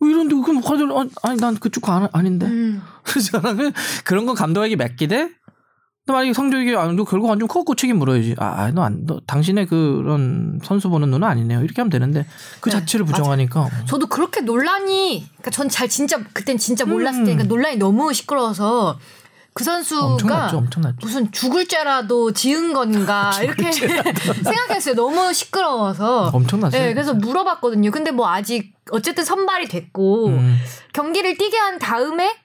[0.00, 2.46] 뭐 이런데 그럼 과르디올라 어, 아니 난그 축구 안, 아닌데.
[2.46, 2.82] 음.
[3.04, 3.40] 그래서
[4.04, 5.30] 그런 건 감독에게 맡기되
[6.06, 8.34] 또 만약에 성적이 안 좋고 결국 안 좋으면 그거 책임 물어야지.
[8.38, 11.62] 아, 너 안, 너 당신의 그런 선수 보는 눈은 아니네요.
[11.62, 12.26] 이렇게 하면 되는데
[12.60, 13.70] 그 네, 자체를 부정하니까.
[13.86, 17.24] 저도 그렇게 논란이 그러니까 전 잘 진짜 그땐 진짜 몰랐을 음.
[17.24, 18.98] 때니까 논란이 너무 시끄러워서
[19.54, 20.96] 그 선수가 엄청났죠, 엄청났죠.
[21.00, 24.94] 무슨 죽을 죄라도 지은 건가 이렇게 생각했어요.
[24.94, 26.30] 너무 시끄러워서.
[26.34, 26.82] 엄청났어요.
[26.82, 27.90] 네, 그래서 물어봤거든요.
[27.90, 30.58] 근데 뭐 아직 어쨌든 선발이 됐고 음.
[30.92, 32.36] 경기를 뛰게 한 다음에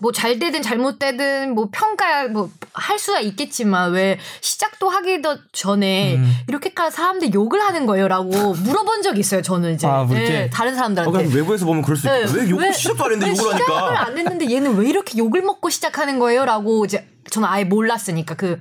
[0.00, 6.16] 뭐 잘 되든 잘못되든 뭐 평가 뭐 할 수가 있겠지만 왜 시작도 하기 도 전에
[6.16, 6.32] 음.
[6.48, 9.42] 이렇게까지 사람들 욕을 하는 거예요라고 물어본 적이 있어요.
[9.42, 10.04] 저는 이제 아?
[10.10, 11.18] 네, 다른 어, 사람들한테.
[11.18, 13.52] 그냥 외부에서 보면 그럴 수 있고 네, 왜 욕을 왜- 시작도 안 했는데 왜 욕을
[13.52, 18.34] 시작을 하니까 안 했는데 얘는 왜 이렇게 욕을 먹고 시작하는 거예요라고 이제 저는 아예 몰랐으니까
[18.34, 18.58] 그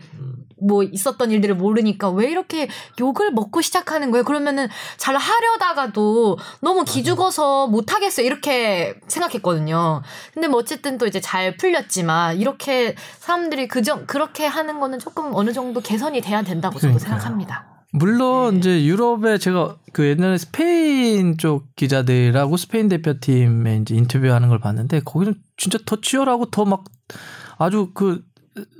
[0.67, 2.67] 뭐 있었던 일들을 모르니까 왜 이렇게
[2.99, 4.23] 욕을 먹고 시작하는 거예요?
[4.23, 8.25] 그러면은 잘 하려다가도 너무 기죽어서 못 하겠어요.
[8.25, 10.01] 이렇게 생각했거든요.
[10.33, 15.51] 근데 뭐 어쨌든 또 이제 잘 풀렸지만 이렇게 사람들이 그정 그렇게 하는 거는 조금 어느
[15.53, 17.09] 정도 개선이 돼야 된다고 저도 그러니까요.
[17.19, 17.65] 생각합니다.
[17.95, 25.01] 물론 이제 유럽에 제가 그 옛날에 스페인 쪽 기자들하고 스페인 대표팀에 이제 인터뷰하는 걸 봤는데
[25.01, 26.85] 거기는 진짜 더 치열하고 더 막
[27.59, 28.23] 아주 그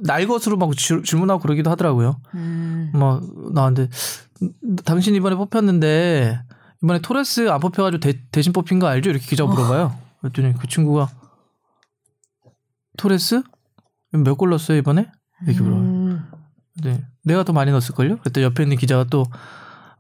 [0.03, 2.19] 날 것으로 막 질- 질문하고 그러기도 하더라고요.
[2.36, 2.91] 음.
[2.93, 3.21] 막
[3.53, 3.89] 나한테
[4.86, 6.39] 당신 이번에 뽑혔는데
[6.84, 7.99] 이번에 토레스 안 뽑혀가지고
[8.32, 9.09] 대, 신 뽑힌 거 알죠?
[9.09, 9.95] 이렇게 기자가 물어봐요.
[10.21, 11.09] 그랬더니 그 친구가
[12.97, 13.41] 토레스
[14.11, 15.09] 몇 골 넣었어요 이번에?
[15.45, 15.84] 이렇게 물어봐요.
[15.86, 16.24] 음.
[16.84, 17.03] 네.
[17.24, 18.17] 내가 더 많이 넣었을걸요?
[18.19, 19.26] 그랬더니 옆에 있는 기자가 또,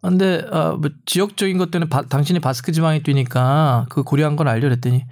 [0.01, 4.47] 아, 근데, 아, 뭐, 지역적인 것 때문에 바- 당신이 바스크 지방에 뛰니까 그 고려한 건
[4.47, 5.05] 알려 그랬더니,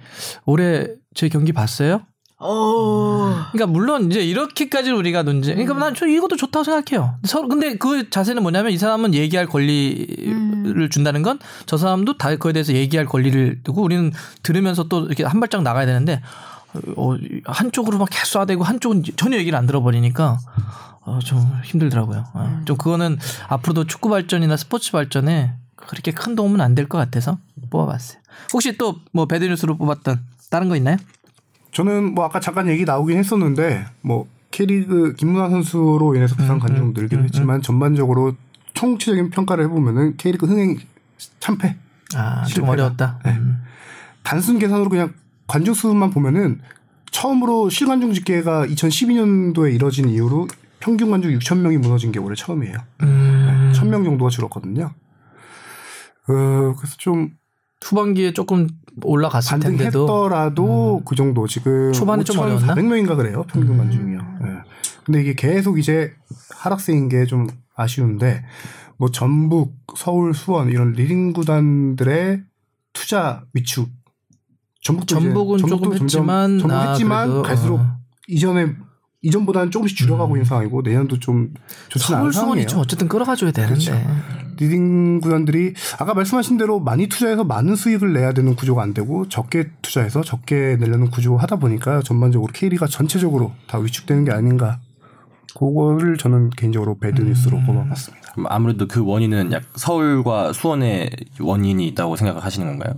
[0.44, 2.02] 올해 제 경기 봤어요?
[2.44, 3.46] 어.
[3.52, 7.14] 그러니까 물론 이제 이렇게까지 우리가 논쟁, 그러니까 난저 이것도 좋다고 생각해요.
[7.24, 12.52] 서로, 근데 그 자세는 뭐냐면 이 사람은 얘기할 권리를 준다는 건 저 사람도 다 그거에
[12.52, 14.12] 대해서 얘기할 권리를 두고 우리는
[14.42, 16.20] 들으면서 또 이렇게 한 발짝 나가야 되는데,
[16.96, 17.14] 어,
[17.44, 20.38] 한쪽으로 막 계속 쏴대고 한쪽은 전혀 얘기를 안 들어버리니까
[21.04, 22.24] 어, 좀 힘들더라고요.
[22.34, 23.18] 어, 좀 그거는
[23.48, 27.38] 앞으로도 축구 발전이나 스포츠 발전에 그렇게 큰 도움은 안 될 것 같아서
[27.70, 28.18] 뽑아봤어요.
[28.52, 30.20] 혹시 또 뭐 배드 뉴스로 뽑았던
[30.50, 30.96] 다른 거 있나요?
[31.72, 36.92] 저는 뭐 아까 잠깐 얘기 나오긴 했었는데 뭐 K리그 김문환 선수로 인해서 부상 관중 음,
[36.94, 38.34] 늘기도 했지만 전반적으로
[38.74, 40.76] 총체적인 평가를 해보면은 K리그 흥행
[41.40, 41.76] 참패
[42.14, 42.72] 아, 좀 실패가.
[42.72, 43.18] 어려웠다.
[43.24, 43.32] 네.
[43.32, 43.62] 음.
[44.22, 45.14] 단순 계산으로 그냥
[45.46, 46.60] 관중 수만 보면은
[47.10, 50.48] 처음으로 실관중 집계가 2012년도에 이뤄진 이후로
[50.80, 52.76] 평균 관중 6천 명이 무너진 게 올해 처음이에요.
[53.02, 53.72] 음.
[53.74, 54.92] 1,000명 정도가 줄었거든요.
[56.28, 57.30] 어, 그래서 좀
[57.82, 58.68] 후반기에 조금
[59.02, 62.74] 올라갔을 텐데도 반등했더라도 그 정도 지금 초반에 좀 어려웠나?
[62.74, 63.78] 5,400명인가 그래요 평균 음.
[63.78, 64.18] 관중이요.
[64.42, 64.46] 예.
[65.04, 66.12] 근데 이게 계속 이제
[66.58, 68.44] 하락세인 게 좀 아쉬운데
[68.98, 72.42] 뭐 전북, 서울, 수원 이런 leading 구단들의
[72.92, 73.88] 투자 위축.
[74.82, 77.86] 전북도 이제- 전북은 전북도 조금 점점- 했지만 전북 아, 했지만 갈수록 어.
[78.28, 78.74] 이전에
[79.22, 80.36] 이전보다는 조금씩 줄여가고 음.
[80.36, 81.54] 있는 상황이고 내년도 좀
[81.88, 82.66] 좋지는 않은 서울 수원이 상황이에요.
[82.66, 84.06] 좀 어쨌든 끌어가줘야 되는데 그렇죠.
[84.58, 89.70] leading 구단들이 아까 말씀하신 대로 많이 투자해서 많은 수익을 내야 되는 구조가 안 되고 적게
[89.80, 94.80] 투자해서 적게 내려는 구조 하다 보니까 전반적으로 K리그가 전체적으로 다 위축되는 게 아닌가.
[95.54, 97.66] 그거를 저는 개인적으로 배드 뉴스로 음.
[97.66, 98.34] 꼽아봤습니다.
[98.46, 102.94] 아무래도 그 원인은 약 서울과 수원의 원인이 있다고 생각하시는 건가요?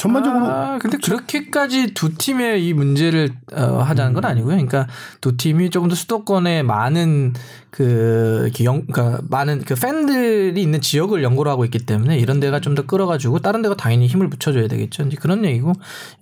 [0.00, 4.52] 전반적으로 아, 근데 그렇게까지 두 팀의 이 문제를 어, 하자는 건 아니고요.
[4.54, 4.86] 그러니까
[5.20, 7.34] 두 팀이 조금 더 수도권에 많은
[7.70, 12.70] 그 영, 그러니까 많은 그 팬들이 있는 지역을 연고로 하고 있기 때문에 이런 데가 좀
[12.74, 15.02] 더 끌어가지고 다른 데가 당연히 힘을 붙여줘야 되겠죠.
[15.02, 15.72] 이제 그런 얘기고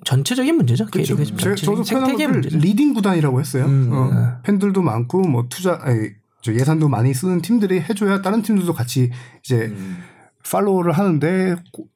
[0.05, 0.87] 전체적인 문제죠.
[0.87, 1.17] 그렇죠.
[1.37, 2.59] 제가 저도 생태계 것을 문제죠.
[2.59, 3.67] leading 구단이라고 했어요.
[3.67, 4.27] 음, 어, 네.
[4.45, 6.09] 팬들도 많고 뭐 투자 아니,
[6.43, 9.11] 저 예산도 많이 쓰는 팀들이 해줘야 다른 팀들도 같이
[9.45, 9.99] 이제 음.
[10.51, 11.87] follow를 하는데 고-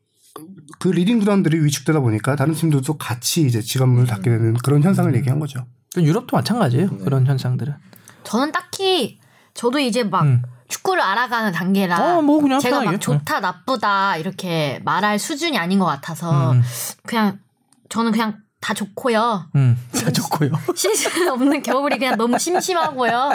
[0.82, 5.38] 그 leading 구단들이 위축되다 보니까 다른 팀들도 같이 이제 지갑문을 닫게 되는 그런 현상을 얘기한
[5.38, 5.64] 거죠.
[5.96, 6.98] 유럽도 마찬가지예요.
[7.04, 7.72] 그런 현상들은.
[8.24, 9.20] 저는 딱히
[9.54, 10.42] 저도 이제 막 음.
[10.66, 12.96] 축구를 알아가는 단계라 어, 뭐 그냥 제가 편하게.
[12.96, 16.62] 막 좋다 나쁘다 이렇게 말할 수준이 아닌 것 같아서 음.
[17.06, 17.38] 그냥
[17.88, 19.46] 저는 그냥 다 좋고요.
[19.56, 20.52] 음, 다 좋고요.
[20.76, 23.32] 시즌 없는 겨울이 그냥 너무 심심하고요.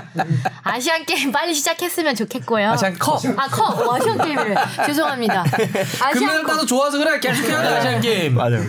[0.63, 2.71] 아시안 게임 빨리 시작했으면 좋겠고요.
[2.71, 3.19] 아시안 컵.
[3.37, 3.77] 아 컵.
[3.87, 4.55] 어, 아시안 게임을
[4.85, 5.41] 죄송합니다.
[5.43, 6.47] 아시안 금메달 컵.
[6.47, 7.19] 따서 좋아서 그래.
[7.19, 8.35] 계속 해야 돼 아시안 게임.
[8.35, 8.61] 맞아요.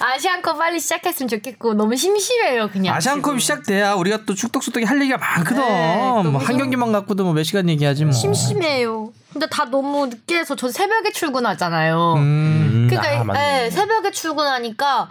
[0.00, 2.94] 아시안컵 빨리 시작했으면 좋겠고 너무 심심해요 그냥.
[2.94, 3.56] 아시안컵이 지금.
[3.56, 5.56] 시작돼야 우리가 또 축덕숙덕이 할 얘기가 많거든.
[5.62, 8.12] 네, 뭐 한 경기만 갖고도 뭐 몇 시간 얘기하지 뭐.
[8.12, 9.10] 심심해요.
[9.32, 12.14] 근데 다 너무 늦게 해서 저 새벽에 출근하잖아요.
[12.16, 12.86] 음.
[12.88, 13.64] 그러니까 아, 맞네.
[13.66, 15.08] 예, 새벽에 출근하니까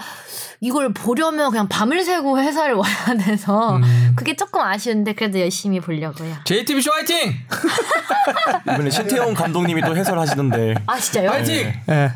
[0.60, 4.14] 이걸 보려면 그냥 밤을 새고 회사를 와야 돼서 음.
[4.15, 6.35] 그게 조금 아쉬운데 그래도 열심히 보려고요.
[6.45, 7.34] JTBC 화이팅!
[8.73, 10.76] 이번에 신태용 감독님이 또 해설하시던데.
[10.88, 11.30] 아 진짜요?
[11.30, 11.73] 화이팅!
[11.89, 12.11] 예.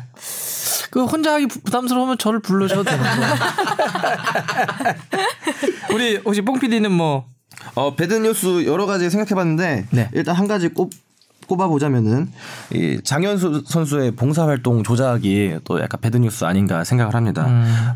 [0.90, 3.34] 그 혼자 하기 부- 부담스러우면 저를 불러줘도 되는 거예요.
[5.94, 7.30] 우리 혹시 뽕 PD는 뭐
[7.76, 10.08] 어 배드 뉴스 여러 가지 생각해봤는데 네.
[10.14, 10.90] 일단 한 가지 꼽
[11.46, 12.30] 꼽아보자면은
[12.72, 17.46] 이 장현수 선수의 봉사활동 조작이 또 약간 배드뉴스 아닌가 생각을 합니다.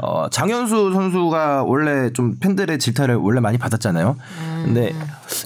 [0.01, 4.16] 어, 장현수 선수가 원래 좀 팬들의 질타를 원래 많이 받았잖아요.
[4.64, 4.93] 근데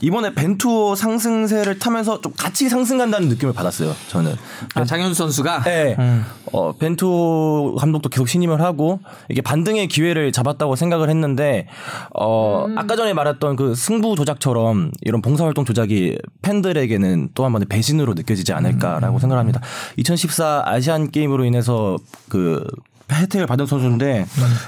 [0.00, 3.94] 이번에 벤투어 상승세를 타면서 좀 같이 상승 간다는 느낌을 받았어요.
[4.08, 4.34] 저는.
[4.74, 5.96] 아, 장현수 선수가 네.
[5.98, 6.24] 음.
[6.52, 11.66] 어, 벤투 감독도 계속 신임을 하고 이게 반등의 기회를 잡았다고 생각을 했는데
[12.14, 17.89] 어, 아까 전에 말했던 그 승부 조작처럼 이런 봉사활동 조작이 팬들에게는 또 한 번의 배신
[17.98, 19.60] 으로 느껴지지 않을까라고 생각합니다.
[19.96, 21.96] 2014 아시안 게임으로 인해서
[22.28, 22.64] 그
[23.10, 24.24] 혜택을 받은 선수인데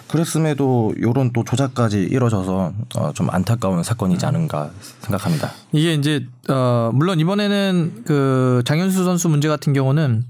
[0.08, 4.70] 그랬음에도 이런 또 조작까지 이뤄져서 어, 좀 안타까운 사건이지 않은가
[5.00, 5.52] 생각합니다.
[5.70, 10.24] 이게 이제 어 물론 이번에는 그 장현수 선수 문제 같은 경우는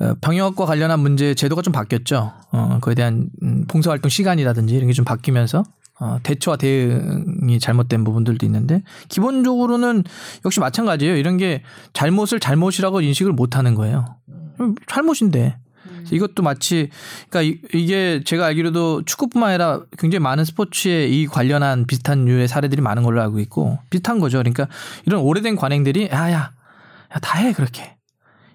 [0.00, 2.32] 어, 방역과 관련한 문제 제도가 좀 바뀌었죠.
[2.50, 5.62] 어, 그에 대한 음, 봉사활동 시간이라든지 이런 게 좀 바뀌면서
[6.02, 10.02] 어, 대처와 대응이 잘못된 부분들도 있는데 기본적으로는
[10.44, 11.16] 역시 마찬가지예요.
[11.16, 11.62] 이런 게
[11.92, 14.16] 잘못을 잘못이라고 인식을 못 하는 거예요.
[14.60, 15.58] 음, 잘못인데.
[15.98, 16.90] 그래서 이것도 마치
[17.30, 17.42] 그러니까
[17.72, 23.04] 이- 이게 제가 알기로도 축구뿐만 아니라 굉장히 많은 스포츠에 이 관련한 비슷한 류의 사례들이 많은
[23.04, 24.38] 걸로 알고 있고 비슷한 거죠.
[24.38, 24.66] 그러니까
[25.06, 27.94] 이런 오래된 관행들이 야야 야, 다해 그렇게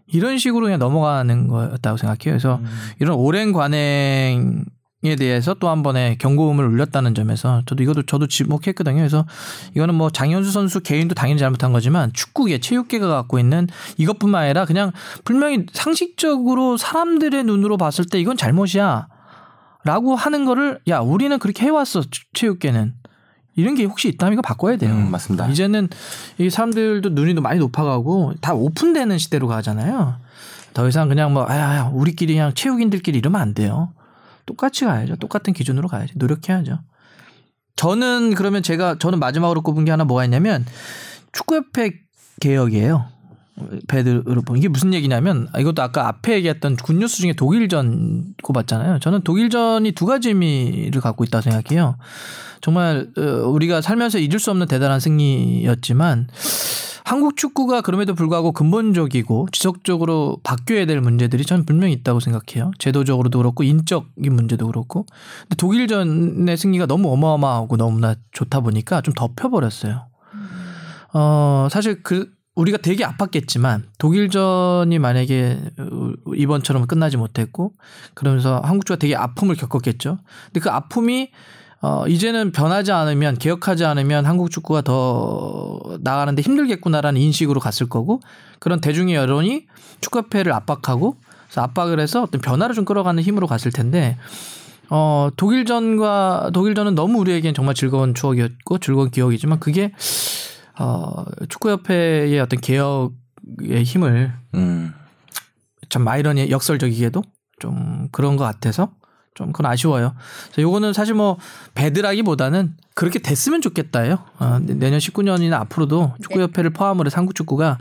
[0.07, 2.33] 이런 식으로 그냥 넘어가는 거였다고 생각해요.
[2.33, 2.59] 그래서
[2.99, 4.65] 이런 오랜 관행
[5.03, 8.95] 에 대해서 또 한 번의 경고음을 울렸다는 점에서 저도 이것도 저도 지목했거든요.
[8.97, 9.25] 그래서
[9.75, 13.67] 이거는 뭐 장현수 선수 개인도 당연히 잘못한 거지만 축구계, 체육계가 갖고 있는
[13.97, 14.91] 이것뿐만 아니라 그냥
[15.23, 19.07] 분명히 상식적으로 사람들의 눈으로 봤을 때 이건 잘못이야.
[19.83, 22.01] 라고 하는 거를 야, 우리는 그렇게 해왔어.
[22.33, 22.95] 체육계는.
[23.55, 24.93] 이런 게 혹시 있다면 이거 바꿔야 돼요.
[24.93, 25.47] 음, 맞습니다.
[25.47, 25.89] 이제는
[26.39, 30.15] 이 사람들도 눈이 많이 높아가고 다 오픈되는 시대로 가잖아요.
[30.73, 33.93] 더 이상 그냥 뭐, 아, 야, 우리끼리 그냥 체육인들끼리 이러면 안 돼요.
[34.47, 35.17] 똑같이 가야죠.
[35.17, 36.13] 똑같은 기준으로 가야죠.
[36.15, 36.79] 노력해야죠.
[37.75, 40.65] 저는 그러면 제가 저는 마지막으로 꼽은 게 하나 뭐가 있냐면
[41.33, 41.91] 축구협회
[42.39, 43.16] 개혁이에요.
[43.87, 48.99] 배드로 보 이게 무슨 얘기냐면 아, 이것도 아까 앞에 얘기했던 굿뉴스 중에 독일전 꼽았잖아요.
[48.99, 51.97] 저는 독일전이 두 가지 의미를 갖고 있다고 생각해요.
[52.61, 56.27] 정말 어, 우리가 살면서 잊을 수 없는 대단한 승리였지만
[57.07, 62.71] 한국 축구가 그럼에도 불구하고 근본적이고 지속적으로 바뀌어야 될 문제들이 저는 분명히 있다고 생각해요.
[62.79, 65.05] 제도적으로도 그렇고 인적인 문제도 그렇고.
[65.43, 70.05] 근데 독일전의 승리가 너무 어마어마하고 너무나 좋다 보니까 좀 덮여버렸어요.
[71.13, 75.59] 어, 사실 그 우리가 되게 아팠겠지만 독일전이 만약에
[76.35, 77.73] 이번처럼 끝나지 못했고
[78.15, 80.17] 그러면서 한국 축구가 되게 아픔을 겪었겠죠.
[80.47, 81.29] 근데 그 아픔이
[81.81, 88.21] 어, 이제는 변하지 않으면 개혁하지 않으면 한국 축구가 더 나가는데 힘들겠구나라는 인식으로 갔을 거고
[88.57, 89.67] 그런 대중의 여론이
[90.01, 94.17] 축구협회를 압박하고 그래서 압박을 해서 어떤 변화를 좀 끌어가는 힘으로 갔을 텐데
[94.89, 99.91] 어, 독일전과 독일전은 너무 우리에겐 정말 즐거운 추억이었고 즐거운 기억이지만 그게
[100.79, 104.93] 어, 축구협회의 어떤 개혁의 힘을 음.
[105.89, 107.21] 참 아이러니 역설적이게도
[107.59, 108.91] 좀 그런 것 같아서
[109.33, 110.13] 좀 그건 아쉬워요.
[110.47, 111.37] 그래서 요거는 사실 뭐
[111.75, 114.17] 배드라기보다는 그렇게 됐으면 좋겠다요.
[114.39, 117.77] 어, 내년 19년이나 앞으로도 축구협회를 포함으로 해서 한국 축구가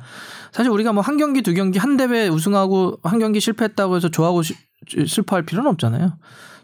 [0.53, 4.43] 사실 우리가 뭐 한 경기 두 경기 한 대회 우승하고 한 경기 실패했다고 해서 좋아하고
[4.43, 4.55] 시-
[5.09, 6.19] 슬퍼할 필요는 없잖아요.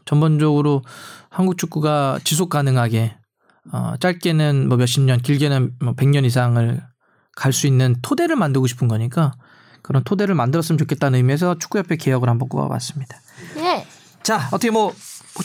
[0.04, 0.82] 전반적으로
[1.30, 3.16] 한국 축구가 지속 가능하게
[3.70, 6.82] 어, 짧게는 뭐 몇십 년, 길게는 뭐 100년 이상을
[7.36, 9.32] 갈 수 있는 토대를 만들고 싶은 거니까
[9.82, 13.16] 그런 토대를 만들었으면 좋겠다는 의미에서 축구협회 개혁을 한번 꼽아봤습니다.
[13.56, 13.86] 네,
[14.22, 14.92] 자, 어떻게 뭐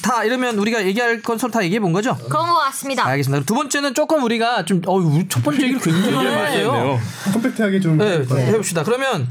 [0.04, 2.14] 다 이러면 우리가 얘기할 건 서로 다 얘기해 본 거죠?
[2.28, 3.06] 그런 것 같습니다.
[3.06, 3.46] 알겠습니다.
[3.46, 5.00] 두 번째는 조금 우리가 좀, 어,
[5.30, 7.00] 첫 번째 얘기를 굉장히 많이 해요.
[7.32, 8.84] 컴팩트하게 좀 네, 해봅시다.
[8.84, 9.30] 그러면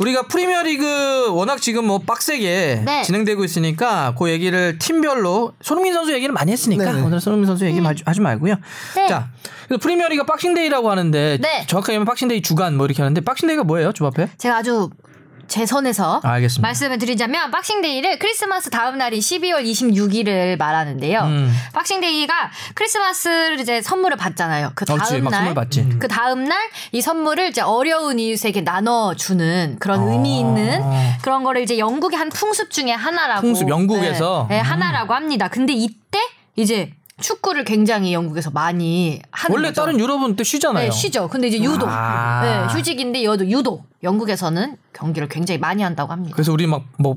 [0.00, 3.02] 우리가 프리미어리그 워낙 지금 뭐 빡세게 네.
[3.02, 7.92] 진행되고 있으니까 그 얘기를 팀별로 손흥민 선수 얘기를 많이 했으니까 오늘 손흥민 선수 얘기 마-
[8.04, 8.56] 하지 말고요.
[8.96, 9.06] 네.
[9.08, 9.28] 자,
[9.68, 11.66] 그래서 프리미어리그가 Boxing Day라고 하는데 네.
[11.68, 14.30] 정확하게 하면 Boxing Day 주간 뭐 이렇게 하는데 Boxing Day가 뭐예요, 주바페?
[14.36, 14.90] 제가 아주
[15.48, 16.66] 제 선에서 아, 알겠습니다.
[16.66, 21.20] 말씀을 드리자면 Boxing Day를 크리스마스 다음 날인 12월 26일을 말하는데요.
[21.20, 21.52] 음.
[21.72, 24.72] Boxing Day가 크리스마스를 이제 선물을 받잖아요.
[24.74, 25.88] 그 다음 막 날, 선물 받지.
[25.98, 26.58] 그 다음 날
[26.92, 30.80] 이 선물을 이제 어려운 이웃에게 나눠 주는 그런 의미 있는
[31.22, 33.40] 그런 거를 이제 영국의 한 풍습 중에 하나라고.
[33.42, 34.46] 풍습, 영국에서?
[34.48, 35.48] 네, 네, 하나라고 합니다.
[35.48, 36.18] 근데 이때
[36.56, 39.82] 이제 축구를 굉장히 영국에서 많이 하는 원래 거죠.
[39.82, 40.86] 다른 유럽은 또 쉬잖아요.
[40.86, 41.28] 네, 쉬죠.
[41.28, 42.42] 근데 이제 유독 아.
[42.68, 46.34] 네, 휴식인데여도 유독 영국에서는 경기를 굉장히 많이 한다고 합니다.
[46.34, 47.16] 그래서 우리 막 뭐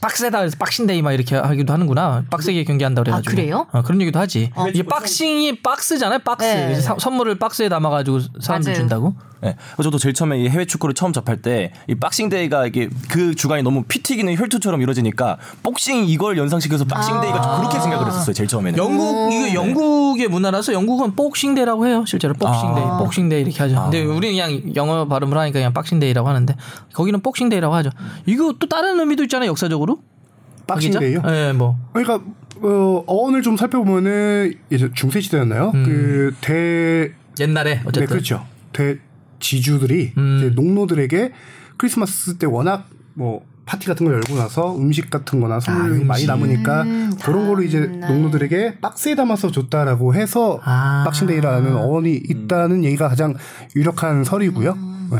[0.00, 2.24] 빡세다 해서 Boxing Day 막 이렇게 하기도 하는구나.
[2.30, 3.30] 빡세게 경기한다 그래가지고.
[3.30, 3.66] 아, 그래요?
[3.72, 4.50] 어, 그런 얘기도 하지.
[4.68, 6.20] 이게 boxing이 박스잖아요.
[6.20, 6.44] 박스.
[6.44, 6.64] 네.
[6.66, 8.80] 그래서 사- 선물을 박스에 담아가지고 사람들 맞아요.
[8.80, 9.14] 준다고.
[9.42, 9.56] 네.
[9.82, 13.62] 저도 제일 처음에 이 해외 축구를 처음 접할 때 이 Boxing Day가 이게 그 주간이
[13.62, 18.34] 너무 피 튀기는 혈투처럼 이루어지니까 복싱 이걸 연상시켜서 Boxing Day가 좀 그렇게 생각을 했었어요.
[18.34, 18.78] 제일 처음에는.
[18.78, 22.04] 영국 이거 영국의 문화라서 영국은 Boxing Day라고 해요.
[22.06, 22.98] 실제로 Boxing Day, 아.
[22.98, 23.82] Boxing Day 이렇게 하죠.
[23.84, 26.54] 근데 우리는 그냥 영어 발음을 하니까 그냥 Boxing Day라고 하는데
[26.92, 27.90] 거기는 Boxing Day라고 하죠.
[28.26, 29.50] 이거 또 다른 의미도 있잖아요.
[29.50, 30.02] 역사적으로.
[30.66, 31.22] Boxing Day요?
[31.22, 31.78] 네, 뭐.
[31.92, 32.20] 그러니까
[32.62, 35.72] 어, 어원을 좀 살펴보면은 이제 중세 시대였나요?
[35.72, 38.06] 그때 옛날에 네, 어쨌든.
[38.06, 38.46] 그렇죠.
[38.72, 40.36] 대지주들이 음.
[40.38, 41.32] 이제 농노들에게
[41.76, 46.84] 크리스마스 때 워낙 뭐 파티 같은 거 열고 나서 음식 같은 거나 선물이 많이 남으니까
[47.22, 51.04] 그런 거를 이제 농노들에게 박스에 담아서 줬다라고 해서 아.
[51.06, 53.36] Boxing Day라는 어원이 있다는 얘기가 가장
[53.76, 54.74] 유력한 설이고요.
[55.12, 55.18] 네.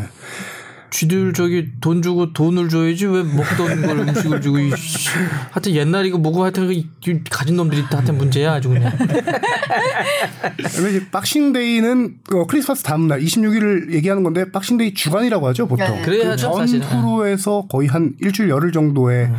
[0.91, 5.09] 지주들 저기 돈 주고 돈을 줘야지 왜 먹던 걸 음식을 주고 이 씨.
[5.51, 6.89] 하여튼 옛날이고 뭐고 하여튼 그 이-
[7.31, 8.93] 가진 놈들이 하여튼 문제야 아주 그냥
[10.59, 15.87] 이제 Boxing Day는 어, 크리스마스 다음 날 26일을 얘기하는 건데 Boxing Day 주간이라고 하죠 보통.
[15.87, 16.03] 네.
[16.03, 16.83] 그래야죠, 사실은.
[16.89, 19.31] 전후로에서 거의 한 일주일 열흘 정도에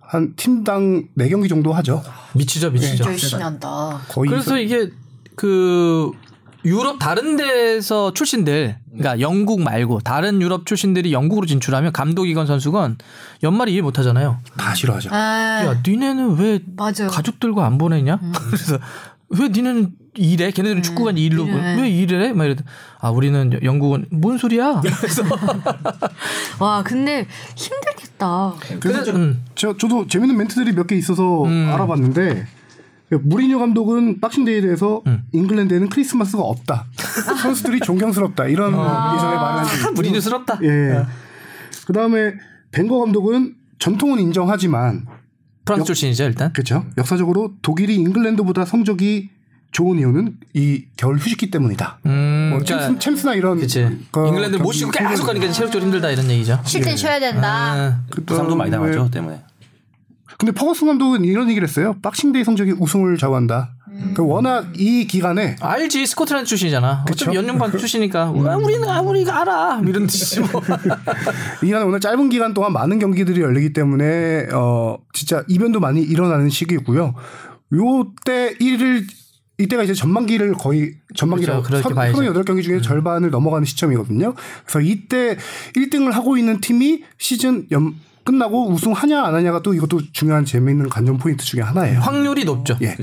[0.00, 2.02] 한 팀당 4 경기 정도 하죠.
[2.34, 4.00] 미치죠 미치죠 열심히 한다.
[4.08, 4.90] 거의 그래서 이게
[5.36, 6.10] 그
[6.64, 12.98] 유럽 다른 데서 출신들 그러니까 영국 말고 다른 유럽 출신들이 영국으로 진출하면 감독이건 선수건
[13.42, 14.38] 연말 이해 못 하잖아요.
[14.58, 15.10] 다 싫어하죠.
[15.12, 17.08] 아, 야 니네는 왜 맞아요.
[17.10, 18.18] 가족들과 안 보내냐?
[18.50, 18.78] 그래서
[19.30, 21.44] 왜 니네는 일해 걔네들은 축구가 일로.
[21.44, 22.64] 왜 일을 해 막 이러더
[23.00, 24.80] 아 우리는 영국은 뭔 소리야?
[25.00, 25.22] 그래서.
[26.58, 27.26] 와 근데
[27.56, 28.54] 힘들겠다.
[28.80, 29.42] 그래서 음.
[29.54, 32.46] 저, 저도 재밌는 멘트들이 몇 개 있어서 알아봤는데
[33.16, 35.22] 무리뉴 감독은 박싱데이에 대해서 음.
[35.32, 36.86] 잉글랜드에는 크리스마스가 없다.
[37.42, 38.46] 선수들이 존경스럽다.
[38.46, 39.88] 이런 예전에 말한 적이 있고.
[39.88, 41.04] 아, 무리뉴스럽다 예.
[41.86, 42.34] 그 다음에
[42.70, 45.06] 벵거 감독은 전통은 인정하지만
[45.64, 46.84] 프랑스 출신이죠 일단 그렇죠.
[46.98, 49.30] 역사적으로 독일이 잉글랜드보다 성적이
[49.72, 51.98] 좋은 이유는 이 겨울 휴식기 때문이다.
[52.06, 56.10] 음 뭐 그러니까 챔스, 챔스나 이런 그치 거 잉글랜드 못 쉬고 계속 가니까 체력적으로 힘들다
[56.10, 57.72] 이런 얘기죠 쉴땐 쉬어야 된다.
[57.74, 59.40] 아, 부상도 많이 당하죠 때문에.
[60.40, 61.96] 근데 퍼거슨 감독은 이런 얘기를 했어요.
[62.00, 63.74] Boxing Day 성적이 우승을 좌우한다.
[64.14, 67.04] 그 워낙 이 기간에 알지 스코틀랜드 출신이잖아.
[67.06, 67.24] 그쵸?
[67.24, 70.62] 어차피 연령반 출신이니까 아, 우리는 아, 우리가 알아 이런 뜻이지 뭐.
[71.62, 76.48] 이 기간에 오늘 짧은 기간 동안 많은 경기들이 열리기 때문에 어 진짜 이변도 많이 일어나는
[76.48, 77.14] 시기고요.
[77.74, 79.04] 요때 1일
[79.58, 81.82] 이때가 이제 전반기를 거의 전반기라고 그렇죠.
[81.82, 82.32] 그렇게 봐야죠.
[82.32, 84.32] 38경기 중에 절반을 넘어가는 시점이거든요.
[84.64, 85.36] 그래서 이때
[85.76, 87.94] 1등을 하고 있는 팀이 시즌 연
[88.24, 92.00] 끝나고 우승하냐 안 하냐가 또 이것도 중요한 재미있는 관전 포인트 중에 하나예요.
[92.00, 92.76] 확률이 높죠.
[92.82, 92.96] 예.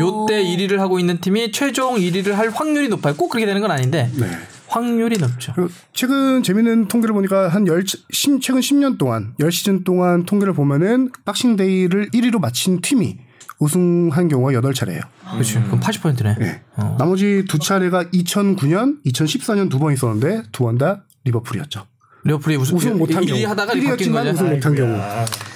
[0.00, 3.14] 요때 1위를 하고 있는 팀이 최종 1위를 할 확률이 높아요.
[3.14, 4.26] 꼭 그렇게 되는 건 아닌데 네.
[4.68, 5.54] 확률이 높죠.
[5.92, 12.10] 최근 재밌는 통계를 보니까 한 열, 십- 최근 10년 동안, 10시즌 동안 통계를 보면은 박싱데이를
[12.10, 13.16] 1위로 마친 팀이
[13.60, 15.00] 우승한 경우가 8차례예요.
[15.32, 15.62] 그렇죠.
[15.64, 16.36] 그럼 80%네.
[16.38, 16.62] 네.
[16.98, 21.84] 나머지 두 차례가 2009년, 2014년 두 번 있었는데 두 번 다 리버풀이었죠.
[22.28, 23.46] 리버풀이 우승, 우승 못한 1위 경우.
[23.48, 24.30] 하다가 바뀐 1위였지만 거죠.
[24.30, 25.00] 우승 못한 경우.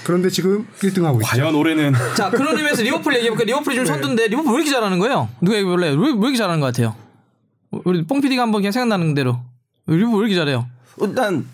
[0.03, 1.27] 그런데 지금 1등하고 있죠.
[1.27, 3.43] 과연 올해는 자 그런 의미에서 리버풀 얘기해볼까?
[3.43, 5.29] 리버풀이 좀 선두인데 리버풀 왜 이렇게 잘하는 거예요?
[5.39, 5.89] 누가 얘기해볼래?
[5.89, 6.95] 왜, 왜 이렇게 잘하는 것 같아요?
[7.85, 9.39] 우리 뽕 PD가 한번 그냥 생각나는 대로
[9.87, 10.67] 리버풀 왜 이렇게 잘해요?
[11.01, 11.45] 일단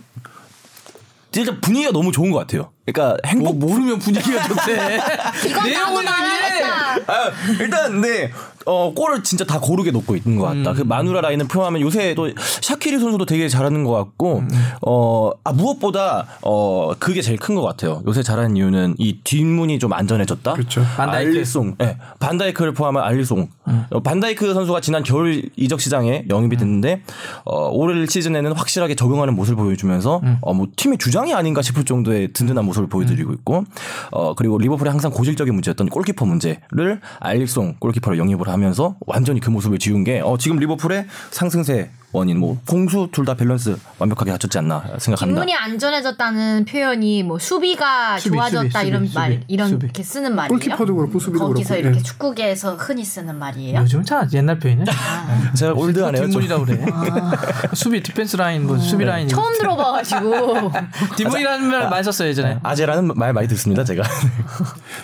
[1.31, 2.71] 진짜 분위기가 너무 좋은 것 같아요.
[2.85, 4.99] 그러니까 행복 뭐 모르면 분위기가 좋대.
[5.45, 5.77] 얘기해.
[5.83, 6.95] 말했다.
[7.07, 8.31] 아, 일단 네.
[8.65, 10.73] 어 골을 진짜 다 고르게 넣고 있는 것 같다.
[10.73, 12.29] 그 마누라 라인을 표현하면 요새 또
[12.61, 14.43] 샤키리 선수도 되게 잘하는 것 같고
[14.81, 18.01] 어아 무엇보다 어 그게 제일 큰 것 같아요.
[18.07, 20.53] 요새 잘하는 이유는 이 뒷문이 좀 안전해졌다.
[20.53, 20.81] 그렇죠.
[20.95, 21.29] 반다이크.
[21.31, 23.49] 알리송, 예, 반다이크를 포함한 알리송.
[23.91, 27.01] 어, 반다이크 선수가 지난 겨울 이적 시장에 영입이 됐는데
[27.45, 32.65] 어, 올 시즌에는 확실하게 적응하는 모습을 보여주면서 어, 뭐 팀의 주장이 아닌가 싶을 정도의 든든한
[32.65, 33.63] 모습을 보여드리고 있고
[34.11, 39.79] 어, 그리고 리버풀의 항상 고질적인 문제였던 골키퍼 문제를 알리송 골키퍼로 영입을 하면서 완전히 그 모습을
[39.79, 44.79] 지운 게 어, 지금 리버풀의 상승세 원인 뭐 공수 둘 다 밸런스 완벽하게 갖췄지 않나
[44.97, 45.25] 생각합니다.
[45.25, 49.45] 뒷문이 안전해졌다는 표현이 뭐 수비가 수비, 좋아졌다 수비, 이런 수비, 말 수비,
[49.85, 50.01] 이렇게.
[50.03, 50.49] 쓰는 말이에요.
[50.49, 52.03] 골키퍼도 그렇고 수비도 거기서 그렇고, 이렇게 예.
[52.03, 53.81] 축구계에서 흔히 쓰는 말이에요.
[53.81, 54.85] 요즘 참 옛날 표현이네.
[55.55, 56.23] 제가 old하네요.
[56.23, 56.31] 좀.
[56.41, 56.85] 뒷문이라 그래.
[57.75, 59.27] 수비 디펜스 라인 뭐 수비 라인.
[59.27, 60.71] 처음 들어봐가지고
[61.17, 62.59] 뒷문이라는 말 많이 썼어요 예전에.
[62.63, 63.83] 아재라는 말 많이 듣습니다.
[63.83, 64.01] 제가.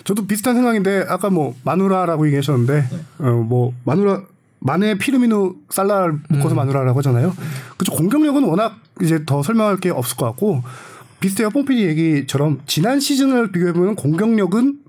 [0.05, 2.87] 저도 비슷한 생각인데 아까 뭐 마누라라고 얘기하셨는데
[3.19, 4.21] 어 뭐 마누라
[4.65, 7.35] 마네 피르미누 살라를 묶어서 마누라라고 하잖아요.
[7.77, 10.63] 그죠 공격력은 워낙 이제 더 설명할 게 없을 것 같고
[11.19, 11.51] 비슷해요.
[11.51, 14.79] 뽕피디 얘기처럼 지난 시즌을 비교해 보면 공격력은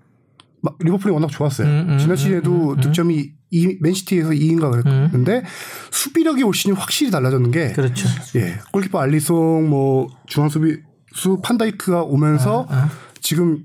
[0.63, 1.69] 막 리버풀이 워낙 좋았어요.
[1.69, 5.43] 음, 음, 지난 시즌에도 득점이 이, 맨시티에서 2인가 그랬는데
[5.91, 8.09] 수비력이 올 시즌이 확실히 달라졌는 게 그렇죠.
[8.37, 10.79] 예, 골키퍼 알리송 뭐 중앙 수비
[11.13, 12.67] 수 판다이크가 오면서
[13.21, 13.65] 지금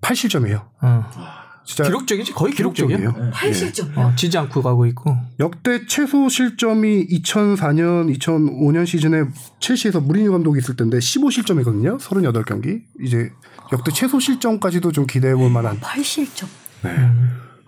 [0.00, 0.62] 8실점이에요.
[0.82, 1.43] 어.
[1.64, 3.00] 진짜 기록적이지 거의 기록적이에요.
[3.00, 3.32] 기록적이에요.
[3.32, 3.96] 80점.
[3.96, 5.16] 어, 지지 않고 가고 있고.
[5.40, 9.24] 역대 최소 실점이 2004년, 2005년 시즌에
[9.60, 11.98] 첼시에서 무리뉴 감독이 있을 때인데 15실점이거든요.
[11.98, 12.82] 38경기.
[13.00, 13.30] 이제
[13.72, 16.46] 역대 최소 실점까지도 좀 기대해 볼 만한 80점.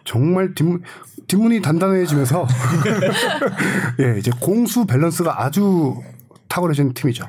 [0.05, 0.82] 정말 뒷문,
[1.27, 2.47] 뒷문이 단단해지면서
[4.01, 6.01] 예, 이제 공수 밸런스가 아주
[6.48, 7.24] 탁월해진 팀이죠.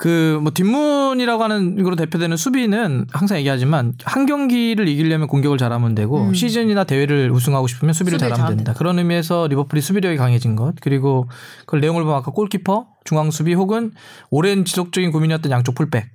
[0.00, 6.32] 그 뭐 뒷문이라고 하는 거로 대표되는 수비는 항상 얘기하지만 한 경기를 이기려면 공격을 잘하면 되고
[6.32, 8.72] 시즌이나 대회를 우승하고 싶으면 수비를 잘하면 잘하면 된다.
[8.72, 11.28] 그런 의미에서 리버풀이 수비력이 강해진 것 그리고
[11.60, 13.92] 그걸 내용을 보면 아까 골키퍼, 중앙 수비 혹은
[14.30, 16.06] 오랜 지속적인 고민이었던 양쪽 풀백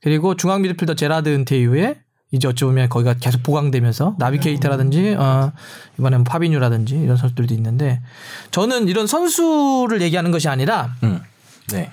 [0.00, 1.96] 그리고 중앙 미드필더 제라드 은퇴 이후에
[2.30, 5.52] 이제 어찌 보면 거기가 계속 보강되면서 나비케이터라든지 어
[5.98, 8.00] 이번엔 파비뉴라든지 이런 선수들도 있는데
[8.52, 11.20] 저는 이런 선수를 얘기하는 것이 아니라 음.
[11.72, 11.90] 네.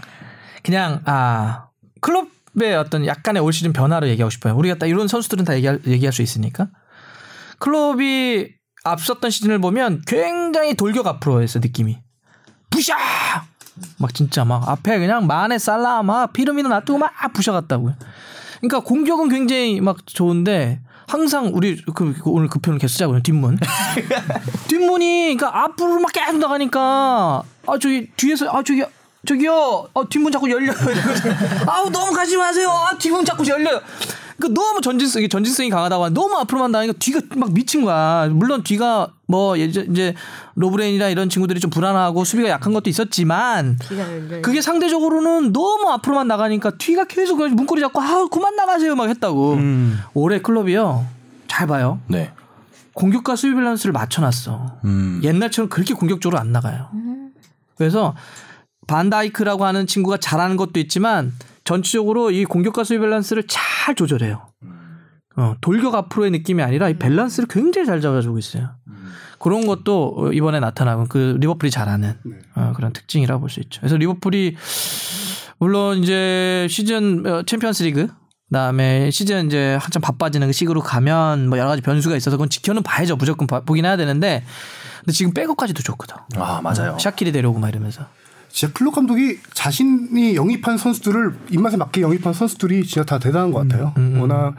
[0.64, 1.68] 그냥 아
[2.02, 4.56] 클럽의 어떤 약간의 올 시즌 변화를 얘기하고 싶어요.
[4.56, 6.68] 우리가 딱 이런 선수들은 다 얘기할, 얘기할 수 있으니까
[7.60, 8.50] 클럽이
[8.84, 12.00] 앞섰던 시즌을 보면 굉장히 돌격 앞으로 했어 느낌이
[12.70, 12.96] 부샤
[14.00, 17.96] 막 진짜 막 앞에 그냥 마네 살라 막 피르미노 놔두고 막 부샤 갔다고요.
[18.60, 23.58] 그러니까 공격은 굉장히 막 좋은데 항상 우리 그, 그 오늘 그 표현을 계속 쓰자고요 뒷문
[24.70, 28.84] 뒷문이 그러니까 앞으로 막 계속 나가니까 아 저기 뒤에서 아 저기
[29.26, 29.88] 저기요.
[29.93, 30.73] 어 뒷문 자꾸 열려요.
[31.68, 32.69] 아우 너무 가지 마세요.
[32.69, 33.80] 아 뒷문 자꾸 열려요.
[34.38, 38.27] 그러니까 너무 전진성 전진성이 강하다고 하는데 너무 앞으로만 나가니까 뒤가 막 미친 거야.
[38.31, 40.15] 물론 뒤가 뭐 예전 이제
[40.56, 43.77] 로브렌이나 이런 친구들이 좀 불안하고 수비가 약한 것도 있었지만.
[44.41, 49.60] 그게 상대적으로는 너무 앞으로만 나가니까 뒤가 계속 문고리 잡고 아 그만 나가세요 막 했다고.
[50.15, 51.06] 올해 클롭이요.
[51.48, 51.99] 잘 봐요.
[52.07, 52.31] 네.
[52.93, 54.77] 공격과 수비 밸런스를 맞춰놨어.
[54.85, 55.22] 음.
[55.23, 56.89] 옛날처럼 그렇게 공격적으로 안 나가요.
[57.77, 58.15] 그래서
[58.92, 61.32] 반다이크라고 하는 친구가 잘하는 것도 있지만
[61.64, 64.48] 전체적으로 이 공격과 수비 밸런스를 잘 조절해요.
[65.38, 68.72] 어, 돌격 앞으로의 느낌이 아니라 이 밸런스를 굉장히 잘 잡아주고 있어요.
[69.40, 72.16] 그런 것도 이번에 나타나고 그 리버풀이 잘하는
[72.56, 73.80] 어, 그런 특징이라고 볼수 있죠.
[73.80, 74.58] 그래서 리버풀이
[75.60, 78.08] 물론 이제 시즌 어, 챔피언스리그
[78.50, 82.84] 그다음에 시즌 이제 한참 바빠지는 그 시기로 가면 뭐 여러 가지 변수가 있어서 그건 지켜는
[82.84, 83.16] 봐야죠.
[83.16, 84.44] 무조건 봐- 보긴 해야 되는데
[85.00, 86.16] 근데 지금 백업까지도 좋거든.
[86.36, 86.98] 아 맞아요.
[87.00, 88.06] 샤키리 데려오고 막 이러면서.
[88.52, 93.94] 진짜 클롭 감독이 자신이 영입한 선수들을 입맛에 맞게 영입한 선수들이 진짜 다 대단한 것 같아요.
[94.19, 94.56] 워낙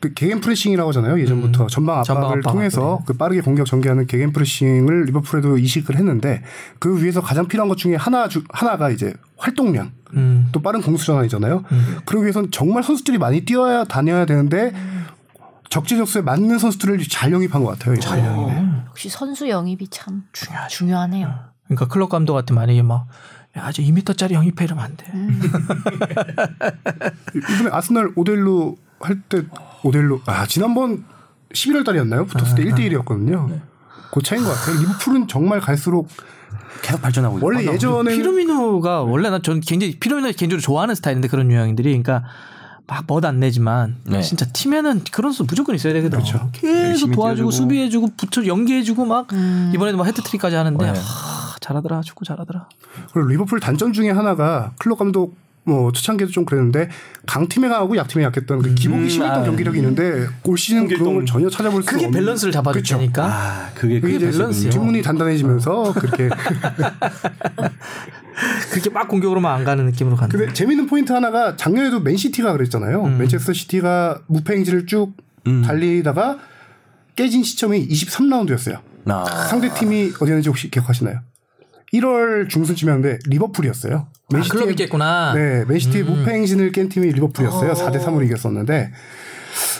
[0.00, 1.20] 그 Gegenpressing이라고 하잖아요.
[1.20, 6.42] 예전부터 전방 전방 압박을 압박, 통해서 그 빠르게 공격 전개하는 Gegenpressing을 리버풀에도 이식을 했는데
[6.78, 9.90] 그 위해서 가장 필요한 것 중에 하나 주, 하나가 이제 활동량.
[10.14, 10.48] 음.
[10.52, 11.64] 또 빠른 공수 전환이잖아요.
[12.06, 14.72] 그러기 위해서는 정말 선수들이 많이 뛰어야 다녀야 되는데
[15.68, 17.98] 적재적소에 맞는 선수들을 잘 영입한 것 같아요.
[17.98, 18.24] 잘
[18.88, 20.22] 역시 선수 영입이 참
[20.68, 21.47] 중요하네요.
[21.68, 23.06] 그러니까 클럽 감독 같은 만약에 막
[23.56, 25.06] 야, 저 2m짜리 영입해 이러면 안 돼.
[27.34, 29.42] 이번에 아스날 오델로 할 때
[29.84, 31.04] 오델로 아 지난번
[31.54, 32.26] 11월 달이었나요?
[32.26, 33.60] 붙었을 때 1대 1이었거든요.
[34.12, 34.80] 그 차이인 것 같아요.
[34.80, 36.08] 리버풀은 정말 갈수록
[36.82, 37.44] 계속 발전하고 있어요.
[37.46, 42.24] 원래 예전에는 피르미노가 원래 난전 굉장히 피르미노 개인적으로 좋아하는 스타일인데 그런 유형들이 그러니까
[42.86, 44.22] 막 멋 안 내지만 네.
[44.22, 46.18] 진짜 팀에는 그런 수 무조건 있어야 되거든.
[46.20, 46.48] 그렇죠.
[46.52, 47.50] 계속 도와주고 뛰어주고.
[47.50, 49.28] 수비해주고 붙여 연계해주고 막
[49.74, 50.98] 이번에도 막 해트트릭까지 하는데 네.
[51.68, 52.68] 하, 잘하더라 축구 잘하더라.
[53.12, 56.88] 그리고 리버풀 단점 중에 하나가 클롭 감독 뭐 초창기에도 좀 그랬는데
[57.26, 59.44] 강팀에 강하고 약팀에 약했던 그 기복이 심했던 아.
[59.44, 62.96] 경기력이 있는데 올 시즌 그런 걸 전혀 찾아볼 수 그게 없는 밸런스를 잡아줄 그쵸.
[62.96, 63.24] 테니까.
[63.26, 64.70] 아 그게 그게 그게 밸런스예요.
[64.70, 66.30] 뒷문이 단단해지면서 그렇게
[68.70, 70.38] 그렇게 막 공격으로만 안 가는 느낌으로 간다.
[70.38, 73.04] 근데 재밌는 포인트 하나가 작년에도 맨시티가 그랬잖아요.
[73.04, 73.18] 음.
[73.18, 75.12] 맨체스터 시티가 무패 행진을 쭉
[75.66, 76.38] 달리다가
[77.14, 78.80] 깨진 시점이 23라운드였어요.
[79.06, 79.24] 아.
[79.48, 81.20] 상대 팀이 어디였는지 혹시 기억하시나요?
[81.94, 84.08] 1월 중순쯤이었는데 리버풀이었어요.
[84.34, 85.32] 아, 클럽이 깼구나.
[85.34, 87.70] 네, 맨시티의 무패 행진을 깬 팀이 리버풀이었어요.
[87.70, 87.74] 어.
[87.74, 88.92] 4대 3으로 이겼었는데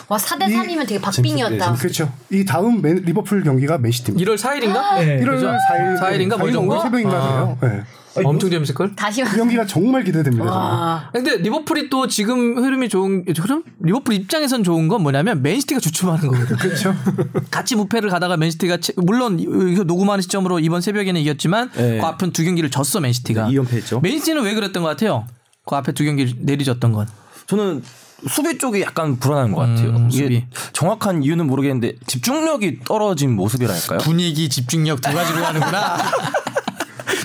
[0.09, 1.73] 와 4대 3이면 되게 박빙이었다.
[1.75, 2.11] 그렇죠.
[2.31, 4.31] 이 다음 맨, 리버풀 경기가 맨시티입니다.
[4.31, 5.21] 1월 4일인가?
[5.21, 6.81] 1월 4일 4일인가 뭐이 정도?
[6.81, 7.57] 새벽인가요?
[7.61, 7.83] 네.
[8.25, 8.95] 엄청 재밌을 걸.
[8.95, 11.09] 다시 그 경기가 정말 기대됩니다.
[11.13, 13.63] 근데 리버풀이 또 지금 흐름이 좋은 흐름?
[13.81, 16.57] 리버풀 입장에선 좋은 건 뭐냐면 맨시티가 주춤하는 거거든.
[16.57, 16.95] 그렇죠.
[17.51, 21.99] 같이 무패를 가다가 맨시티가 채- 물론 이거 녹음하는 시점으로 이번 새벽에는 이겼지만 네.
[21.99, 23.47] 그 앞은 두 경기를 졌어 맨시티가.
[23.49, 24.01] 2연패했죠.
[24.01, 25.25] 맨시티는 왜 그랬던 것 같아요?
[25.65, 27.07] 그 앞에 두 경기 내리졌던 건.
[27.45, 27.83] 저는
[28.27, 29.89] 수비 쪽이 약간 불안한 것 같아요.
[29.91, 30.45] 음, 이게 수비.
[30.73, 33.99] 정확한 이유는 모르겠는데 집중력이 떨어진 모습이랄까요?
[33.99, 35.97] 분위기, 집중력 두 가지로 하는구나.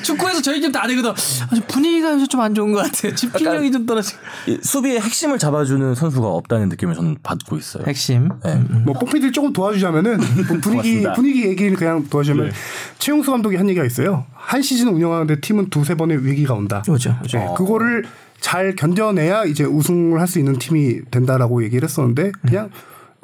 [0.03, 1.11] 축구에서 저희 팀 다 되거든.
[1.11, 3.15] 아, 좀 분위기가 요새 좀 안 좋은 것 같아요.
[3.15, 4.15] 집중력이 좀 떨어지.
[4.47, 7.85] 이 수비의 핵심을 잡아주는 선수가 없다는 느낌을 저는 받고 있어요.
[7.87, 8.29] 핵심.
[8.45, 8.53] 네.
[8.53, 8.83] 음.
[8.85, 11.13] 뭐 뽕피디를 조금 도와주자면은 뭐 분위기 고맙습니다.
[11.15, 12.53] 분위기 얘기를 그냥 도와주면
[12.99, 14.27] 최용수 감독이 한 얘기가 있어요.
[14.35, 16.83] 한 시즌 운영하는데 팀은 두세 번의 위기가 온다.
[16.85, 17.39] 그죠, 그죠.
[17.39, 18.05] 네, 그거를
[18.45, 22.71] 잘 견뎌내야 이제 우승을 할 수 있는 팀이 된다라고 얘기를 했었는데 그냥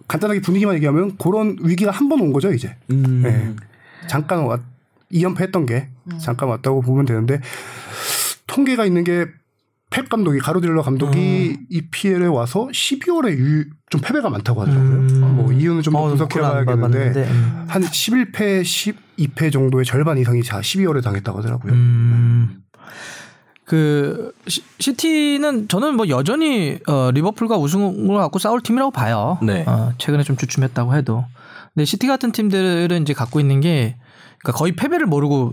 [0.08, 2.74] 간단하게 분위기만 얘기하면 그런 위기가 한 번 온 거죠 이제.
[2.88, 3.54] 네.
[4.08, 4.60] 잠깐 왔
[5.12, 5.88] 2연패 했던 게
[6.20, 7.40] 잠깐 왔다고 보면 되는데
[8.46, 9.26] 통계가 있는 게
[9.90, 15.26] 펩 감독이 가로딜러 감독이 EPL에 와서 12월에 유, 좀 패배가 많다고 하더라고요.
[15.34, 17.64] 뭐 이유는 좀 어, 분석해 그건 안 봐야겠는데 봤는데, 음.
[17.66, 21.72] 한 11패, 12패 정도의 절반 이상이 자 12월에 당했다고 하더라고요.
[21.72, 22.62] 음.
[23.70, 29.38] 그 시, 시티는 저는 뭐 여전히 어, 리버풀과 우승을 갖고 싸울 팀이라고 봐요.
[29.44, 29.62] 네.
[29.64, 31.24] 어, 최근에 좀 주춤했다고 해도.
[31.72, 33.96] 근데 시티 같은 팀들은 이제 갖고 있는 게
[34.40, 35.52] 그러니까 거의 패배를 모르고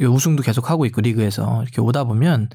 [0.00, 2.50] 우승도 계속 하고 있고 리그에서 이렇게 오다 보면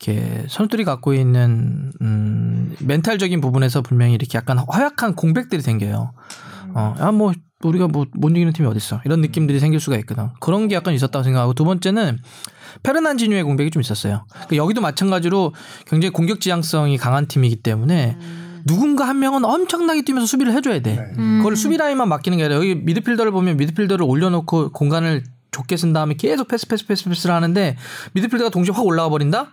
[0.00, 6.14] 이렇게 선수들이 갖고 있는 음 멘탈적인 부분에서 분명히 이렇게 약간 허약한 공백들이 생겨요.
[6.74, 7.32] 어, 아, 뭐,
[7.62, 9.00] 우리가 뭐, 못 이기는 팀이 어딨어.
[9.04, 10.28] 이런 느낌들이 생길 수가 있거든.
[10.40, 12.18] 그런 게 약간 있었다고 생각하고, 두 번째는
[12.82, 14.24] 페르난지뉴의 공백이 좀 있었어요.
[14.48, 15.52] 그 여기도 마찬가지로
[15.86, 18.16] 굉장히 공격 지향성이 강한 팀이기 때문에
[18.64, 21.12] 누군가 한 명은 엄청나게 뛰면서 수비를 해줘야 돼.
[21.16, 26.14] 그걸 수비 라인만 맡기는 게 아니라 여기 미드필더를 보면 미드필더를 올려놓고 공간을 좁게 쓴 다음에
[26.14, 27.76] 계속 패스 패스 패스 패스를 하는데
[28.12, 29.48] 미드필더가 동시에 확 올라가 버린다?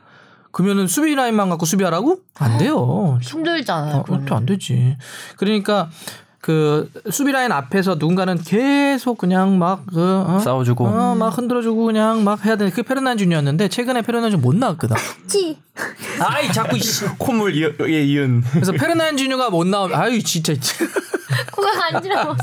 [0.52, 2.20] 그러면은 수비 라인만 갖고 수비하라고?
[2.36, 3.18] 안 돼요.
[3.22, 3.98] 힘들잖아요.
[3.98, 4.98] 어, 그것도 안 되지.
[5.38, 5.90] 그러니까
[6.46, 10.38] 그 수비 라인 앞에서 누군가는 계속 그냥 막 그, 어?
[10.38, 10.86] 싸워주고.
[10.86, 14.96] 어, 막 흔들어주고 그냥 막 해야 되는 그게 페르난지뉴였는데 최근에 페르난지뉴 못 나왔거든.
[15.26, 15.58] 찌.
[16.20, 16.78] 아이 자꾸.
[17.18, 19.90] 콧물 이에 이은 그래서 페르난준유가 못 나오.
[19.92, 20.54] 아유 진짜
[21.52, 22.36] 코가 간지러워.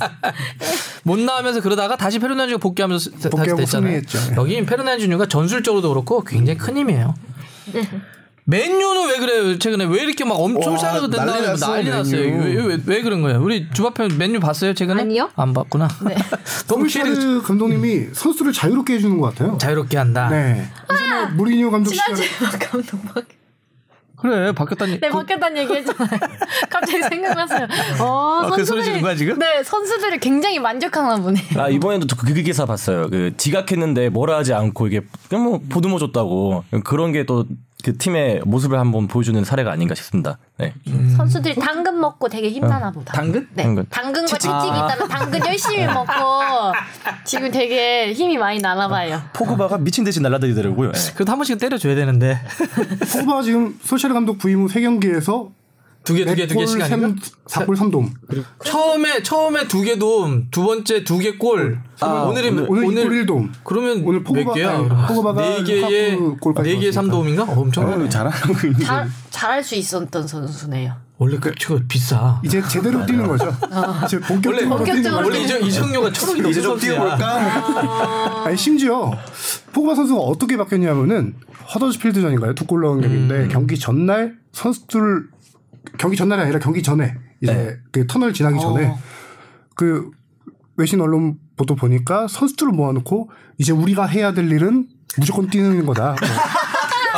[1.05, 4.01] 못 나오면서 그러다가 다시 페르난준유가 복귀하면서 다시 복귀하고 됐잖아요.
[4.03, 4.35] 승리했죠.
[4.37, 7.15] 여긴 페르난준유가 전술적으로도 그렇고 굉장히 큰 힘이에요.
[8.44, 9.59] 맨유는 왜 그래요?
[9.59, 12.23] 최근에 왜 이렇게 막 엄청 와, 잘해도 된다고 난리 난리, 났어, 났어요.
[12.39, 12.43] 맨유.
[12.43, 13.40] 왜, 왜, 왜 그런 거예요?
[13.40, 15.02] 우리 주바편 맨유 봤어요 최근에?
[15.02, 15.31] 아니요.
[15.36, 15.86] 안 봤구나.
[16.06, 16.16] 네.
[16.66, 19.59] 솔샤르 감독님이 선수를 자유롭게 해주는 것 같아요.
[19.59, 20.28] 자유롭게 한다.
[20.28, 20.66] 네.
[20.93, 23.24] 예전에 무리뉴 감독 시절 감독 막.
[24.16, 25.01] 그래 바뀌었다니.
[25.01, 26.09] 네, 그- 바뀌었다는 얘기 했잖아요.
[26.70, 27.66] 갑자기 생각났어요.
[28.01, 29.36] 어, 아, 그 소리 선수들이- 지른 거야, 지금?
[29.39, 31.40] 네, 선수들이 굉장히 만족하나 보네.
[31.56, 33.09] 아 이번에도 그, 그 기사 봤어요.
[33.10, 37.47] 그 지각했는데 뭐라 하지 않고 이게 그냥 뭐 보듬어 줬다고 그런 게 또
[37.85, 40.39] 그 팀의 모습을 한번 보여주는 사례가 아닌가 싶습니다.
[40.59, 40.73] 네.
[41.17, 43.13] 선수들이 당근 먹고 되게 힘나나 보다.
[43.13, 43.49] 당근?
[43.55, 43.65] 네.
[43.65, 43.87] 당근.
[43.91, 44.51] 당근과 채찍.
[44.51, 44.87] 채찍이 아.
[44.87, 46.13] 있다면 당근 열심히 먹고
[47.25, 49.21] 지금 되게 힘이 많이 나나 봐요.
[49.33, 50.93] 포그바가 미친 듯이 날아다니더라고요.
[50.93, 51.13] 네.
[51.15, 52.39] 그래도 한 번씩 때려줘야 되는데
[53.13, 55.51] 포그바가 지금 솔샤르 감독 부임 후 3경기에서
[56.05, 57.15] 두 개 두 개 두 개씩 아닌가?
[57.47, 58.11] 4골 3도움.
[58.65, 61.79] 처음에 처음에 두개 도움, 두 번째 두 개 골.
[62.01, 63.51] 아, 오늘이 오늘, 오늘 2골 1도움.
[63.62, 64.79] 그러면 오늘 포그바- 몇 개야?
[65.09, 66.93] 포그바가 네 개의 네 개의 넣었으니까.
[66.93, 67.43] 삼도움인가?
[67.45, 68.81] 어, 엄청 어, 잘하고 있는.
[68.81, 70.97] 잘 잘할 수 있었던 선수네요.
[71.19, 72.41] 원래 그 치고 비싸.
[72.45, 73.55] 이제 제대로 뛰는 거죠.
[74.07, 75.29] 이제 본격적으로 뛰는 본격적으로 거죠.
[75.29, 76.77] 원래 이적 이적료가 천억이 넘는 이제 좀.
[76.81, 78.43] 뛰어볼까?
[78.45, 79.12] 아니 심지어
[79.73, 81.35] 포그바 선수가 어떻게 바뀌었냐면은
[81.73, 82.55] 허더스필드전인가요?
[82.57, 85.29] 두 골 넣은 경기인데 경기 전날 선수들
[85.99, 88.95] 경기 전날이 아니라 경기 전에 이제 그 터널 지나기 전에
[89.75, 90.11] 그
[90.77, 94.89] 외신 언론 보도 보니까 선수들을 모아놓고 이제 우리가 해야 될 일은
[95.19, 96.17] 무조건 뛰는 거다.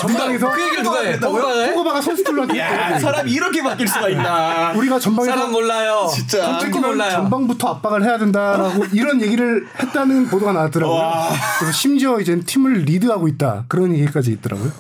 [0.00, 1.18] 전방에서 그 얘기를 누가 해?
[1.18, 1.72] 포그바가 해?
[1.72, 4.72] 포그바가 선수들한테 야, 사람이 이렇게 바뀔 수가 있나?
[4.72, 6.08] 우리가 전방에서 사람 몰라요.
[6.12, 6.58] 진짜.
[6.80, 7.10] 몰라요.
[7.12, 11.12] 전방부터 압박을 해야 된다라고 이런 얘기를 했다는 보도가 나왔더라고요.
[11.58, 14.72] 그래서 심지어 이제 팀을 리드하고 있다 그런 얘기까지 있더라고요.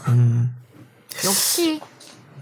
[1.24, 1.80] 역시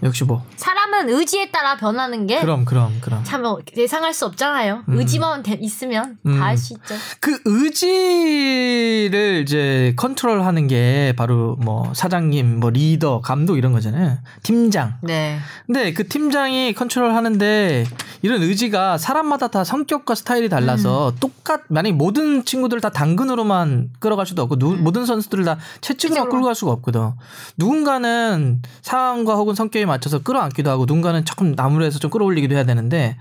[0.03, 0.43] 역시 뭐.
[0.57, 3.23] 사람은 의지에 따라 변하는 게 그럼 그럼 그럼.
[3.23, 3.43] 참
[3.77, 4.83] 예상할 수 없잖아요.
[4.87, 6.37] 의지만 돼- 있으면 음.
[6.39, 6.95] 다할 수 있죠.
[7.19, 14.17] 그 의지를 이제 컨트롤하는 게 바로 뭐 사장님, 뭐 리더, 감독 이런 거잖아요.
[14.43, 14.95] 팀장.
[15.01, 15.39] 네.
[15.65, 17.85] 근데 그 팀장이 컨트롤 하는데
[18.21, 24.41] 이런 의지가 사람마다 다 성격과 스타일이 달라서 똑같 만약 모든 친구들 다 당근으로만 끌어갈 수도
[24.43, 27.11] 없고 누- 모든 선수들을 다 채찍으로 끌고 갈 수가 없거든.
[27.57, 33.17] 누군가는 상황과 혹은 성격에 맞춰서 끌어안기도 하고 누군가는 조금 나무로 해서 좀 끌어올리기도 해야 되는데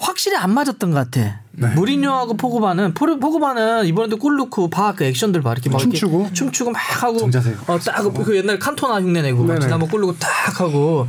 [0.00, 1.40] 확실히 안 맞았던 것 같아.
[1.52, 1.66] 네.
[1.74, 6.32] 무리뉴하고 포그바는 포르- 포그바는 이번에도 골 넣고 봐그 액션들 봐 이렇게 막 이렇게 춤추고.
[6.32, 7.28] 춤추고 막 하고.
[7.66, 9.60] 어딱그 옛날 칸토나 흉내 내고 막 네네.
[9.60, 11.08] 지난번 골 넣고 딱 하고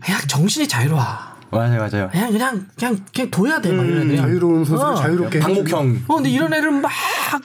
[0.00, 1.02] 그냥 정신이 자유로워.
[1.52, 2.08] 맞아요, 맞아요.
[2.10, 3.72] 그냥 그냥 그냥 그냥 둬야 돼.
[3.72, 4.10] 막 이런 애들.
[4.12, 4.94] 음, 자유로운 선수를 어.
[4.96, 6.04] 자유롭게 방목형.
[6.08, 6.90] 어, 근데 이런 애를 막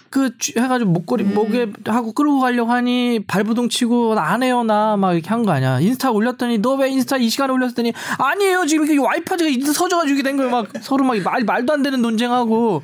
[0.10, 5.30] 그 해가지고 목걸이 목에 하고 끌고 가려고 하니 발버둥 치고 안 해요 나 막 이렇게
[5.30, 5.80] 한 거 아니야.
[5.80, 10.24] 인스타 올렸더니 너 왜 인스타 이 시간에 올렸더니 아니에요 지금 이렇게 와이파이가 인스타 터져가지고 이렇게
[10.24, 10.50] 된 거예요.
[10.52, 12.82] 막 서로 막 말, 말도 안 되는 논쟁하고.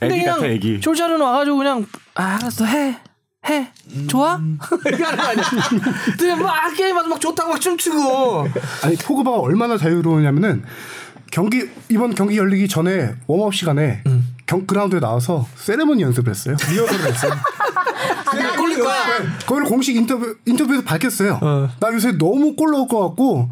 [0.00, 0.80] 근데 애기 같아, 애기.
[0.80, 2.96] 솔샤르는 와가지고 그냥 아, 알았어 해.
[3.48, 3.68] 해
[4.08, 4.40] 좋아?
[4.86, 5.44] 이렇게 하는 거 아니야.
[6.16, 8.48] 근데 막 게임하면서 막 좋다고 막 춤추고
[8.84, 10.62] 아니 포그바가 얼마나 자유로우냐면은
[11.32, 14.02] 경기 이번 경기 열리기 전에 warm-up 시간에
[14.46, 16.56] 경 그라운드에 나와서 세레머니 연습을 했어요.
[16.70, 17.32] 리허설을 했어요.
[18.30, 19.02] 그냥 꼴릴 거야.
[19.40, 21.38] 그걸 공식 인터뷰 인터뷰에서 밝혔어요.
[21.42, 21.68] 어.
[21.80, 23.48] 나 요새 너무 골 넣을 것 같고,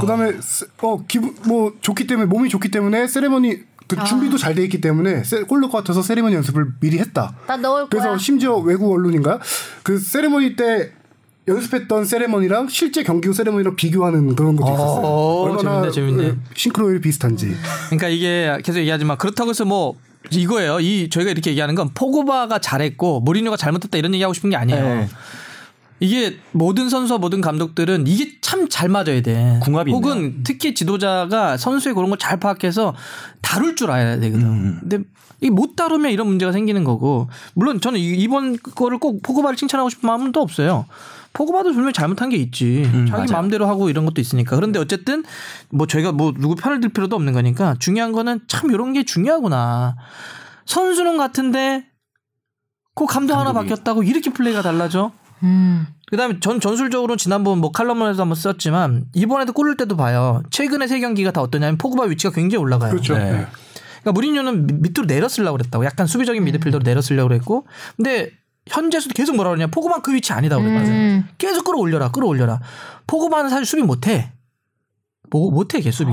[0.00, 3.58] 그다음에 세- 어 기분 뭐 좋기 때문에 몸이 좋기 때문에 세레머니
[3.96, 7.34] 그 준비도 잘 돼 있기 때문에 세- 골것 같아서 세레머니 연습을 미리 했다.
[7.46, 8.18] 나 넣을 그래서 거야.
[8.18, 9.38] 심지어 외국 언론인가
[9.82, 10.92] 그 세레머니 때
[11.48, 15.04] 연습했던 세레머니랑 실제 경기 후 세레머니랑 비교하는 그런 것도 있었어요.
[15.04, 16.28] 어, 얼마나 재밌네, 재밌네.
[16.30, 17.54] 그 싱크로율이 비슷한지.
[17.86, 19.94] 그러니까 이게 계속 얘기하지만 그렇다고 해서 뭐
[20.30, 20.80] 이거예요.
[20.80, 24.84] 이 저희가 이렇게 얘기하는 건 포그바가 잘했고 모리뉴가 잘못했다 이런 얘기하고 싶은 게 아니에요.
[24.84, 25.08] 네.
[25.08, 25.08] 이
[26.00, 29.58] 게 모든 선수와 모든 감독들은 이게 참 잘 맞아야 돼.
[29.62, 32.94] 궁합이 혹은 특히 지도자가 선수의 그런 걸 잘 파악해서
[33.42, 34.46] 다룰 줄 알아야 되거든.
[34.46, 34.78] 음.
[34.80, 34.98] 근데
[35.42, 37.28] 이 못 다루면 이런 문제가 생기는 거고.
[37.54, 40.86] 물론 저는 이- 이번 거를 꼭 포그바를 칭찬하고 싶은 마음은 또 없어요.
[41.32, 42.82] 포그바도 분명히 잘못한 게 있지.
[42.84, 43.26] 자기 음, 맞아요.
[43.32, 44.56] 마음대로 하고 이런 것도 있으니까.
[44.56, 45.22] 그런데 어쨌든
[45.70, 49.96] 뭐 저희가 뭐 누구 편을 들 필요도 없는 거니까 중요한 거는 참 이런 게 중요하구나.
[50.66, 51.86] 선수는 같은데
[52.94, 53.68] 그 감독 하나 감독이.
[53.70, 55.12] 바뀌었다고 이렇게 플레이가 달라져.
[55.42, 55.86] 음.
[56.10, 60.42] 그다음에 전 전술적으로 지난번 뭐 칼럼에서 한번 썼지만 이번에도 골 넣을 때도 봐요.
[60.50, 62.90] 최근에 세 경기가 다 어떠냐면 포그바 위치가 굉장히 올라가요.
[62.90, 63.16] 그렇죠.
[63.16, 63.24] 네.
[63.24, 63.46] 네.
[64.02, 65.84] 그러니까 무리뉴는 밑- 밑으로 내렸으려고 그랬다고.
[65.84, 67.66] 약간 수비적인 미드필더로 내렸으려고 그랬고.
[67.96, 68.30] 근데
[68.66, 69.68] 현지에서도 계속 뭐라 그러냐.
[69.68, 70.92] 포그바는 그 위치 아니다고 그랬거든.
[70.92, 71.28] 음.
[71.38, 72.10] 계속 끌어올려라.
[72.10, 72.60] 끌어올려라.
[73.06, 74.32] 포그바는 사실 수비 못 해.
[75.30, 76.12] 뭐 못해 걔 수비.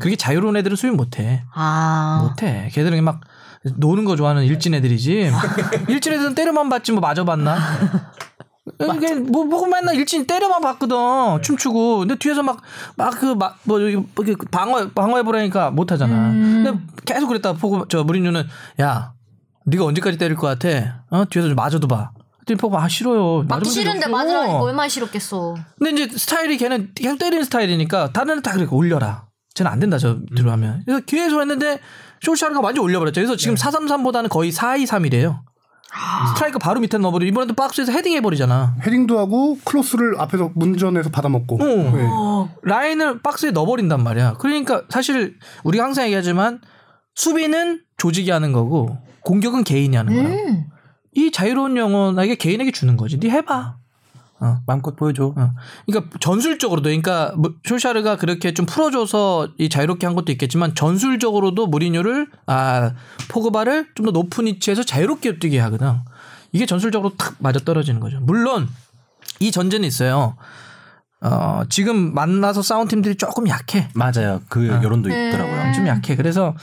[0.00, 1.44] 그게 자유로운 애들은 수비 못 해.
[1.54, 2.26] 아.
[2.28, 2.68] 못해.
[2.72, 3.20] 걔들은 막
[3.76, 5.30] 노는 거 좋아하는 일진 애들이지.
[5.88, 7.56] 일진 애들은 때려만 봤지 뭐 맞아 봤나?
[8.78, 10.96] 이게 뭐 보고 맨날 일진 때려만 봤거든.
[11.42, 12.00] 춤추고.
[12.00, 12.58] 근데 뒤에서 막
[12.96, 14.04] 막 그 막뭐
[14.50, 16.30] 방어 방어해 보라니까 못 하잖아.
[16.32, 16.72] 근데
[17.04, 17.54] 계속 그랬다.
[17.54, 18.44] 보고 저 무리뉴는
[18.80, 19.12] 야,
[19.64, 21.02] 네가 언제까지 때릴 것 같아?
[21.10, 21.24] 어?
[21.30, 22.10] 뒤에서 좀 맞아도 봐.
[22.60, 23.42] 보고 아 싫어요.
[23.48, 24.06] 맞기 싫은데.
[24.06, 25.54] 맞으라니까 얼마나 싫었겠어.
[25.78, 29.24] 근데 이제 스타일이 걔는 계속 때리는 스타일이니까 다른 애는 다 그렇게 올려라.
[29.54, 30.82] 쟤는 안 된다 저 들어가면.
[30.84, 31.80] 그래서 계속 했는데
[32.20, 33.20] 쇼샤르가 완전 올려버렸죠.
[33.20, 35.40] 그래서 지금 433보다는 거의 423이래요.
[36.28, 38.76] 스트라이크 바로 밑에 넣어버리고 이번에도 박스에서 헤딩 해버리잖아.
[38.82, 41.56] 헤딩도 하고 클로스를 앞에서 문전에서 받아먹고.
[41.56, 41.66] 어.
[41.66, 42.08] 네.
[42.62, 44.34] 라인을 박스에 넣어버린단 말이야.
[44.34, 46.60] 그러니까 사실 우리가 항상 얘기하지만
[47.14, 50.34] 수비는 조직이 하는 거고 공격은 개인이 하는 거야.
[50.34, 50.64] 음.
[51.14, 53.18] 이 자유로운 영혼에게 개인에게 주는 거지.
[53.18, 53.76] 네 해봐.
[54.38, 54.58] 어.
[54.66, 55.32] 마음껏 보여줘.
[55.36, 55.50] 어.
[55.86, 62.28] 그러니까 전술적으로도 그러니까 뭐 쇼샤르가 그렇게 좀 풀어줘서 이 자유롭게 한 것도 있겠지만 전술적으로도 무리뉴를
[62.46, 62.92] 아
[63.28, 65.94] 포그바를 좀 더 높은 위치에서 자유롭게 뛰게 하거든.
[66.52, 68.18] 이게 전술적으로 탁 맞아 떨어지는 거죠.
[68.20, 68.68] 물론
[69.40, 70.36] 이 전제는 있어요.
[71.22, 73.88] 어 지금 만나서 싸운 팀들이 조금 약해.
[73.94, 74.42] 맞아요.
[74.48, 75.72] 그 여론도 있더라고요.
[75.74, 76.14] 좀 약해.
[76.14, 76.54] 그래서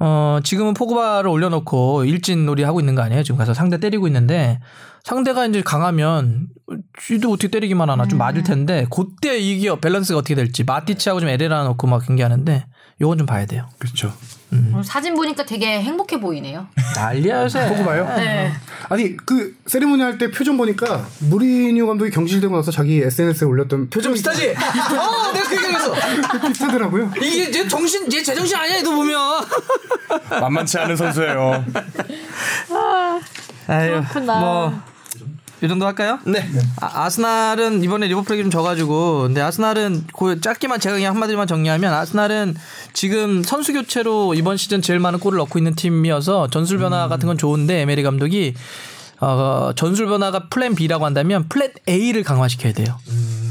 [0.00, 3.22] 어 지금은 포그바를 올려놓고 일진 놀이 하고 있는 거 아니에요?
[3.24, 4.60] 지금 가서 상대 때리고 있는데
[5.02, 6.48] 상대가 이제 강하면
[7.00, 11.64] 지도 어떻게 때리기만 하나 좀 맞을 텐데 그때 이게 밸런스가 어떻게 될지 마티치하고 좀 에레라
[11.64, 12.66] 놓고 막 경기하는데
[13.00, 13.66] 요건 좀 봐야 돼요.
[13.78, 14.12] 그렇죠.
[14.50, 16.66] 오늘 사진 보니까 되게 행복해 보이네요.
[16.96, 17.68] 난리야 요새.
[17.68, 18.06] 포그바요?
[18.16, 18.52] 네.
[18.88, 24.12] 아니 그 세리머니 할 때 표정 보니까 무리뉴 감독이 경질되고 나서 자기 SNS에 올렸던 표정
[24.14, 24.48] 비슷하지?
[24.56, 25.94] 어, 내가 그 얘기했어.
[26.48, 27.12] 비슷하더라고요.
[27.20, 29.18] 이게 제 정신, 얘 제정신 아니야, 이거 보면.
[30.30, 31.64] 만만치 않은 선수예요.
[33.66, 34.40] 아유, 그렇구나.
[34.40, 34.82] 뭐,
[35.60, 36.20] 이 정도 할까요?
[36.24, 36.48] 네.
[36.80, 42.54] 아, 아스날은 이번에 리버풀에게 좀 져가지고 근데 아스날은 그 짧게만 제가 그냥 한마디만 정리하면 아스날은
[42.92, 47.36] 지금 선수 교체로 이번 시즌 제일 많은 골을 넣고 있는 팀이어서 전술 변화 같은 건
[47.36, 48.54] 좋은데 에메리 감독이
[49.20, 52.96] 어, 전술 변화가 플랜 B라고 한다면 플랜 A를 강화시켜야 돼요.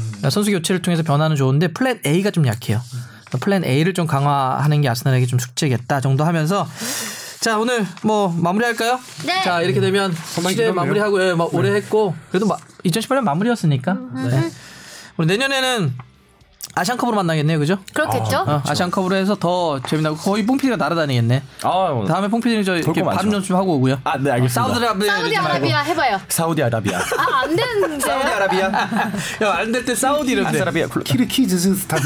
[0.08, 2.80] 그러니까 선수 교체를 통해서 변화는 좋은데 플랜 A가 좀 약해요.
[3.26, 6.66] 그러니까 플랜 A를 좀 강화하는 게 아스날에게 좀 숙제겠다 정도 하면서
[7.40, 8.98] 자 오늘 뭐 마무리할까요?
[9.26, 9.42] 네.
[9.42, 10.72] 자 이렇게 되면 시대.
[10.72, 14.50] 마무리하고 예, 막 오래 했고 그래도 마, 2018년 마무리였으니까 음, 네.
[15.16, 15.94] 우리 내년에는
[16.78, 17.78] 아시안컵으로 만나겠네요, 그죠?
[17.92, 18.44] 그렇겠죠?
[18.46, 21.42] 어, 아시안컵으로 해서 더 재미나고 거의 뽕피디가 날아다니겠네.
[21.62, 23.02] 아, 다음에 뽕피디는 저 이렇게.
[23.02, 24.00] 발음 연습 하고 오고요.
[24.04, 24.50] 아, 네, 알겠습니다.
[24.74, 26.20] 사우디아라비아 사우디아라비아 해봐요.
[26.28, 26.98] 사우디아라비아.
[26.98, 28.00] 아 안 되는데.
[28.00, 28.68] 사우디아라비아.
[29.42, 30.56] 야, 안 될 때 사우디 이런데.
[30.58, 31.02] 아싸라비아 콜.
[31.04, 31.98] 키르키즈스탄.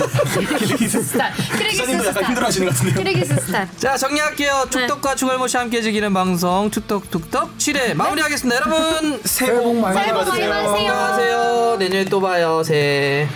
[1.70, 2.98] 기사님도 약간 힘들어하시는 것 같은데요.
[3.04, 3.68] 키르기스스탄.
[3.78, 4.66] 자, 정리할게요.
[4.70, 8.60] 축덕과 축알못이 함께 즐기는 방송 축덕쑥덕 7회 마무리하겠습니다.
[8.60, 10.64] 여러분, 새해 복 많이 새해 복 많이 받으세요.
[10.64, 11.76] 건강하세요.
[11.78, 12.62] 내년에 또 봐요.
[12.62, 13.28] 새해.